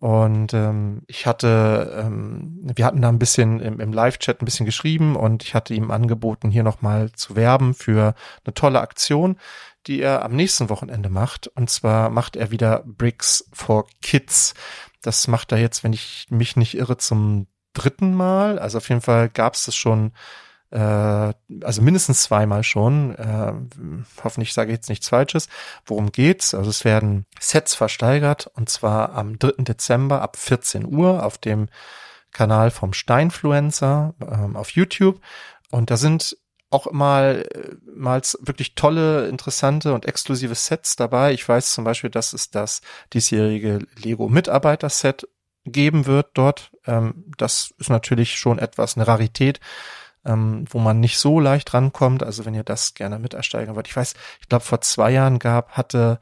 Und 0.00 0.54
ähm, 0.54 1.02
ich 1.08 1.26
hatte, 1.26 2.04
ähm, 2.04 2.60
wir 2.62 2.84
hatten 2.84 3.02
da 3.02 3.08
ein 3.08 3.18
bisschen 3.18 3.58
im, 3.60 3.80
im 3.80 3.92
Live-Chat 3.92 4.40
ein 4.40 4.44
bisschen 4.44 4.66
geschrieben 4.66 5.16
und 5.16 5.42
ich 5.42 5.54
hatte 5.54 5.74
ihm 5.74 5.90
angeboten, 5.90 6.50
hier 6.50 6.62
nochmal 6.62 7.10
zu 7.12 7.34
werben 7.34 7.74
für 7.74 8.14
eine 8.44 8.54
tolle 8.54 8.80
Aktion, 8.80 9.38
die 9.88 10.00
er 10.00 10.24
am 10.24 10.36
nächsten 10.36 10.68
Wochenende 10.68 11.08
macht. 11.08 11.48
Und 11.48 11.68
zwar 11.68 12.10
macht 12.10 12.36
er 12.36 12.52
wieder 12.52 12.84
Bricks 12.86 13.48
for 13.52 13.86
Kids. 14.00 14.54
Das 15.02 15.26
macht 15.26 15.50
er 15.50 15.58
jetzt, 15.58 15.82
wenn 15.82 15.92
ich 15.92 16.26
mich 16.30 16.54
nicht 16.54 16.76
irre, 16.76 16.96
zum 16.96 17.48
dritten 17.72 18.14
Mal. 18.14 18.58
Also 18.60 18.78
auf 18.78 18.88
jeden 18.88 19.00
Fall 19.00 19.28
gab 19.28 19.54
es 19.54 19.64
das 19.64 19.74
schon 19.74 20.12
äh, 20.70 21.32
also 21.62 21.82
mindestens 21.82 22.22
zweimal 22.22 22.62
schon. 22.62 23.14
Äh, 23.14 23.52
hoffentlich 24.22 24.52
sage 24.52 24.70
ich 24.70 24.76
jetzt 24.76 24.88
nichts 24.88 25.08
Falsches. 25.08 25.48
Worum 25.86 26.12
geht's? 26.12 26.54
Also 26.54 26.70
es 26.70 26.84
werden 26.84 27.26
Sets 27.40 27.74
versteigert 27.74 28.50
und 28.54 28.68
zwar 28.68 29.14
am 29.14 29.38
3. 29.38 29.62
Dezember 29.64 30.22
ab 30.22 30.36
14 30.36 30.84
Uhr 30.86 31.24
auf 31.24 31.38
dem 31.38 31.68
Kanal 32.32 32.70
vom 32.70 32.92
Steinfluencer 32.92 34.14
ähm, 34.20 34.56
auf 34.56 34.70
YouTube. 34.70 35.20
Und 35.70 35.90
da 35.90 35.96
sind 35.96 36.36
auch 36.70 36.92
mal, 36.92 37.48
mal 37.94 38.20
wirklich 38.40 38.74
tolle, 38.74 39.28
interessante 39.28 39.94
und 39.94 40.04
exklusive 40.04 40.54
Sets 40.54 40.96
dabei. 40.96 41.32
Ich 41.32 41.48
weiß 41.48 41.72
zum 41.72 41.84
Beispiel, 41.84 42.10
dass 42.10 42.34
es 42.34 42.50
das 42.50 42.82
diesjährige 43.14 43.86
Lego 43.96 44.28
Mitarbeiter-Set 44.28 45.26
geben 45.64 46.06
wird 46.06 46.28
dort. 46.34 46.70
Ähm, 46.86 47.24
das 47.38 47.72
ist 47.78 47.90
natürlich 47.90 48.36
schon 48.36 48.58
etwas 48.58 48.96
eine 48.96 49.06
Rarität 49.06 49.60
ähm, 50.24 50.64
wo 50.70 50.78
man 50.78 51.00
nicht 51.00 51.18
so 51.18 51.40
leicht 51.40 51.72
rankommt. 51.74 52.22
Also 52.22 52.44
wenn 52.44 52.54
ihr 52.54 52.64
das 52.64 52.94
gerne 52.94 53.18
mit 53.18 53.34
ersteigern 53.34 53.74
wollt. 53.74 53.88
Ich 53.88 53.96
weiß, 53.96 54.14
ich 54.40 54.48
glaube 54.48 54.64
vor 54.64 54.80
zwei 54.80 55.10
Jahren 55.10 55.38
gab, 55.38 55.72
hatte, 55.72 56.18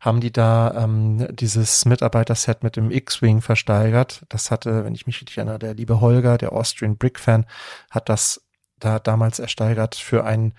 haben 0.00 0.20
die 0.20 0.32
da 0.32 0.74
ähm, 0.84 1.28
dieses 1.30 1.84
Mitarbeiterset 1.84 2.62
mit 2.62 2.76
dem 2.76 2.90
X-Wing 2.90 3.40
versteigert. 3.40 4.24
Das 4.28 4.50
hatte, 4.50 4.84
wenn 4.84 4.94
ich 4.94 5.06
mich 5.06 5.20
richtig 5.20 5.38
erinnere, 5.38 5.58
der 5.58 5.74
liebe 5.74 6.00
Holger, 6.00 6.38
der 6.38 6.52
Austrian 6.52 6.96
Brick 6.96 7.18
Fan, 7.18 7.46
hat 7.90 8.08
das 8.08 8.42
da 8.78 8.98
damals 8.98 9.38
ersteigert 9.38 9.94
für 9.94 10.24
einen 10.24 10.54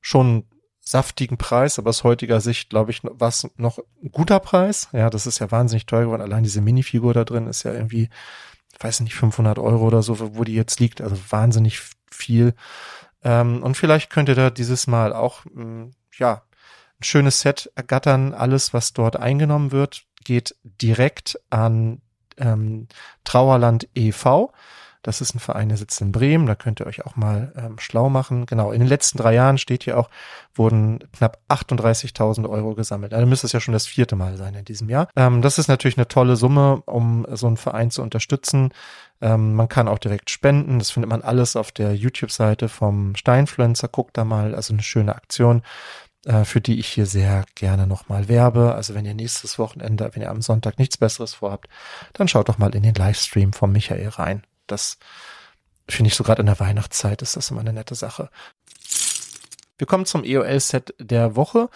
schon 0.00 0.44
saftigen 0.88 1.36
Preis, 1.36 1.78
aber 1.78 1.90
aus 1.90 2.02
heutiger 2.02 2.40
Sicht, 2.40 2.70
glaube 2.70 2.90
ich, 2.90 3.02
war 3.04 3.28
es 3.28 3.48
noch 3.56 3.78
ein 4.02 4.10
guter 4.10 4.40
Preis. 4.40 4.88
Ja, 4.92 5.10
das 5.10 5.26
ist 5.26 5.38
ja 5.38 5.50
wahnsinnig 5.50 5.86
teuer 5.86 6.04
geworden. 6.04 6.22
Allein 6.22 6.42
diese 6.42 6.62
Minifigur 6.62 7.12
da 7.12 7.24
drin 7.24 7.46
ist 7.46 7.62
ja 7.62 7.72
irgendwie, 7.72 8.08
weiß 8.80 9.00
nicht, 9.00 9.14
500 9.14 9.58
Euro 9.58 9.86
oder 9.86 10.02
so, 10.02 10.36
wo 10.36 10.44
die 10.44 10.54
jetzt 10.54 10.80
liegt. 10.80 11.00
Also 11.00 11.16
wahnsinnig 11.28 11.80
viel. 12.10 12.54
Ähm, 13.22 13.62
und 13.62 13.76
vielleicht 13.76 14.10
könnt 14.10 14.28
ihr 14.28 14.34
da 14.34 14.50
dieses 14.50 14.86
Mal 14.86 15.12
auch, 15.12 15.44
mh, 15.46 15.64
mm, 15.64 15.90
ja, 16.18 16.42
ein 17.00 17.04
schönes 17.04 17.40
Set 17.40 17.70
ergattern. 17.74 18.34
Alles, 18.34 18.74
was 18.74 18.92
dort 18.92 19.16
eingenommen 19.16 19.72
wird, 19.72 20.04
geht 20.24 20.56
direkt 20.62 21.38
an 21.50 22.00
ähm, 22.38 22.88
Trauerland 23.24 23.88
e.V. 23.94 24.52
Das 25.02 25.20
ist 25.20 25.34
ein 25.34 25.38
Verein, 25.38 25.68
der 25.68 25.78
sitzt 25.78 26.00
in 26.00 26.12
Bremen. 26.12 26.46
Da 26.46 26.54
könnt 26.54 26.80
ihr 26.80 26.86
euch 26.86 27.04
auch 27.04 27.16
mal 27.16 27.52
ähm, 27.56 27.78
schlau 27.78 28.08
machen. 28.08 28.46
Genau, 28.46 28.72
in 28.72 28.80
den 28.80 28.88
letzten 28.88 29.18
drei 29.18 29.34
Jahren 29.34 29.58
steht 29.58 29.84
hier 29.84 29.98
auch, 29.98 30.10
wurden 30.54 31.00
knapp 31.12 31.38
38.000 31.48 32.48
Euro 32.48 32.74
gesammelt. 32.74 33.14
Also 33.14 33.26
müsste 33.26 33.46
es 33.46 33.52
ja 33.52 33.60
schon 33.60 33.72
das 33.72 33.86
vierte 33.86 34.16
Mal 34.16 34.36
sein 34.36 34.54
in 34.54 34.64
diesem 34.64 34.88
Jahr. 34.88 35.08
Ähm, 35.16 35.42
das 35.42 35.58
ist 35.58 35.68
natürlich 35.68 35.96
eine 35.96 36.08
tolle 36.08 36.36
Summe, 36.36 36.82
um 36.86 37.26
so 37.32 37.46
einen 37.46 37.56
Verein 37.56 37.90
zu 37.90 38.02
unterstützen. 38.02 38.70
Ähm, 39.20 39.54
man 39.54 39.68
kann 39.68 39.88
auch 39.88 39.98
direkt 39.98 40.30
spenden. 40.30 40.78
Das 40.78 40.90
findet 40.90 41.10
man 41.10 41.22
alles 41.22 41.56
auf 41.56 41.72
der 41.72 41.94
YouTube-Seite 41.94 42.68
vom 42.68 43.14
Steinfluencer. 43.16 43.88
Guckt 43.88 44.16
da 44.16 44.24
mal. 44.24 44.54
Also 44.54 44.72
eine 44.72 44.82
schöne 44.82 45.14
Aktion 45.14 45.62
äh, 46.26 46.44
für 46.44 46.60
die 46.60 46.78
ich 46.78 46.88
hier 46.88 47.06
sehr 47.06 47.44
gerne 47.54 47.86
nochmal 47.86 48.28
werbe. 48.28 48.74
Also 48.74 48.94
wenn 48.94 49.06
ihr 49.06 49.14
nächstes 49.14 49.58
Wochenende, 49.58 50.10
wenn 50.12 50.22
ihr 50.22 50.30
am 50.30 50.42
Sonntag 50.42 50.78
nichts 50.78 50.96
Besseres 50.96 51.34
vorhabt, 51.34 51.68
dann 52.12 52.28
schaut 52.28 52.48
doch 52.48 52.58
mal 52.58 52.74
in 52.74 52.82
den 52.82 52.94
Livestream 52.94 53.52
von 53.52 53.72
Michael 53.72 54.08
rein. 54.08 54.42
Das 54.68 54.98
finde 55.88 56.08
ich 56.08 56.14
so 56.14 56.24
gerade 56.24 56.40
in 56.40 56.46
der 56.46 56.60
Weihnachtszeit 56.60 57.22
ist 57.22 57.36
das 57.36 57.50
immer 57.50 57.60
eine 57.60 57.72
nette 57.72 57.94
Sache. 57.94 58.30
Wir 59.78 59.86
kommen 59.86 60.06
zum 60.06 60.24
EOL-Set 60.24 60.94
der 60.98 61.36
Woche. 61.36 61.70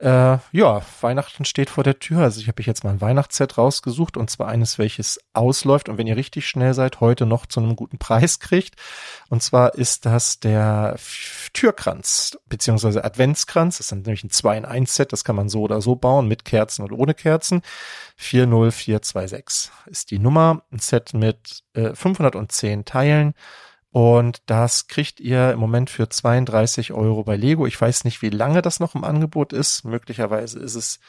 Äh, 0.00 0.38
ja, 0.52 0.80
Weihnachten 1.02 1.44
steht 1.44 1.68
vor 1.68 1.84
der 1.84 1.98
Tür. 1.98 2.22
Also 2.22 2.40
ich 2.40 2.48
habe 2.48 2.62
jetzt 2.62 2.84
mal 2.84 2.90
ein 2.90 3.02
Weihnachtsset 3.02 3.58
rausgesucht 3.58 4.16
und 4.16 4.30
zwar 4.30 4.48
eines, 4.48 4.78
welches 4.78 5.20
ausläuft 5.34 5.90
und 5.90 5.98
wenn 5.98 6.06
ihr 6.06 6.16
richtig 6.16 6.48
schnell 6.48 6.72
seid, 6.72 7.00
heute 7.00 7.26
noch 7.26 7.44
zu 7.44 7.60
einem 7.60 7.76
guten 7.76 7.98
Preis 7.98 8.40
kriegt. 8.40 8.76
Und 9.28 9.42
zwar 9.42 9.74
ist 9.74 10.06
das 10.06 10.40
der 10.40 10.96
Türkranz 11.52 12.38
beziehungsweise 12.48 13.04
Adventskranz. 13.04 13.76
Das 13.76 13.92
ist 13.92 13.92
nämlich 13.92 14.24
ein 14.24 14.30
2 14.30 14.56
in 14.56 14.64
1 14.64 14.94
Set. 14.94 15.12
Das 15.12 15.22
kann 15.22 15.36
man 15.36 15.50
so 15.50 15.60
oder 15.60 15.82
so 15.82 15.96
bauen 15.96 16.26
mit 16.28 16.46
Kerzen 16.46 16.82
und 16.82 16.92
ohne 16.92 17.12
Kerzen. 17.12 17.60
40426 18.16 19.70
ist 19.84 20.10
die 20.10 20.18
Nummer. 20.18 20.62
Ein 20.72 20.78
Set 20.78 21.12
mit 21.12 21.62
äh, 21.74 21.94
510 21.94 22.86
Teilen. 22.86 23.34
Und 23.92 24.42
das 24.46 24.86
kriegt 24.86 25.18
ihr 25.18 25.52
im 25.52 25.58
Moment 25.58 25.90
für 25.90 26.08
32 26.08 26.92
Euro 26.92 27.24
bei 27.24 27.36
Lego. 27.36 27.66
Ich 27.66 27.80
weiß 27.80 28.04
nicht, 28.04 28.22
wie 28.22 28.30
lange 28.30 28.62
das 28.62 28.78
noch 28.78 28.94
im 28.94 29.04
Angebot 29.04 29.52
ist. 29.52 29.84
Möglicherweise 29.84 30.60
ist 30.60 30.76
es 30.76 31.00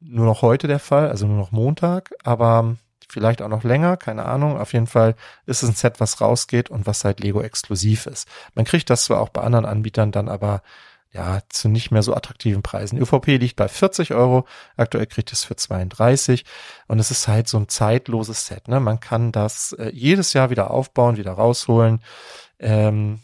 nur 0.00 0.26
noch 0.26 0.42
heute 0.42 0.68
der 0.68 0.78
Fall, 0.78 1.08
also 1.08 1.26
nur 1.26 1.38
noch 1.38 1.52
Montag, 1.52 2.14
aber 2.22 2.76
vielleicht 3.08 3.40
auch 3.40 3.48
noch 3.48 3.64
länger, 3.64 3.96
keine 3.96 4.26
Ahnung. 4.26 4.58
Auf 4.58 4.74
jeden 4.74 4.86
Fall 4.86 5.14
ist 5.46 5.62
es 5.62 5.70
ein 5.70 5.74
Set, 5.74 6.00
was 6.00 6.20
rausgeht 6.20 6.68
und 6.70 6.86
was 6.86 7.00
seit 7.00 7.20
Lego 7.20 7.40
exklusiv 7.40 8.06
ist. 8.06 8.28
Man 8.54 8.66
kriegt 8.66 8.90
das 8.90 9.04
zwar 9.04 9.20
auch 9.20 9.30
bei 9.30 9.40
anderen 9.40 9.64
Anbietern 9.64 10.12
dann 10.12 10.28
aber 10.28 10.62
ja, 11.12 11.40
zu 11.48 11.68
nicht 11.68 11.90
mehr 11.90 12.02
so 12.02 12.14
attraktiven 12.14 12.62
Preisen. 12.62 12.98
ÖVP 12.98 13.26
liegt 13.38 13.56
bei 13.56 13.68
40 13.68 14.12
Euro, 14.12 14.46
aktuell 14.76 15.06
kriegt 15.06 15.32
es 15.32 15.44
für 15.44 15.56
32 15.56 16.44
und 16.86 16.98
es 16.98 17.10
ist 17.10 17.28
halt 17.28 17.48
so 17.48 17.58
ein 17.58 17.68
zeitloses 17.68 18.46
Set. 18.46 18.68
Ne? 18.68 18.78
Man 18.80 19.00
kann 19.00 19.32
das 19.32 19.72
äh, 19.72 19.90
jedes 19.92 20.34
Jahr 20.34 20.50
wieder 20.50 20.70
aufbauen, 20.70 21.16
wieder 21.16 21.32
rausholen, 21.32 22.02
ähm, 22.58 23.20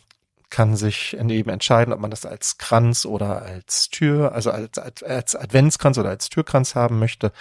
kann 0.48 0.76
sich 0.76 1.16
eben 1.16 1.50
entscheiden, 1.50 1.92
ob 1.92 2.00
man 2.00 2.10
das 2.10 2.24
als 2.24 2.58
Kranz 2.58 3.04
oder 3.04 3.42
als 3.42 3.90
Tür, 3.90 4.32
also 4.32 4.50
als, 4.50 4.78
als, 4.78 5.34
Adventskranz 5.34 5.98
oder 5.98 6.10
als 6.10 6.30
Türkranz 6.30 6.74
haben 6.74 6.98
möchte. 6.98 7.32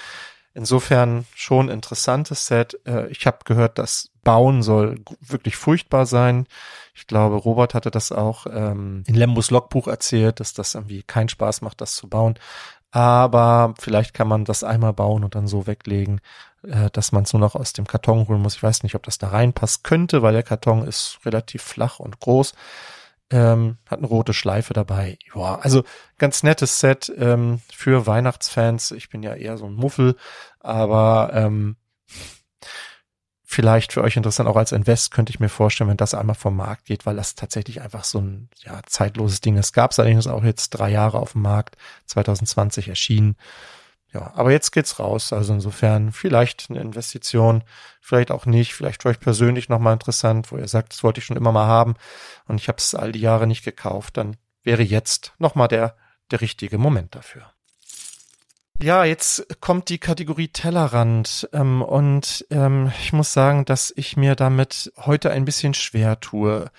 Insofern 0.56 1.26
schon 1.36 1.70
interessantes 1.70 2.48
Set. 2.48 2.80
Äh, 2.86 3.08
ich 3.08 3.26
habe 3.28 3.40
gehört, 3.46 3.78
das 3.78 4.13
Bauen 4.24 4.64
soll 4.64 5.02
wirklich 5.22 5.56
furchtbar 5.56 6.06
sein. 6.06 6.48
Ich 6.94 7.08
glaube, 7.08 7.36
Robert 7.36 7.74
hatte 7.74 7.92
das 7.92 8.12
auch 8.12 8.46
ähm, 8.50 9.04
in 9.08 9.16
Lembus 9.16 9.52
Logbuch 9.52 9.88
erzählt, 9.88 10.40
dass 10.40 10.54
das 10.54 10.76
irgendwie 10.76 11.04
keinen 11.04 11.30
Spaß 11.30 11.62
macht, 11.62 11.82
das 11.82 11.96
zu 11.96 12.08
bauen. 12.08 12.36
Aber 12.92 13.74
vielleicht 13.80 14.14
kann 14.14 14.28
man 14.28 14.46
das 14.46 14.64
einmal 14.64 14.94
bauen 14.94 15.24
und 15.24 15.34
dann 15.34 15.48
so 15.48 15.66
weglegen, 15.66 16.22
äh, 16.62 16.92
dass 16.92 17.12
man 17.12 17.24
es 17.24 17.34
nur 17.34 17.40
noch 17.40 17.56
aus 17.56 17.74
dem 17.74 17.88
Karton 17.88 18.28
holen 18.28 18.42
muss. 18.42 18.56
Ich 18.56 18.64
weiß 18.64 18.84
nicht, 18.84 18.94
ob 18.96 19.04
das 19.04 19.18
da 19.18 19.30
reinpasst 19.30 19.84
könnte, 19.84 20.22
weil 20.22 20.34
der 20.34 20.44
Karton 20.44 20.88
ist 20.88 21.20
relativ 21.26 21.64
flach 21.64 22.00
und 22.00 22.20
groß. 22.20 22.54
Ähm, 23.32 23.78
hat 23.90 23.98
eine 23.98 24.08
rote 24.08 24.34
Schleife 24.34 24.74
dabei. 24.74 25.18
Ja, 25.34 25.56
also 25.56 25.84
ganz 26.20 26.44
nettes 26.44 26.80
Set 26.80 27.12
ähm, 27.18 27.62
für 27.74 28.06
Weihnachtsfans. 28.06 28.92
Ich 28.92 29.10
bin 29.10 29.24
ja 29.24 29.34
eher 29.34 29.58
so 29.58 29.66
ein 29.66 29.74
Muffel, 29.74 30.16
aber 30.60 31.32
ähm, 31.34 31.78
vielleicht 33.54 33.94
für 33.94 34.02
euch 34.02 34.18
interessant, 34.18 34.50
auch 34.50 34.56
als 34.56 34.72
Invest 34.72 35.12
könnte 35.12 35.32
ich 35.32 35.40
mir 35.40 35.50
vorstellen, 35.50 35.90
wenn 35.90 35.98
das 35.98 36.14
einmal 36.14 36.36
vom 36.36 36.56
Markt 36.56 36.86
geht, 36.86 37.06
weil 37.06 37.16
das 37.16 37.36
tatsächlich 37.36 37.82
einfach 37.82 38.04
so 38.04 38.20
ein 38.20 38.50
ja, 38.64 38.82
zeitloses 38.86 39.42
Ding 39.42 39.58
ist. 39.58 39.74
Gab 39.74 39.92
es 39.92 40.00
allerdings 40.00 40.28
auch 40.28 40.44
jetzt 40.44 40.72
drei 40.72 40.90
Jahre 40.90 41.20
auf 41.20 41.34
dem 41.34 41.44
Markt, 41.44 41.78
2020 42.08 42.90
erschienen. 42.90 43.36
Ja, 44.14 44.32
aber 44.36 44.52
jetzt 44.52 44.72
geht's 44.72 45.00
raus. 45.00 45.34
Also 45.34 45.54
insofern 45.54 46.12
vielleicht 46.12 46.70
eine 46.70 46.82
Investition, 46.82 47.64
vielleicht 48.02 48.32
auch 48.32 48.46
nicht, 48.46 48.74
vielleicht 48.74 49.04
für 49.04 49.10
euch 49.10 49.20
persönlich 49.20 49.70
nochmal 49.70 49.94
interessant, 49.94 50.52
wo 50.52 50.58
ihr 50.58 50.68
sagt, 50.68 50.94
das 50.94 51.04
wollte 51.04 51.20
ich 51.20 51.26
schon 51.26 51.38
immer 51.38 51.52
mal 51.52 51.68
haben 51.68 51.96
und 52.48 52.60
ich 52.60 52.68
habe 52.68 52.78
es 52.78 52.94
all 52.94 53.12
die 53.12 53.22
Jahre 53.22 53.48
nicht 53.48 53.64
gekauft, 53.64 54.18
dann 54.18 54.38
wäre 54.64 54.84
jetzt 54.84 55.34
nochmal 55.40 55.68
der, 55.68 55.96
der 56.32 56.42
richtige 56.42 56.78
Moment 56.78 57.16
dafür. 57.16 57.52
Ja, 58.82 59.06
jetzt 59.06 59.62
kommt 59.62 59.90
die 59.90 59.98
Kategorie 59.98 60.50
Tellerrand 60.50 61.48
ähm, 61.54 61.82
und 61.82 62.46
ähm, 62.50 62.92
ich 63.00 63.14
muss 63.14 63.32
sagen, 63.32 63.66
dass 63.66 63.94
ich 63.96 64.18
mir 64.18 64.36
damit 64.36 64.92
heute 64.98 65.32
ein 65.32 65.46
bisschen 65.46 65.74
schwer 65.74 66.20
tue. 66.20 66.70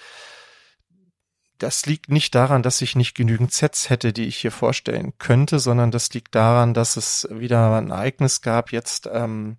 Das 1.58 1.86
liegt 1.86 2.10
nicht 2.10 2.34
daran, 2.34 2.62
dass 2.62 2.82
ich 2.82 2.96
nicht 2.96 3.14
genügend 3.14 3.52
Sets 3.52 3.88
hätte, 3.88 4.12
die 4.12 4.26
ich 4.26 4.36
hier 4.36 4.50
vorstellen 4.50 5.14
könnte, 5.18 5.58
sondern 5.58 5.90
das 5.90 6.12
liegt 6.12 6.34
daran, 6.34 6.74
dass 6.74 6.96
es 6.96 7.26
wieder 7.30 7.76
ein 7.76 7.90
Ereignis 7.90 8.42
gab 8.42 8.72
jetzt 8.72 9.08
ähm, 9.10 9.56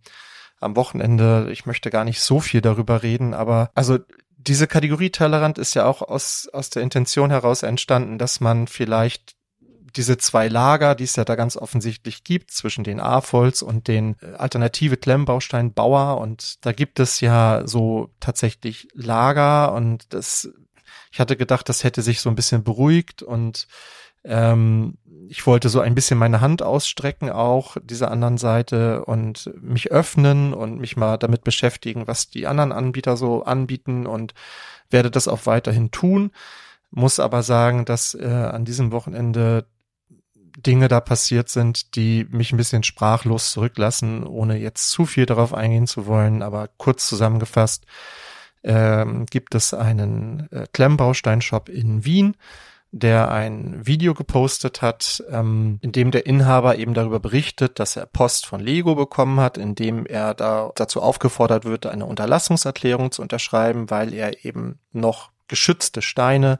am 0.59 0.75
Wochenende. 0.75 1.49
Ich 1.51 1.65
möchte 1.65 1.89
gar 1.89 2.03
nicht 2.03 2.21
so 2.21 2.39
viel 2.39 2.61
darüber 2.61 3.01
reden, 3.01 3.33
aber 3.33 3.71
also 3.73 3.97
diese 4.37 4.67
Kategorie 4.67 5.09
Tellerrand 5.09 5.57
ist 5.57 5.73
ja 5.73 5.85
auch 5.85 6.01
aus, 6.01 6.47
aus 6.53 6.69
der 6.69 6.83
Intention 6.83 7.31
heraus 7.31 7.63
entstanden, 7.63 8.17
dass 8.17 8.39
man 8.39 8.67
vielleicht 8.67 9.34
diese 9.95 10.17
zwei 10.17 10.47
Lager, 10.47 10.95
die 10.95 11.05
es 11.05 11.15
ja 11.15 11.25
da 11.25 11.35
ganz 11.35 11.57
offensichtlich 11.57 12.23
gibt, 12.23 12.51
zwischen 12.51 12.83
den 12.83 12.99
AFOLs 12.99 13.61
und 13.61 13.87
den 13.87 14.15
äh, 14.21 14.33
alternative 14.33 14.97
Klemmbausteinbauer. 14.97 16.19
Und 16.19 16.65
da 16.65 16.71
gibt 16.71 16.99
es 16.99 17.21
ja 17.21 17.63
so 17.65 18.09
tatsächlich 18.19 18.87
Lager 18.93 19.73
und 19.73 20.13
das, 20.13 20.49
ich 21.11 21.19
hatte 21.19 21.37
gedacht, 21.37 21.69
das 21.69 21.83
hätte 21.83 22.01
sich 22.01 22.21
so 22.21 22.29
ein 22.29 22.35
bisschen 22.35 22.63
beruhigt 22.63 23.23
und 23.23 23.67
ähm, 24.23 24.97
ich 25.29 25.45
wollte 25.45 25.69
so 25.69 25.79
ein 25.79 25.95
bisschen 25.95 26.17
meine 26.17 26.41
Hand 26.41 26.61
ausstrecken 26.61 27.29
auch 27.29 27.77
dieser 27.81 28.11
anderen 28.11 28.37
Seite 28.37 29.05
und 29.05 29.51
mich 29.61 29.91
öffnen 29.91 30.53
und 30.53 30.79
mich 30.79 30.97
mal 30.97 31.17
damit 31.17 31.43
beschäftigen, 31.43 32.07
was 32.07 32.29
die 32.29 32.47
anderen 32.47 32.71
Anbieter 32.71 33.17
so 33.17 33.43
anbieten 33.43 34.07
und 34.07 34.33
werde 34.89 35.11
das 35.11 35.27
auch 35.27 35.45
weiterhin 35.45 35.91
tun. 35.91 36.31
Muss 36.91 37.19
aber 37.19 37.43
sagen, 37.43 37.85
dass 37.85 38.13
äh, 38.15 38.25
an 38.25 38.65
diesem 38.65 38.91
Wochenende 38.91 39.65
Dinge 40.57 40.87
da 40.87 40.99
passiert 40.99 41.49
sind, 41.49 41.95
die 41.95 42.25
mich 42.29 42.51
ein 42.51 42.57
bisschen 42.57 42.83
sprachlos 42.83 43.51
zurücklassen, 43.51 44.25
ohne 44.25 44.57
jetzt 44.57 44.89
zu 44.89 45.05
viel 45.05 45.25
darauf 45.25 45.53
eingehen 45.53 45.87
zu 45.87 46.05
wollen. 46.05 46.41
Aber 46.41 46.69
kurz 46.77 47.07
zusammengefasst 47.07 47.85
ähm, 48.63 49.25
gibt 49.27 49.55
es 49.55 49.73
einen 49.73 50.47
äh, 50.51 50.65
Klemmbausteinshop 50.71 51.69
in 51.69 52.05
Wien, 52.05 52.35
der 52.91 53.29
ein 53.29 53.85
Video 53.85 54.13
gepostet 54.13 54.81
hat, 54.81 55.23
ähm, 55.29 55.79
in 55.81 55.91
dem 55.91 56.11
der 56.11 56.25
Inhaber 56.25 56.77
eben 56.77 56.93
darüber 56.93 57.19
berichtet, 57.19 57.79
dass 57.79 57.97
er 57.97 58.05
Post 58.05 58.45
von 58.45 58.61
Lego 58.61 58.95
bekommen 58.95 59.39
hat, 59.39 59.57
in 59.57 59.75
dem 59.75 60.05
er 60.05 60.33
da 60.33 60.71
dazu 60.75 61.01
aufgefordert 61.01 61.65
wird, 61.65 61.85
eine 61.85 62.05
Unterlassungserklärung 62.05 63.11
zu 63.11 63.21
unterschreiben, 63.21 63.89
weil 63.89 64.13
er 64.13 64.45
eben 64.45 64.79
noch 64.93 65.31
geschützte 65.47 66.01
Steine 66.01 66.59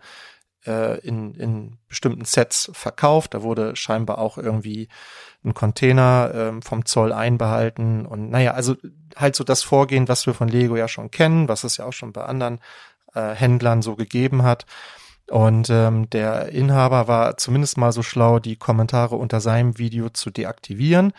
äh, 0.66 0.99
in, 0.99 1.34
in 1.36 1.78
bestimmten 1.88 2.26
Sets 2.26 2.70
verkauft. 2.74 3.34
Da 3.34 3.43
wurde 3.43 3.76
scheinbar 3.76 4.18
auch 4.18 4.38
irgendwie 4.38 4.88
ein 5.43 5.53
Container 5.53 6.32
ähm, 6.34 6.61
vom 6.61 6.86
Zoll 6.86 7.13
einbehalten 7.13 8.05
und 8.05 8.30
naja, 8.30 8.53
also 8.53 8.76
halt 9.16 9.36
so 9.36 9.43
das 9.43 9.63
Vorgehen, 9.63 10.07
was 10.07 10.26
wir 10.26 10.34
von 10.34 10.47
Lego 10.47 10.76
ja 10.76 10.88
schon 10.88 11.11
kennen, 11.11 11.47
was 11.47 11.63
es 11.63 11.78
ja 11.78 11.86
auch 11.86 11.93
schon 11.93 12.13
bei 12.13 12.24
anderen 12.24 12.59
äh, 13.13 13.34
Händlern 13.34 13.82
so 13.82 13.95
gegeben 13.95 14.43
hat. 14.43 14.66
Und 15.30 15.70
ähm, 15.72 16.09
der 16.11 16.49
Inhaber 16.49 17.07
war 17.07 17.38
zumindest 17.38 17.78
mal 17.78 17.91
so 17.91 18.03
schlau, 18.03 18.39
die 18.39 18.57
Kommentare 18.57 19.16
unter 19.16 19.41
seinem 19.41 19.78
Video 19.80 20.09
zu 20.09 20.30
deaktivieren. 20.30 21.13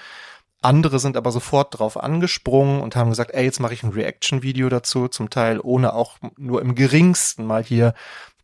Andere 0.63 0.99
sind 0.99 1.17
aber 1.17 1.33
sofort 1.33 1.79
drauf 1.79 1.97
angesprungen 1.97 2.81
und 2.81 2.97
haben 2.97 3.11
gesagt, 3.11 3.33
ey, 3.33 3.45
jetzt 3.45 3.61
mache 3.61 3.75
ich 3.75 3.83
ein 3.83 3.91
Reaction-Video 3.91 4.69
dazu, 4.69 5.09
zum 5.09 5.31
Teil 5.31 5.61
ohne 5.61 5.93
auch 5.93 6.19
nur 6.37 6.63
im 6.63 6.75
geringsten 6.75 7.47
mal 7.47 7.63
hier 7.63 7.95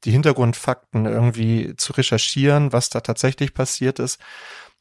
die 0.05 0.11
Hintergrundfakten 0.11 1.07
irgendwie 1.07 1.75
zu 1.77 1.93
recherchieren, 1.93 2.73
was 2.73 2.91
da 2.91 3.01
tatsächlich 3.01 3.55
passiert 3.55 3.99
ist. 3.99 4.21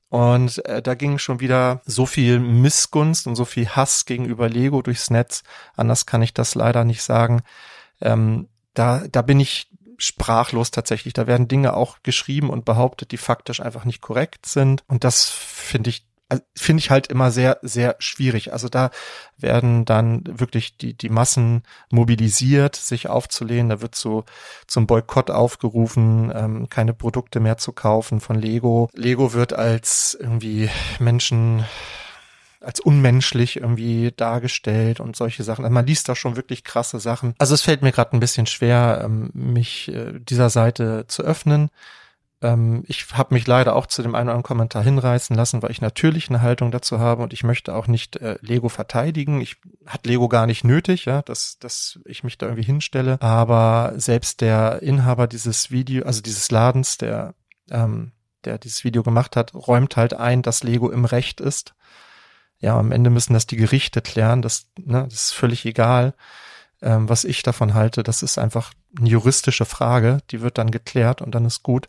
Und 0.09 0.63
äh, 0.65 0.82
da 0.82 0.95
ging 0.95 1.19
schon 1.19 1.39
wieder 1.39 1.82
so 1.86 2.05
viel 2.05 2.39
Missgunst 2.39 3.28
und 3.28 3.36
so 3.36 3.45
viel 3.45 3.69
Hass 3.69 4.05
gegenüber 4.05 4.49
Lego 4.49 4.82
durchs 4.82 5.09
Netz. 5.09 5.43
Anders 5.76 6.05
kann 6.05 6.22
ich 6.22 6.34
das 6.34 6.53
leider 6.53 6.84
nicht 6.84 7.01
sagen. 7.01 7.43
Ähm, 8.01 8.49
da, 8.74 9.03
da 9.09 9.22
bin 9.22 9.39
ich 9.39 9.69
sprachlos 9.97 10.72
tatsächlich. 10.72 11.13
Da 11.13 11.28
werden 11.28 11.47
Dinge 11.47 11.76
auch 11.76 12.03
geschrieben 12.03 12.49
und 12.49 12.65
behauptet, 12.65 13.11
die 13.11 13.17
faktisch 13.17 13.61
einfach 13.61 13.86
nicht 13.86 14.01
korrekt 14.01 14.45
sind. 14.45 14.84
Und 14.88 15.05
das 15.05 15.30
finde 15.30 15.91
ich 15.91 16.05
also 16.32 16.44
finde 16.56 16.80
ich 16.80 16.90
halt 16.90 17.08
immer 17.08 17.30
sehr, 17.30 17.60
sehr 17.62 17.98
schwierig. 18.00 18.54
Also 18.54 18.70
da 18.70 18.90
werden 19.38 19.84
dann 19.84 20.24
wirklich 20.26 20.78
die, 20.78 20.94
die 20.94 21.10
Massen 21.10 21.64
mobilisiert, 21.90 22.78
sich 22.78 23.10
aufzulehnen. 23.10 23.68
Da 23.68 23.82
wird 23.82 23.96
so 23.96 24.24
zum 24.66 24.88
Boykott 24.88 25.30
aufgerufen, 25.30 26.32
ähm, 26.34 26.70
keine 26.70 26.94
Produkte 26.94 27.42
mehr 27.42 27.58
zu 27.58 27.74
kaufen 27.74 28.22
von 28.22 28.40
Lego. 28.40 28.90
Lego 28.94 29.34
wird 29.34 29.52
als 29.52 30.18
irgendwie 30.18 30.70
Menschen 31.00 31.66
als 32.62 32.80
unmenschlich 32.80 33.58
irgendwie 33.58 34.14
dargestellt 34.16 35.02
und 35.02 35.18
solche 35.18 35.44
Sachen. 35.44 35.66
Also 35.66 35.74
man 35.74 35.86
liest 35.86 36.08
da 36.08 36.16
schon 36.16 36.38
wirklich 36.38 36.64
krasse 36.64 37.00
Sachen. 37.00 37.34
Also 37.40 37.56
es 37.56 37.64
fällt 37.64 37.82
mir 37.82 37.92
gerade 37.92 38.16
ein 38.16 38.20
bisschen 38.22 38.46
schwer, 38.46 39.02
ähm, 39.04 39.32
mich 39.34 39.90
äh, 39.90 40.14
dieser 40.18 40.50
Seite 40.50 41.06
zu 41.08 41.24
öffnen. 41.24 41.72
Ähm, 42.42 42.84
ich 42.88 43.08
habe 43.14 43.34
mich 43.34 43.48
leider 43.48 43.76
auch 43.76 43.86
zu 43.86 44.02
dem 44.02 44.16
einen 44.16 44.28
oder 44.28 44.34
anderen 44.34 44.44
Kommentar 44.44 44.84
hinreißen 44.84 45.36
lassen, 45.36 45.62
weil 45.62 45.72
ich 45.72 45.82
natürlich 45.82 46.30
eine 46.30 46.42
Haltung 46.42 46.72
dazu 46.72 47.00
habe 47.00 47.24
und 47.24 47.34
ich 47.34 47.44
möchte 47.44 47.76
auch 47.76 47.88
nicht 47.88 48.18
äh, 48.18 48.38
Lego 48.42 48.70
verteidigen. 48.70 49.42
Ich 49.42 49.58
hat 49.86 50.06
Lego 50.06 50.28
gar 50.28 50.48
nicht 50.48 50.64
nötig, 50.64 51.06
ja, 51.06 51.22
dass, 51.22 51.58
dass 51.60 52.00
ich 52.06 52.24
mich 52.24 52.38
da 52.38 52.48
irgendwie 52.48 52.66
hinstelle. 52.66 53.22
Aber 53.22 53.94
selbst 53.96 54.42
der 54.42 54.82
Inhaber 54.82 55.28
dieses 55.28 55.72
Video, 55.72 56.06
also 56.06 56.22
dieses 56.22 56.52
Ladens, 56.52 56.98
der 56.98 57.36
ähm, 57.70 58.12
der 58.44 58.58
dieses 58.58 58.84
Video 58.84 59.04
gemacht 59.04 59.36
hat, 59.36 59.54
räumt 59.54 59.98
halt 59.98 60.16
ein, 60.16 60.42
dass 60.42 60.64
Lego 60.64 60.89
im 60.89 61.06
Recht 61.06 61.39
ist 61.39 61.76
ja, 62.62 62.78
am 62.78 62.92
Ende 62.92 63.10
müssen 63.10 63.34
das 63.34 63.48
die 63.48 63.58
Gerichte 63.58 64.02
klären, 64.02 64.42
das, 64.42 64.68
ne, 64.78 65.06
das 65.10 65.26
ist 65.26 65.32
völlig 65.32 65.66
egal, 65.66 66.14
ähm, 66.82 67.08
was 67.10 67.24
ich 67.24 67.44
davon 67.44 67.74
halte. 67.74 68.04
Das 68.04 68.24
ist 68.24 68.38
einfach 68.38 68.72
eine 68.98 69.10
juristische 69.10 69.66
Frage, 69.66 70.20
die 70.32 70.42
wird 70.42 70.58
dann 70.58 70.72
geklärt 70.72 71.22
und 71.22 71.36
dann 71.36 71.46
ist 71.46 71.64
gut. 71.64 71.88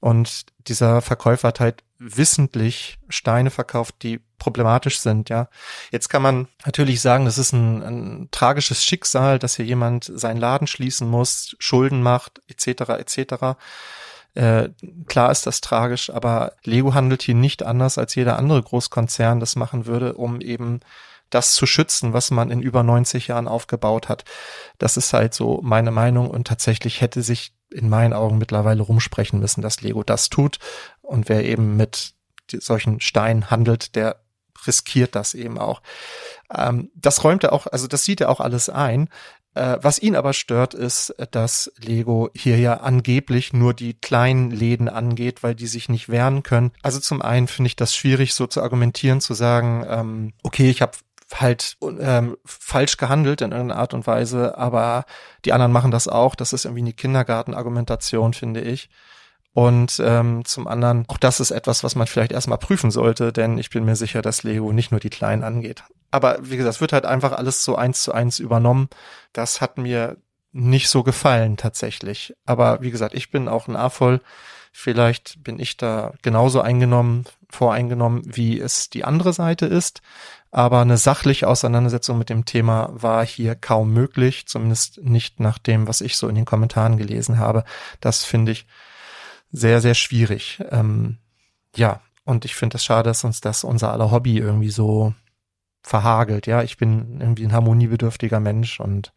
Und 0.00 0.46
dieser 0.68 1.00
Verkäufer 1.00 1.48
hat 1.48 1.60
halt 1.60 1.82
wissentlich 1.98 2.98
Steine 3.08 3.50
verkauft, 3.50 3.96
die 4.02 4.20
problematisch 4.38 5.00
sind, 5.00 5.30
ja. 5.30 5.48
Jetzt 5.90 6.08
kann 6.08 6.20
man 6.20 6.48
natürlich 6.66 7.00
sagen, 7.00 7.24
das 7.24 7.38
ist 7.38 7.52
ein, 7.52 7.82
ein 7.82 8.28
tragisches 8.30 8.84
Schicksal, 8.84 9.38
dass 9.38 9.56
hier 9.56 9.64
jemand 9.64 10.10
seinen 10.14 10.36
Laden 10.36 10.66
schließen 10.66 11.08
muss, 11.08 11.56
Schulden 11.58 12.02
macht, 12.02 12.42
etc., 12.48 12.90
etc. 12.98 13.56
Äh, 14.34 14.68
klar 15.06 15.30
ist 15.30 15.46
das 15.46 15.62
tragisch, 15.62 16.10
aber 16.10 16.52
Lego 16.64 16.92
handelt 16.92 17.22
hier 17.22 17.34
nicht 17.36 17.62
anders 17.62 17.96
als 17.96 18.14
jeder 18.14 18.36
andere 18.38 18.62
Großkonzern 18.62 19.40
das 19.40 19.56
machen 19.56 19.86
würde, 19.86 20.14
um 20.14 20.42
eben 20.42 20.80
das 21.34 21.54
zu 21.54 21.66
schützen, 21.66 22.12
was 22.12 22.30
man 22.30 22.50
in 22.50 22.60
über 22.60 22.82
90 22.82 23.28
Jahren 23.28 23.48
aufgebaut 23.48 24.08
hat. 24.08 24.24
Das 24.78 24.96
ist 24.96 25.12
halt 25.12 25.34
so 25.34 25.60
meine 25.62 25.90
Meinung 25.90 26.30
und 26.30 26.46
tatsächlich 26.46 27.00
hätte 27.00 27.22
sich 27.22 27.54
in 27.72 27.88
meinen 27.88 28.12
Augen 28.12 28.38
mittlerweile 28.38 28.82
rumsprechen 28.82 29.40
müssen, 29.40 29.62
dass 29.62 29.80
Lego 29.82 30.02
das 30.02 30.30
tut 30.30 30.58
und 31.02 31.28
wer 31.28 31.44
eben 31.44 31.76
mit 31.76 32.14
solchen 32.50 33.00
Steinen 33.00 33.50
handelt, 33.50 33.96
der 33.96 34.20
riskiert 34.66 35.14
das 35.14 35.34
eben 35.34 35.58
auch. 35.58 35.82
Ähm, 36.54 36.90
das 36.94 37.24
räumt 37.24 37.44
er 37.44 37.52
auch, 37.52 37.66
also 37.66 37.86
das 37.86 38.04
sieht 38.04 38.20
er 38.20 38.30
auch 38.30 38.40
alles 38.40 38.68
ein. 38.68 39.08
Äh, 39.54 39.78
was 39.80 40.00
ihn 40.00 40.16
aber 40.16 40.32
stört, 40.32 40.74
ist, 40.74 41.14
dass 41.30 41.72
Lego 41.78 42.30
hier 42.34 42.58
ja 42.58 42.78
angeblich 42.78 43.52
nur 43.52 43.72
die 43.72 43.94
kleinen 43.94 44.50
Läden 44.50 44.88
angeht, 44.88 45.42
weil 45.42 45.54
die 45.54 45.66
sich 45.66 45.88
nicht 45.88 46.08
wehren 46.08 46.42
können. 46.42 46.72
Also 46.82 47.00
zum 47.00 47.22
einen 47.22 47.46
finde 47.46 47.68
ich 47.68 47.76
das 47.76 47.94
schwierig, 47.94 48.34
so 48.34 48.46
zu 48.46 48.62
argumentieren, 48.62 49.20
zu 49.20 49.34
sagen, 49.34 49.84
ähm, 49.88 50.32
okay, 50.42 50.70
ich 50.70 50.82
habe 50.82 50.92
halt 51.40 51.76
ähm, 52.00 52.36
falsch 52.44 52.96
gehandelt 52.96 53.40
in 53.40 53.52
irgendeiner 53.52 53.80
Art 53.80 53.94
und 53.94 54.06
Weise, 54.06 54.56
aber 54.58 55.04
die 55.44 55.52
anderen 55.52 55.72
machen 55.72 55.90
das 55.90 56.08
auch. 56.08 56.34
Das 56.34 56.52
ist 56.52 56.64
irgendwie 56.64 56.82
eine 56.82 56.92
Kindergartenargumentation, 56.92 58.34
finde 58.34 58.60
ich. 58.60 58.90
Und 59.54 60.02
ähm, 60.04 60.44
zum 60.44 60.66
anderen, 60.66 61.04
auch 61.06 61.18
das 61.18 61.38
ist 61.38 61.52
etwas, 61.52 61.84
was 61.84 61.94
man 61.94 62.08
vielleicht 62.08 62.32
erstmal 62.32 62.58
prüfen 62.58 62.90
sollte, 62.90 63.32
denn 63.32 63.56
ich 63.56 63.70
bin 63.70 63.84
mir 63.84 63.94
sicher, 63.94 64.20
dass 64.20 64.42
Lego 64.42 64.72
nicht 64.72 64.90
nur 64.90 64.98
die 64.98 65.10
Kleinen 65.10 65.44
angeht. 65.44 65.84
Aber 66.10 66.38
wie 66.42 66.56
gesagt, 66.56 66.74
es 66.74 66.80
wird 66.80 66.92
halt 66.92 67.06
einfach 67.06 67.32
alles 67.32 67.62
so 67.62 67.76
eins 67.76 68.02
zu 68.02 68.12
eins 68.12 68.40
übernommen. 68.40 68.88
Das 69.32 69.60
hat 69.60 69.78
mir 69.78 70.16
nicht 70.52 70.88
so 70.88 71.02
gefallen 71.02 71.56
tatsächlich. 71.56 72.34
Aber 72.46 72.82
wie 72.82 72.90
gesagt, 72.90 73.14
ich 73.14 73.30
bin 73.30 73.48
auch 73.48 73.68
ein 73.68 73.76
A-Voll. 73.76 74.20
Vielleicht 74.72 75.42
bin 75.44 75.60
ich 75.60 75.76
da 75.76 76.14
genauso 76.22 76.60
eingenommen, 76.60 77.24
voreingenommen, 77.48 78.22
wie 78.24 78.60
es 78.60 78.90
die 78.90 79.04
andere 79.04 79.32
Seite 79.32 79.66
ist. 79.66 80.02
Aber 80.54 80.82
eine 80.82 80.98
sachliche 80.98 81.48
Auseinandersetzung 81.48 82.16
mit 82.16 82.30
dem 82.30 82.44
Thema 82.44 82.88
war 82.92 83.26
hier 83.26 83.56
kaum 83.56 83.92
möglich, 83.92 84.46
zumindest 84.46 85.02
nicht 85.02 85.40
nach 85.40 85.58
dem, 85.58 85.88
was 85.88 86.00
ich 86.00 86.16
so 86.16 86.28
in 86.28 86.36
den 86.36 86.44
Kommentaren 86.44 86.96
gelesen 86.96 87.40
habe. 87.40 87.64
Das 88.00 88.22
finde 88.22 88.52
ich 88.52 88.64
sehr, 89.50 89.80
sehr 89.80 89.94
schwierig. 89.94 90.62
Ähm, 90.70 91.18
ja, 91.74 92.02
und 92.22 92.44
ich 92.44 92.54
finde 92.54 92.76
es 92.76 92.82
das 92.82 92.84
schade, 92.84 93.10
dass 93.10 93.24
uns 93.24 93.40
das 93.40 93.64
unser 93.64 93.90
aller 93.90 94.12
Hobby 94.12 94.38
irgendwie 94.38 94.70
so 94.70 95.12
verhagelt. 95.82 96.46
Ja, 96.46 96.62
ich 96.62 96.76
bin 96.76 97.20
irgendwie 97.20 97.46
ein 97.46 97.52
harmoniebedürftiger 97.52 98.38
Mensch 98.38 98.78
und 98.78 99.12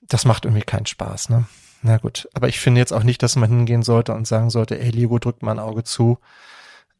das 0.00 0.24
macht 0.24 0.46
irgendwie 0.46 0.64
keinen 0.64 0.86
Spaß, 0.86 1.28
ne? 1.28 1.44
Na 1.82 1.98
gut, 1.98 2.30
aber 2.32 2.48
ich 2.48 2.60
finde 2.60 2.80
jetzt 2.80 2.92
auch 2.94 3.02
nicht, 3.02 3.22
dass 3.22 3.36
man 3.36 3.50
hingehen 3.50 3.82
sollte 3.82 4.14
und 4.14 4.26
sagen 4.26 4.48
sollte, 4.48 4.80
ey, 4.80 4.88
Lego 4.88 5.18
drückt 5.18 5.42
mal 5.42 5.52
ein 5.52 5.58
Auge 5.58 5.84
zu, 5.84 6.18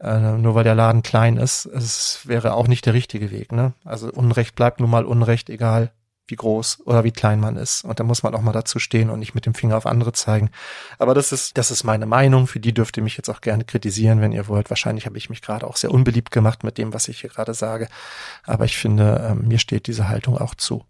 äh, 0.01 0.33
nur 0.33 0.55
weil 0.55 0.65
der 0.65 0.75
Laden 0.75 1.03
klein 1.03 1.37
ist. 1.37 1.67
Es 1.67 2.27
wäre 2.27 2.55
auch 2.55 2.69
nicht 2.69 2.87
der 2.87 2.95
richtige 2.95 3.31
Weg, 3.31 3.53
ne? 3.53 3.73
Also 3.85 4.11
Unrecht 4.11 4.55
bleibt 4.55 4.81
nun 4.81 4.91
mal 4.91 5.05
Unrecht, 5.05 5.51
egal 5.51 5.91
wie 6.31 6.37
groß 6.37 6.81
oder 6.85 7.05
wie 7.05 7.11
klein 7.11 7.41
man 7.41 7.57
ist. 7.57 7.85
Und 7.85 8.01
da 8.01 8.05
muss 8.05 8.23
man 8.23 8.35
auch 8.35 8.41
mal 8.41 8.53
dazu 8.53 8.79
stehen 8.79 9.11
und 9.11 9.19
nicht 9.19 9.35
mit 9.35 9.47
dem 9.47 9.55
Finger 9.55 9.77
auf 9.77 9.87
andere 9.87 10.13
zeigen. 10.13 10.51
Aber 10.99 11.15
das 11.15 11.33
ist, 11.33 11.59
das 11.59 11.71
ist 11.71 11.85
meine 11.85 12.07
Meinung. 12.07 12.47
Für 12.47 12.61
die 12.61 12.75
dürft 12.75 12.97
ihr 12.97 13.03
mich 13.03 13.17
jetzt 13.17 13.29
auch 13.29 13.41
gerne 13.41 13.65
kritisieren, 13.65 14.21
wenn 14.21 14.33
ihr 14.33 14.49
wollt. 14.49 14.71
Wahrscheinlich 14.71 15.07
habe 15.07 15.19
ich 15.19 15.31
mich 15.31 15.43
gerade 15.43 15.67
auch 15.67 15.77
sehr 15.77 15.91
unbeliebt 15.91 16.31
gemacht 16.31 16.65
mit 16.65 16.79
dem, 16.79 16.95
was 16.95 17.09
ich 17.09 17.21
hier 17.21 17.31
gerade 17.31 17.55
sage. 17.55 17.89
Aber 18.45 18.65
ich 18.65 18.77
finde, 18.79 19.29
ähm, 19.31 19.49
mir 19.49 19.59
steht 19.59 19.87
diese 19.87 20.09
Haltung 20.09 20.39
auch 20.39 20.55
zu. 20.55 20.85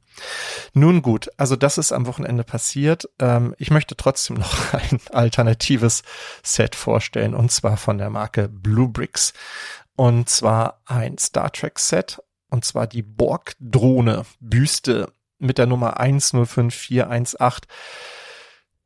Nun 0.72 1.02
gut, 1.02 1.28
also 1.36 1.56
das 1.56 1.78
ist 1.78 1.92
am 1.92 2.06
Wochenende 2.06 2.44
passiert. 2.44 3.08
Ähm, 3.18 3.54
ich 3.58 3.70
möchte 3.70 3.96
trotzdem 3.96 4.36
noch 4.36 4.72
ein 4.74 5.00
alternatives 5.12 6.02
Set 6.42 6.74
vorstellen 6.74 7.34
und 7.34 7.52
zwar 7.52 7.76
von 7.76 7.98
der 7.98 8.10
Marke 8.10 8.48
Blue 8.48 8.88
Bricks. 8.88 9.32
Und 9.96 10.28
zwar 10.28 10.80
ein 10.86 11.18
Star 11.18 11.52
Trek 11.52 11.78
Set 11.78 12.22
und 12.50 12.64
zwar 12.64 12.86
die 12.86 13.02
Borg-Drohne 13.02 14.24
Büste 14.40 15.12
mit 15.38 15.58
der 15.58 15.66
Nummer 15.66 16.00
105418. 16.00 17.68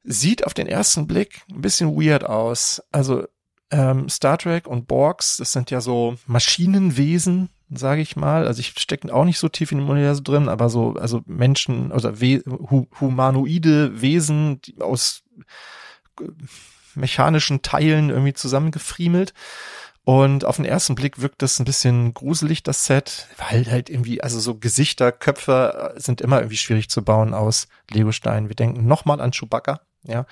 Sieht 0.05 0.47
auf 0.47 0.55
den 0.55 0.67
ersten 0.67 1.07
Blick 1.07 1.43
ein 1.51 1.61
bisschen 1.61 1.97
weird 1.97 2.25
aus. 2.25 2.83
Also 2.91 3.27
ähm, 3.71 4.09
Star 4.09 4.39
Trek 4.39 4.67
und 4.67 4.87
Borgs, 4.87 5.39
das 5.39 5.53
sind 5.53 5.71
ja 5.71 5.81
so 5.81 6.17
Maschinenwesen, 6.27 7.49
sage 7.71 8.03
ich 8.03 8.17
mal. 8.17 8.47
Also 8.47 8.61
ich 8.61 8.75
stecke 8.79 9.13
auch 9.13 9.25
nicht 9.25 9.39
so 9.39 9.49
tief 9.49 9.73
in 9.73 9.79
dem 9.79 9.89
Universum 9.89 10.25
drin, 10.25 10.49
aber 10.49 10.69
so, 10.69 10.95
also 10.95 11.23
Menschen, 11.27 11.91
also 11.93 12.21
We 12.21 12.43
hu 12.47 12.87
humanoide 13.01 14.01
Wesen 14.01 14.61
aus 14.81 15.23
äh, 16.21 16.25
mechanischen 16.95 17.63
Teilen 17.63 18.11
irgendwie 18.11 18.35
zusammengefriemelt. 18.35 19.33
Und 20.05 20.45
auf 20.45 20.57
den 20.57 20.65
ersten 20.65 20.97
Blick 20.97 21.21
wirkt 21.21 21.43
das 21.43 21.61
ein 21.61 21.65
bisschen 21.65 22.13
gruselig, 22.13 22.65
das 22.65 22.87
Set, 22.87 23.29
weil 23.37 23.71
halt 23.71 23.89
irgendwie, 23.89 24.21
also 24.21 24.41
so 24.41 24.57
Gesichter, 24.57 25.13
Köpfe 25.13 25.95
sind 25.97 26.21
immer 26.21 26.39
irgendwie 26.39 26.57
schwierig 26.57 26.91
zu 26.91 27.03
bauen 27.03 27.35
aus 27.35 27.69
Legosteinen. 27.89 28.49
Wir 28.49 28.57
denken 28.57 28.87
nochmal 28.87 29.21
an 29.21 29.31
Chewbacca, 29.31 29.81
ja. 30.05 30.27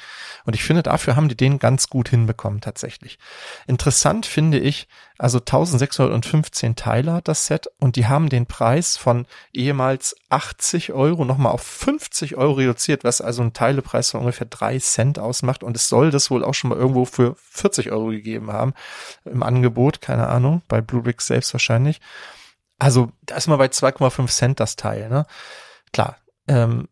Und 0.44 0.54
ich 0.54 0.64
finde, 0.64 0.82
dafür 0.82 1.14
haben 1.14 1.28
die 1.28 1.36
den 1.36 1.58
ganz 1.58 1.88
gut 1.88 2.08
hinbekommen, 2.08 2.60
tatsächlich. 2.60 3.18
Interessant 3.66 4.26
finde 4.26 4.58
ich, 4.58 4.88
also 5.16 5.38
1615 5.38 6.76
Teile 6.76 7.12
hat 7.12 7.28
das 7.28 7.46
Set 7.46 7.68
und 7.78 7.96
die 7.96 8.06
haben 8.06 8.28
den 8.28 8.46
Preis 8.46 8.96
von 8.96 9.26
ehemals 9.52 10.16
80 10.28 10.92
Euro 10.92 11.24
nochmal 11.24 11.52
auf 11.52 11.62
50 11.62 12.36
Euro 12.36 12.54
reduziert, 12.54 13.04
was 13.04 13.20
also 13.20 13.42
einen 13.42 13.52
Teilepreis 13.52 14.10
von 14.10 14.20
ungefähr 14.20 14.46
drei 14.48 14.78
Cent 14.78 15.18
ausmacht. 15.18 15.62
Und 15.62 15.76
es 15.76 15.88
soll 15.88 16.10
das 16.10 16.30
wohl 16.30 16.42
auch 16.42 16.54
schon 16.54 16.70
mal 16.70 16.78
irgendwo 16.78 17.04
für 17.04 17.36
40 17.50 17.92
Euro 17.92 18.06
gegeben 18.06 18.52
haben 18.52 18.74
im 19.24 19.42
Angebot, 19.42 20.00
keine 20.00 20.28
Ahnung, 20.28 20.62
bei 20.68 20.80
Bluebricks 20.80 21.26
selbst 21.26 21.52
wahrscheinlich. 21.52 22.00
Also 22.78 23.12
da 23.22 23.36
ist 23.36 23.46
mal 23.46 23.56
bei 23.56 23.66
2,5 23.66 24.26
Cent 24.28 24.58
das 24.58 24.74
Teil, 24.74 25.10
ne? 25.10 25.26
Klar, 25.92 26.16
ähm, 26.48 26.88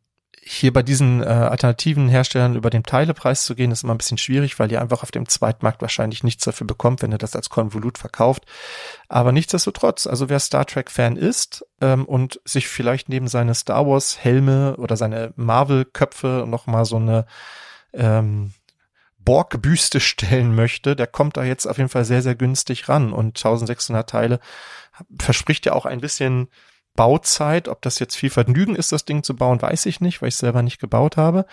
hier 0.51 0.73
bei 0.73 0.83
diesen 0.83 1.23
äh, 1.23 1.27
alternativen 1.27 2.09
Herstellern 2.09 2.57
über 2.57 2.71
den 2.71 2.83
Teilepreis 2.83 3.45
zu 3.45 3.55
gehen, 3.55 3.71
ist 3.71 3.85
immer 3.85 3.93
ein 3.95 3.99
bisschen 3.99 4.17
schwierig, 4.17 4.59
weil 4.59 4.73
ihr 4.73 4.81
einfach 4.81 5.03
auf 5.03 5.11
dem 5.11 5.29
Zweitmarkt 5.29 5.83
wahrscheinlich 5.83 6.25
nichts 6.25 6.45
dafür 6.45 6.67
bekommt, 6.67 7.03
wenn 7.03 7.13
ihr 7.13 7.19
das 7.19 7.37
als 7.37 7.51
Konvolut 7.51 7.99
verkauft. 7.99 8.47
Aber 9.09 9.31
nichtsdestotrotz, 9.31 10.07
also 10.07 10.31
wer 10.31 10.41
Star 10.41 10.65
Trek-Fan 10.65 11.17
ist 11.17 11.67
ähm, 11.83 12.07
und 12.07 12.41
sich 12.47 12.67
vielleicht 12.67 13.11
neben 13.11 13.29
seine 13.29 13.55
Star 13.55 13.87
Wars-Helme 13.87 14.77
oder 14.79 14.97
seine 14.97 15.35
Marvel-Köpfe 15.37 16.47
nochmal 16.49 16.87
so 16.87 16.97
eine 16.97 17.27
ähm, 17.93 18.55
Borg-Büste 19.19 20.01
stellen 20.01 20.55
möchte, 20.55 20.97
der 20.97 21.09
kommt 21.09 21.37
da 21.37 21.45
jetzt 21.45 21.67
auf 21.67 21.77
jeden 21.77 21.91
Fall 21.91 22.07
sehr, 22.07 22.23
sehr 22.23 22.37
günstig 22.37 22.89
ran. 22.89 23.13
Und 23.13 23.37
1600 23.37 24.09
Teile 24.09 24.41
verspricht 25.19 25.67
ja 25.67 25.75
auch 25.75 25.85
ein 25.85 26.01
bisschen 26.01 26.49
Bauzeit. 26.99 27.69
Ob 27.69 27.81
das 27.81 28.01
jetzt 28.01 28.17
viel 28.17 28.29
Vergnügen 28.29 28.75
ist, 28.75 28.91
das 28.91 29.05
Ding 29.05 29.23
zu 29.23 29.37
bauen, 29.37 29.63
weiß 29.63 29.87
ich 29.87 30.01
nicht, 30.01 30.21
weil 30.21 30.31
ich 30.31 30.37
selber 30.37 30.63
nicht 30.63 30.81
gebaut 30.81 31.17
habe. 31.17 31.47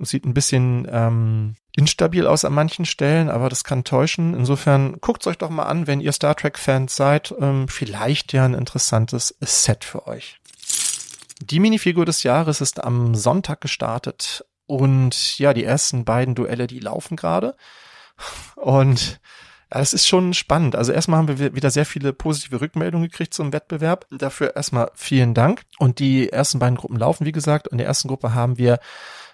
Sieht 0.00 0.24
ein 0.24 0.34
bisschen 0.34 0.88
ähm, 0.90 1.54
instabil 1.76 2.26
aus 2.26 2.44
an 2.44 2.52
manchen 2.52 2.84
Stellen, 2.84 3.30
aber 3.30 3.48
das 3.48 3.62
kann 3.62 3.84
täuschen. 3.84 4.34
Insofern 4.34 5.00
guckt 5.00 5.24
euch 5.28 5.38
doch 5.38 5.50
mal 5.50 5.66
an, 5.66 5.86
wenn 5.86 6.00
ihr 6.00 6.10
Star 6.10 6.34
Trek-Fans 6.34 6.96
seid. 6.96 7.32
Ähm, 7.38 7.68
vielleicht 7.68 8.32
ja 8.32 8.44
ein 8.44 8.54
interessantes 8.54 9.36
Set 9.40 9.84
für 9.84 10.08
euch. 10.08 10.40
Die 11.40 11.60
Minifigur 11.60 12.04
des 12.04 12.24
Jahres 12.24 12.60
ist 12.60 12.82
am 12.82 13.14
Sonntag 13.14 13.60
gestartet 13.60 14.44
und 14.66 15.38
ja, 15.38 15.54
die 15.54 15.64
ersten 15.64 16.04
beiden 16.04 16.34
Duelle, 16.34 16.66
die 16.66 16.80
laufen 16.80 17.16
gerade. 17.16 17.54
Und 18.56 19.20
das 19.78 19.94
ist 19.94 20.06
schon 20.06 20.34
spannend. 20.34 20.76
Also 20.76 20.92
erstmal 20.92 21.18
haben 21.18 21.38
wir 21.38 21.54
wieder 21.54 21.70
sehr 21.70 21.86
viele 21.86 22.12
positive 22.12 22.60
Rückmeldungen 22.60 23.08
gekriegt 23.08 23.32
zum 23.32 23.52
Wettbewerb. 23.52 24.06
Dafür 24.10 24.54
erstmal 24.54 24.90
vielen 24.94 25.34
Dank. 25.34 25.62
Und 25.78 25.98
die 25.98 26.28
ersten 26.28 26.58
beiden 26.58 26.76
Gruppen 26.76 26.98
laufen, 26.98 27.26
wie 27.26 27.32
gesagt. 27.32 27.68
In 27.68 27.78
der 27.78 27.86
ersten 27.86 28.08
Gruppe 28.08 28.34
haben 28.34 28.58
wir 28.58 28.78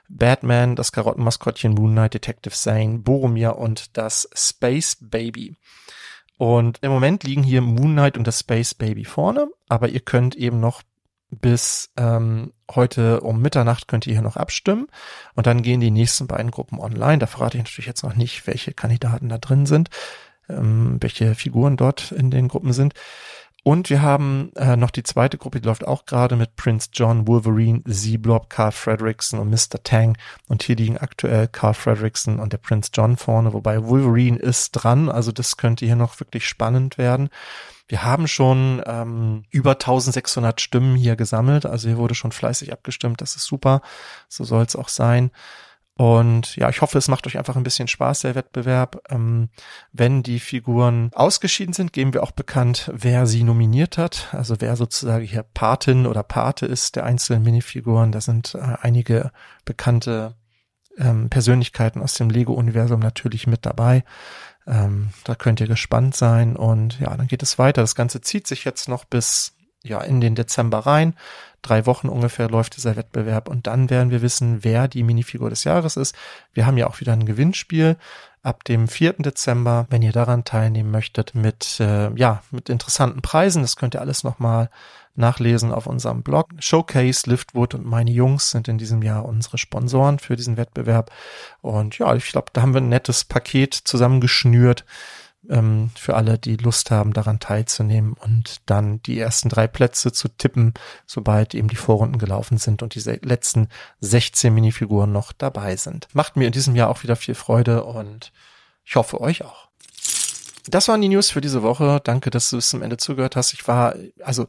Batman, 0.09 0.77
das 0.77 0.93
Karottenmaskottchen 0.93 1.75
Moon 1.75 1.93
Knight, 1.93 2.15
Detective 2.15 2.55
Zane, 2.55 2.99
Boromir 2.99 3.57
und 3.57 3.97
das 3.97 4.29
Space 4.35 4.97
Baby. 5.01 5.57
Und 6.39 6.79
im 6.83 6.93
Moment 6.93 7.25
liegen 7.25 7.43
hier 7.43 7.61
Moon 7.61 7.93
Knight 7.93 8.17
und 8.17 8.27
das 8.27 8.41
Space 8.41 8.75
Baby 8.75 9.05
vorne, 9.05 9.49
aber 9.69 9.89
ihr 9.89 10.01
könnt 10.01 10.37
eben 10.37 10.61
noch 10.61 10.83
bis 11.31 11.91
ähm, 11.99 12.55
heute 12.71 13.21
um 13.21 13.43
Mitternacht 13.43 13.87
könnt 13.87 14.07
ihr 14.07 14.15
hier 14.15 14.23
noch 14.23 14.37
abstimmen 14.37 14.87
und 15.35 15.47
dann 15.47 15.61
gehen 15.61 15.81
die 15.81 15.91
nächsten 15.91 16.27
beiden 16.27 16.51
Gruppen 16.51 16.79
online. 16.79 17.19
Da 17.19 17.27
verrate 17.27 17.59
ich 17.59 17.65
natürlich 17.65 17.87
jetzt 17.87 18.03
noch 18.03 18.15
nicht, 18.15 18.47
welche 18.47 18.73
Kandidaten 18.73 19.29
da 19.29 19.37
drin 19.37 19.67
sind 19.67 19.91
ähm, 20.49 20.97
welche 21.01 21.35
Figuren 21.35 21.77
dort 21.77 22.13
in 22.13 22.31
den 22.31 22.49
Gruppen 22.49 22.73
sind. 22.73 22.95
Und 23.65 23.91
wir 23.91 24.01
haben 24.01 24.51
äh, 24.57 24.77
noch 24.77 24.91
die 24.91 25.03
zweite 25.03 25.37
Gruppe, 25.37 25.61
die 25.61 25.67
läuft 25.67 25.87
auch 25.87 26.07
gerade 26.07 26.37
mit 26.37 26.57
Prince 26.57 26.89
John, 26.93 27.27
Wolverine, 27.27 27.83
Z-Blob, 27.85 28.49
Carl 28.49 28.73
Fredrickson 28.73 29.41
und 29.41 29.51
Mr. 29.51 29.83
Tang. 29.83 30.17
Und 30.47 30.63
hier 30.63 30.77
liegen 30.77 30.97
aktuell 30.97 31.49
Carl 31.49 31.75
Fredrickson 31.75 32.39
und 32.39 32.53
der 32.53 32.59
Prince 32.59 32.91
John 32.95 33.17
vorne, 33.17 33.53
wobei 33.53 33.85
Wolverine 33.85 34.39
ist 34.39 34.73
dran. 34.73 35.11
Also 35.11 35.33
das 35.33 35.57
könnte 35.57 35.85
hier 35.85 35.97
noch 35.97 36.19
wirklich 36.21 36.49
spannend 36.49 36.97
werden. 36.97 37.29
Wir 37.89 38.05
haben 38.05 38.29
schon 38.29 38.83
ähm, 38.87 39.45
über 39.51 39.73
1600 39.73 40.61
Stimmen 40.61 40.95
hier 40.95 41.17
gesammelt. 41.17 41.67
Also 41.67 41.89
hier 41.89 41.99
wurde 41.99 42.15
schon 42.15 42.33
fleißig 42.33 42.73
abgestimmt. 42.73 43.21
Das 43.21 43.35
ist 43.35 43.45
super. 43.45 43.83
So 44.29 44.45
soll 44.45 44.63
es 44.65 44.77
auch 44.77 44.89
sein. 44.89 45.31
Und 45.99 46.55
ja, 46.55 46.69
ich 46.69 46.81
hoffe, 46.81 46.97
es 46.97 47.09
macht 47.09 47.27
euch 47.27 47.39
einfach 47.39 47.57
ein 47.57 47.65
bisschen 47.65 47.89
Spaß, 47.89 48.21
der 48.21 48.37
Wettbewerb. 48.37 49.03
Ähm, 49.11 49.49
wenn 49.93 50.23
die 50.23 50.39
Figuren 50.39 51.11
ausgeschieden 51.13 51.75
sind, 51.75 51.93
geben 51.93 52.15
wir 52.15 52.23
auch 52.23 52.31
bekannt, 52.31 52.89
wer 52.95 53.27
sie 53.27 53.43
nominiert 53.43 53.99
hat. 53.99 54.29
Also 54.31 54.61
wer 54.61 54.77
sozusagen 54.77 55.25
hier 55.25 55.43
Patin 55.43 56.07
oder 56.07 56.23
Pate 56.23 56.67
ist 56.67 56.95
der 56.95 57.05
einzelnen 57.05 57.43
Minifiguren. 57.43 58.13
Da 58.13 58.21
sind 58.21 58.55
äh, 58.55 58.77
einige 58.81 59.33
bekannte 59.65 60.37
ähm, 60.99 61.31
Persönlichkeiten 61.31 62.01
aus 62.01 62.15
dem 62.15 62.31
Lego-Universum 62.31 63.01
natürlich 63.01 63.49
mit 63.49 63.67
dabei. 63.67 64.05
Ähm, 64.69 65.09
da 65.25 65.35
könnt 65.35 65.59
ihr 65.59 65.67
gespannt 65.67 66.15
sein. 66.15 66.55
Und 66.55 67.01
ja, 67.01 67.17
dann 67.17 67.27
geht 67.27 67.43
es 67.43 67.59
weiter. 67.59 67.81
Das 67.81 67.97
Ganze 67.97 68.21
zieht 68.21 68.47
sich 68.47 68.63
jetzt 68.63 68.89
noch 68.89 69.05
bis 69.05 69.58
ja 69.89 70.01
in 70.01 70.21
den 70.21 70.35
Dezember 70.35 70.81
rein. 70.81 71.15
Drei 71.63 71.87
Wochen 71.87 72.09
ungefähr 72.09 72.49
läuft 72.49 72.77
dieser 72.77 72.97
Wettbewerb 72.97 73.49
und 73.49 73.67
dann 73.67 73.91
werden 73.91 74.11
wir 74.11 74.23
wissen, 74.23 74.63
wer 74.63 74.87
die 74.87 75.03
Minifigur 75.03 75.51
des 75.51 75.65
Jahres 75.65 75.97
ist. 75.97 76.15
Wir 76.53 76.67
haben 76.67 76.79
ja 76.79 76.87
auch 76.87 77.01
wieder 77.01 77.13
ein 77.13 77.27
Gewinnspiel 77.27 77.97
ab 78.43 78.65
dem 78.65 78.87
4. 78.87 79.15
Dezember, 79.19 79.87
wenn 79.91 80.03
ihr 80.03 80.13
daran 80.13 80.45
teilnehmen 80.45 80.91
möchtet, 80.91 81.35
mit 81.35 81.81
äh, 81.81 82.13
ja 82.15 82.43
mit 82.51 82.69
interessanten 82.69 83.23
Preisen. 83.23 83.63
Das 83.63 83.77
könnt 83.77 83.95
ihr 83.95 84.01
alles 84.01 84.23
nochmal 84.23 84.71
nachlesen 85.17 85.73
auf 85.73 85.87
unserem 85.87 86.23
Blog. 86.23 86.51
Showcase, 86.61 87.29
Liftwood 87.29 87.75
und 87.75 87.85
meine 87.85 88.11
Jungs 88.11 88.53
sind 88.53 88.69
in 88.69 88.79
diesem 88.79 89.03
Jahr 89.03 89.25
unsere 89.25 89.59
Sponsoren 89.59 90.19
für 90.19 90.37
diesen 90.37 90.57
Wettbewerb. 90.57 91.11
Und 91.61 91.99
ja, 91.99 92.15
ich 92.15 92.29
glaube, 92.29 92.49
da 92.53 92.63
haben 92.63 92.73
wir 92.73 92.81
ein 92.81 92.89
nettes 92.89 93.25
Paket 93.25 93.75
zusammengeschnürt 93.75 94.85
ähm, 95.49 95.91
für 95.97 96.17
alle, 96.17 96.39
die 96.39 96.57
Lust 96.57 96.91
haben, 96.91 97.13
daran 97.13 97.41
teilzunehmen 97.41 98.15
und 98.15 98.61
dann 98.67 99.03
die 99.03 99.19
ersten 99.19 99.49
drei 99.49 99.67
Plätze 99.67 100.13
zu 100.13 100.29
tippen, 100.29 100.75
sobald 101.07 101.55
eben 101.55 101.69
die 101.69 101.77
Vorrunden 101.77 102.19
gelaufen 102.19 102.59
sind 102.59 102.83
und 102.83 102.95
diese 102.95 103.15
letzten 103.23 103.69
16 104.01 104.53
Minifiguren 104.53 105.13
noch 105.13 105.33
dabei 105.33 105.77
sind. 105.77 106.09
Macht 106.13 106.37
mir 106.37 106.47
in 106.47 106.53
diesem 106.53 106.77
Jahr 106.77 106.91
auch 106.91 107.03
wieder 107.03 107.17
viel 107.17 107.35
Freude 107.35 107.85
und 107.85 108.33
ich 108.85 108.97
hoffe 108.97 109.21
euch 109.21 109.45
auch. 109.45 109.69
Das 110.67 110.89
waren 110.89 111.01
die 111.01 111.09
News 111.09 111.31
für 111.31 111.41
diese 111.41 111.63
Woche. 111.63 112.01
Danke, 112.05 112.31
dass 112.31 112.51
du 112.51 112.57
bis 112.57 112.69
zum 112.69 112.83
Ende 112.83 112.99
zugehört 112.99 113.37
hast. 113.37 113.53
Ich 113.55 113.67
war, 113.67 113.95
also 114.23 114.47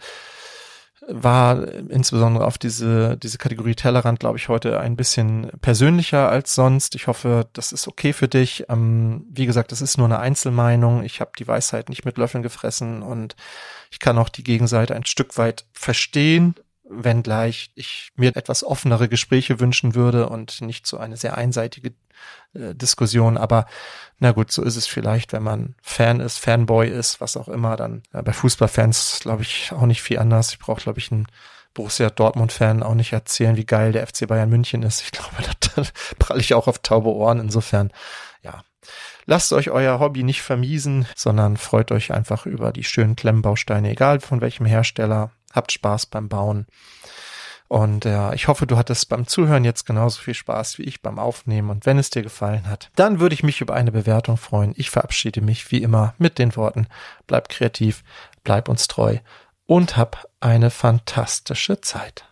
war 1.09 1.67
insbesondere 1.89 2.45
auf 2.45 2.57
diese, 2.57 3.17
diese 3.17 3.37
Kategorie 3.37 3.75
Tellerrand, 3.75 4.19
glaube 4.19 4.37
ich, 4.37 4.49
heute 4.49 4.79
ein 4.79 4.95
bisschen 4.95 5.51
persönlicher 5.61 6.29
als 6.29 6.55
sonst. 6.55 6.95
Ich 6.95 7.07
hoffe, 7.07 7.47
das 7.53 7.71
ist 7.71 7.87
okay 7.87 8.13
für 8.13 8.27
dich. 8.27 8.65
Ähm, 8.69 9.25
wie 9.29 9.45
gesagt, 9.45 9.71
das 9.71 9.81
ist 9.81 9.97
nur 9.97 10.07
eine 10.07 10.19
Einzelmeinung. 10.19 11.03
Ich 11.03 11.21
habe 11.21 11.31
die 11.37 11.47
Weisheit 11.47 11.89
nicht 11.89 12.05
mit 12.05 12.17
Löffeln 12.17 12.43
gefressen 12.43 13.01
und 13.01 13.35
ich 13.91 13.99
kann 13.99 14.17
auch 14.17 14.29
die 14.29 14.43
Gegenseite 14.43 14.95
ein 14.95 15.05
Stück 15.05 15.37
weit 15.37 15.65
verstehen, 15.73 16.55
wenngleich 16.89 17.71
ich 17.75 18.11
mir 18.15 18.35
etwas 18.35 18.63
offenere 18.63 19.07
Gespräche 19.07 19.59
wünschen 19.59 19.95
würde 19.95 20.27
und 20.29 20.61
nicht 20.61 20.87
so 20.87 20.97
eine 20.97 21.17
sehr 21.17 21.37
einseitige 21.37 21.93
äh, 22.53 22.75
Diskussion. 22.75 23.37
Aber 23.37 23.65
na 24.17 24.31
gut, 24.31 24.51
so 24.51 24.63
ist 24.63 24.75
es 24.75 24.87
vielleicht, 24.87 25.31
wenn 25.31 25.43
man 25.43 25.75
Fan 25.81 26.19
ist, 26.19 26.39
Fanboy 26.39 26.89
ist, 26.89 27.21
was 27.21 27.37
auch 27.37 27.47
immer, 27.47 27.75
dann 27.77 28.03
äh, 28.11 28.21
bei 28.21 28.33
Fußballfans 28.33 29.19
glaube 29.21 29.43
ich 29.43 29.71
auch 29.71 29.85
nicht 29.85 30.01
viel 30.01 30.19
anders. 30.19 30.51
Ich 30.51 30.59
brauche, 30.59 30.81
glaube 30.81 30.99
ich, 30.99 31.11
ein 31.11 31.27
Borussia 31.73 32.09
Dortmund-Fan 32.09 32.83
auch 32.83 32.95
nicht 32.95 33.13
erzählen, 33.13 33.55
wie 33.55 33.65
geil 33.65 33.91
der 33.91 34.05
FC 34.05 34.27
Bayern 34.27 34.49
München 34.49 34.83
ist. 34.83 35.01
Ich 35.01 35.11
glaube, 35.13 35.35
da 35.75 35.83
pralle 36.17 36.41
ich 36.41 36.53
auch 36.53 36.67
auf 36.67 36.79
taube 36.79 37.09
Ohren. 37.09 37.39
Insofern, 37.39 37.91
ja. 38.41 38.63
Lasst 39.25 39.53
euch 39.53 39.69
euer 39.69 39.99
Hobby 39.99 40.23
nicht 40.23 40.41
vermiesen, 40.41 41.05
sondern 41.15 41.57
freut 41.57 41.91
euch 41.91 42.11
einfach 42.11 42.47
über 42.47 42.71
die 42.71 42.83
schönen 42.83 43.15
Klemmbausteine, 43.15 43.91
egal 43.91 44.21
von 44.21 44.41
welchem 44.41 44.65
Hersteller. 44.65 45.31
Habt 45.53 45.71
Spaß 45.71 46.07
beim 46.07 46.29
Bauen. 46.29 46.67
Und 47.67 48.03
ja, 48.03 48.33
ich 48.33 48.47
hoffe, 48.47 48.65
du 48.65 48.77
hattest 48.77 49.09
beim 49.09 49.27
Zuhören 49.27 49.63
jetzt 49.63 49.85
genauso 49.85 50.21
viel 50.21 50.33
Spaß 50.33 50.79
wie 50.79 50.83
ich 50.83 51.03
beim 51.03 51.19
Aufnehmen. 51.19 51.69
Und 51.69 51.85
wenn 51.85 51.99
es 51.99 52.09
dir 52.09 52.23
gefallen 52.23 52.67
hat, 52.67 52.89
dann 52.95 53.19
würde 53.19 53.35
ich 53.35 53.43
mich 53.43 53.61
über 53.61 53.75
eine 53.75 53.91
Bewertung 53.91 54.37
freuen. 54.37 54.73
Ich 54.75 54.89
verabschiede 54.89 55.41
mich 55.41 55.71
wie 55.71 55.83
immer 55.83 56.15
mit 56.17 56.39
den 56.39 56.55
Worten, 56.55 56.87
bleib 57.27 57.47
kreativ, 57.47 58.03
bleib 58.43 58.69
uns 58.69 58.87
treu 58.87 59.17
und 59.67 59.97
hab 59.97 60.27
eine 60.39 60.71
fantastische 60.71 61.79
Zeit. 61.79 62.28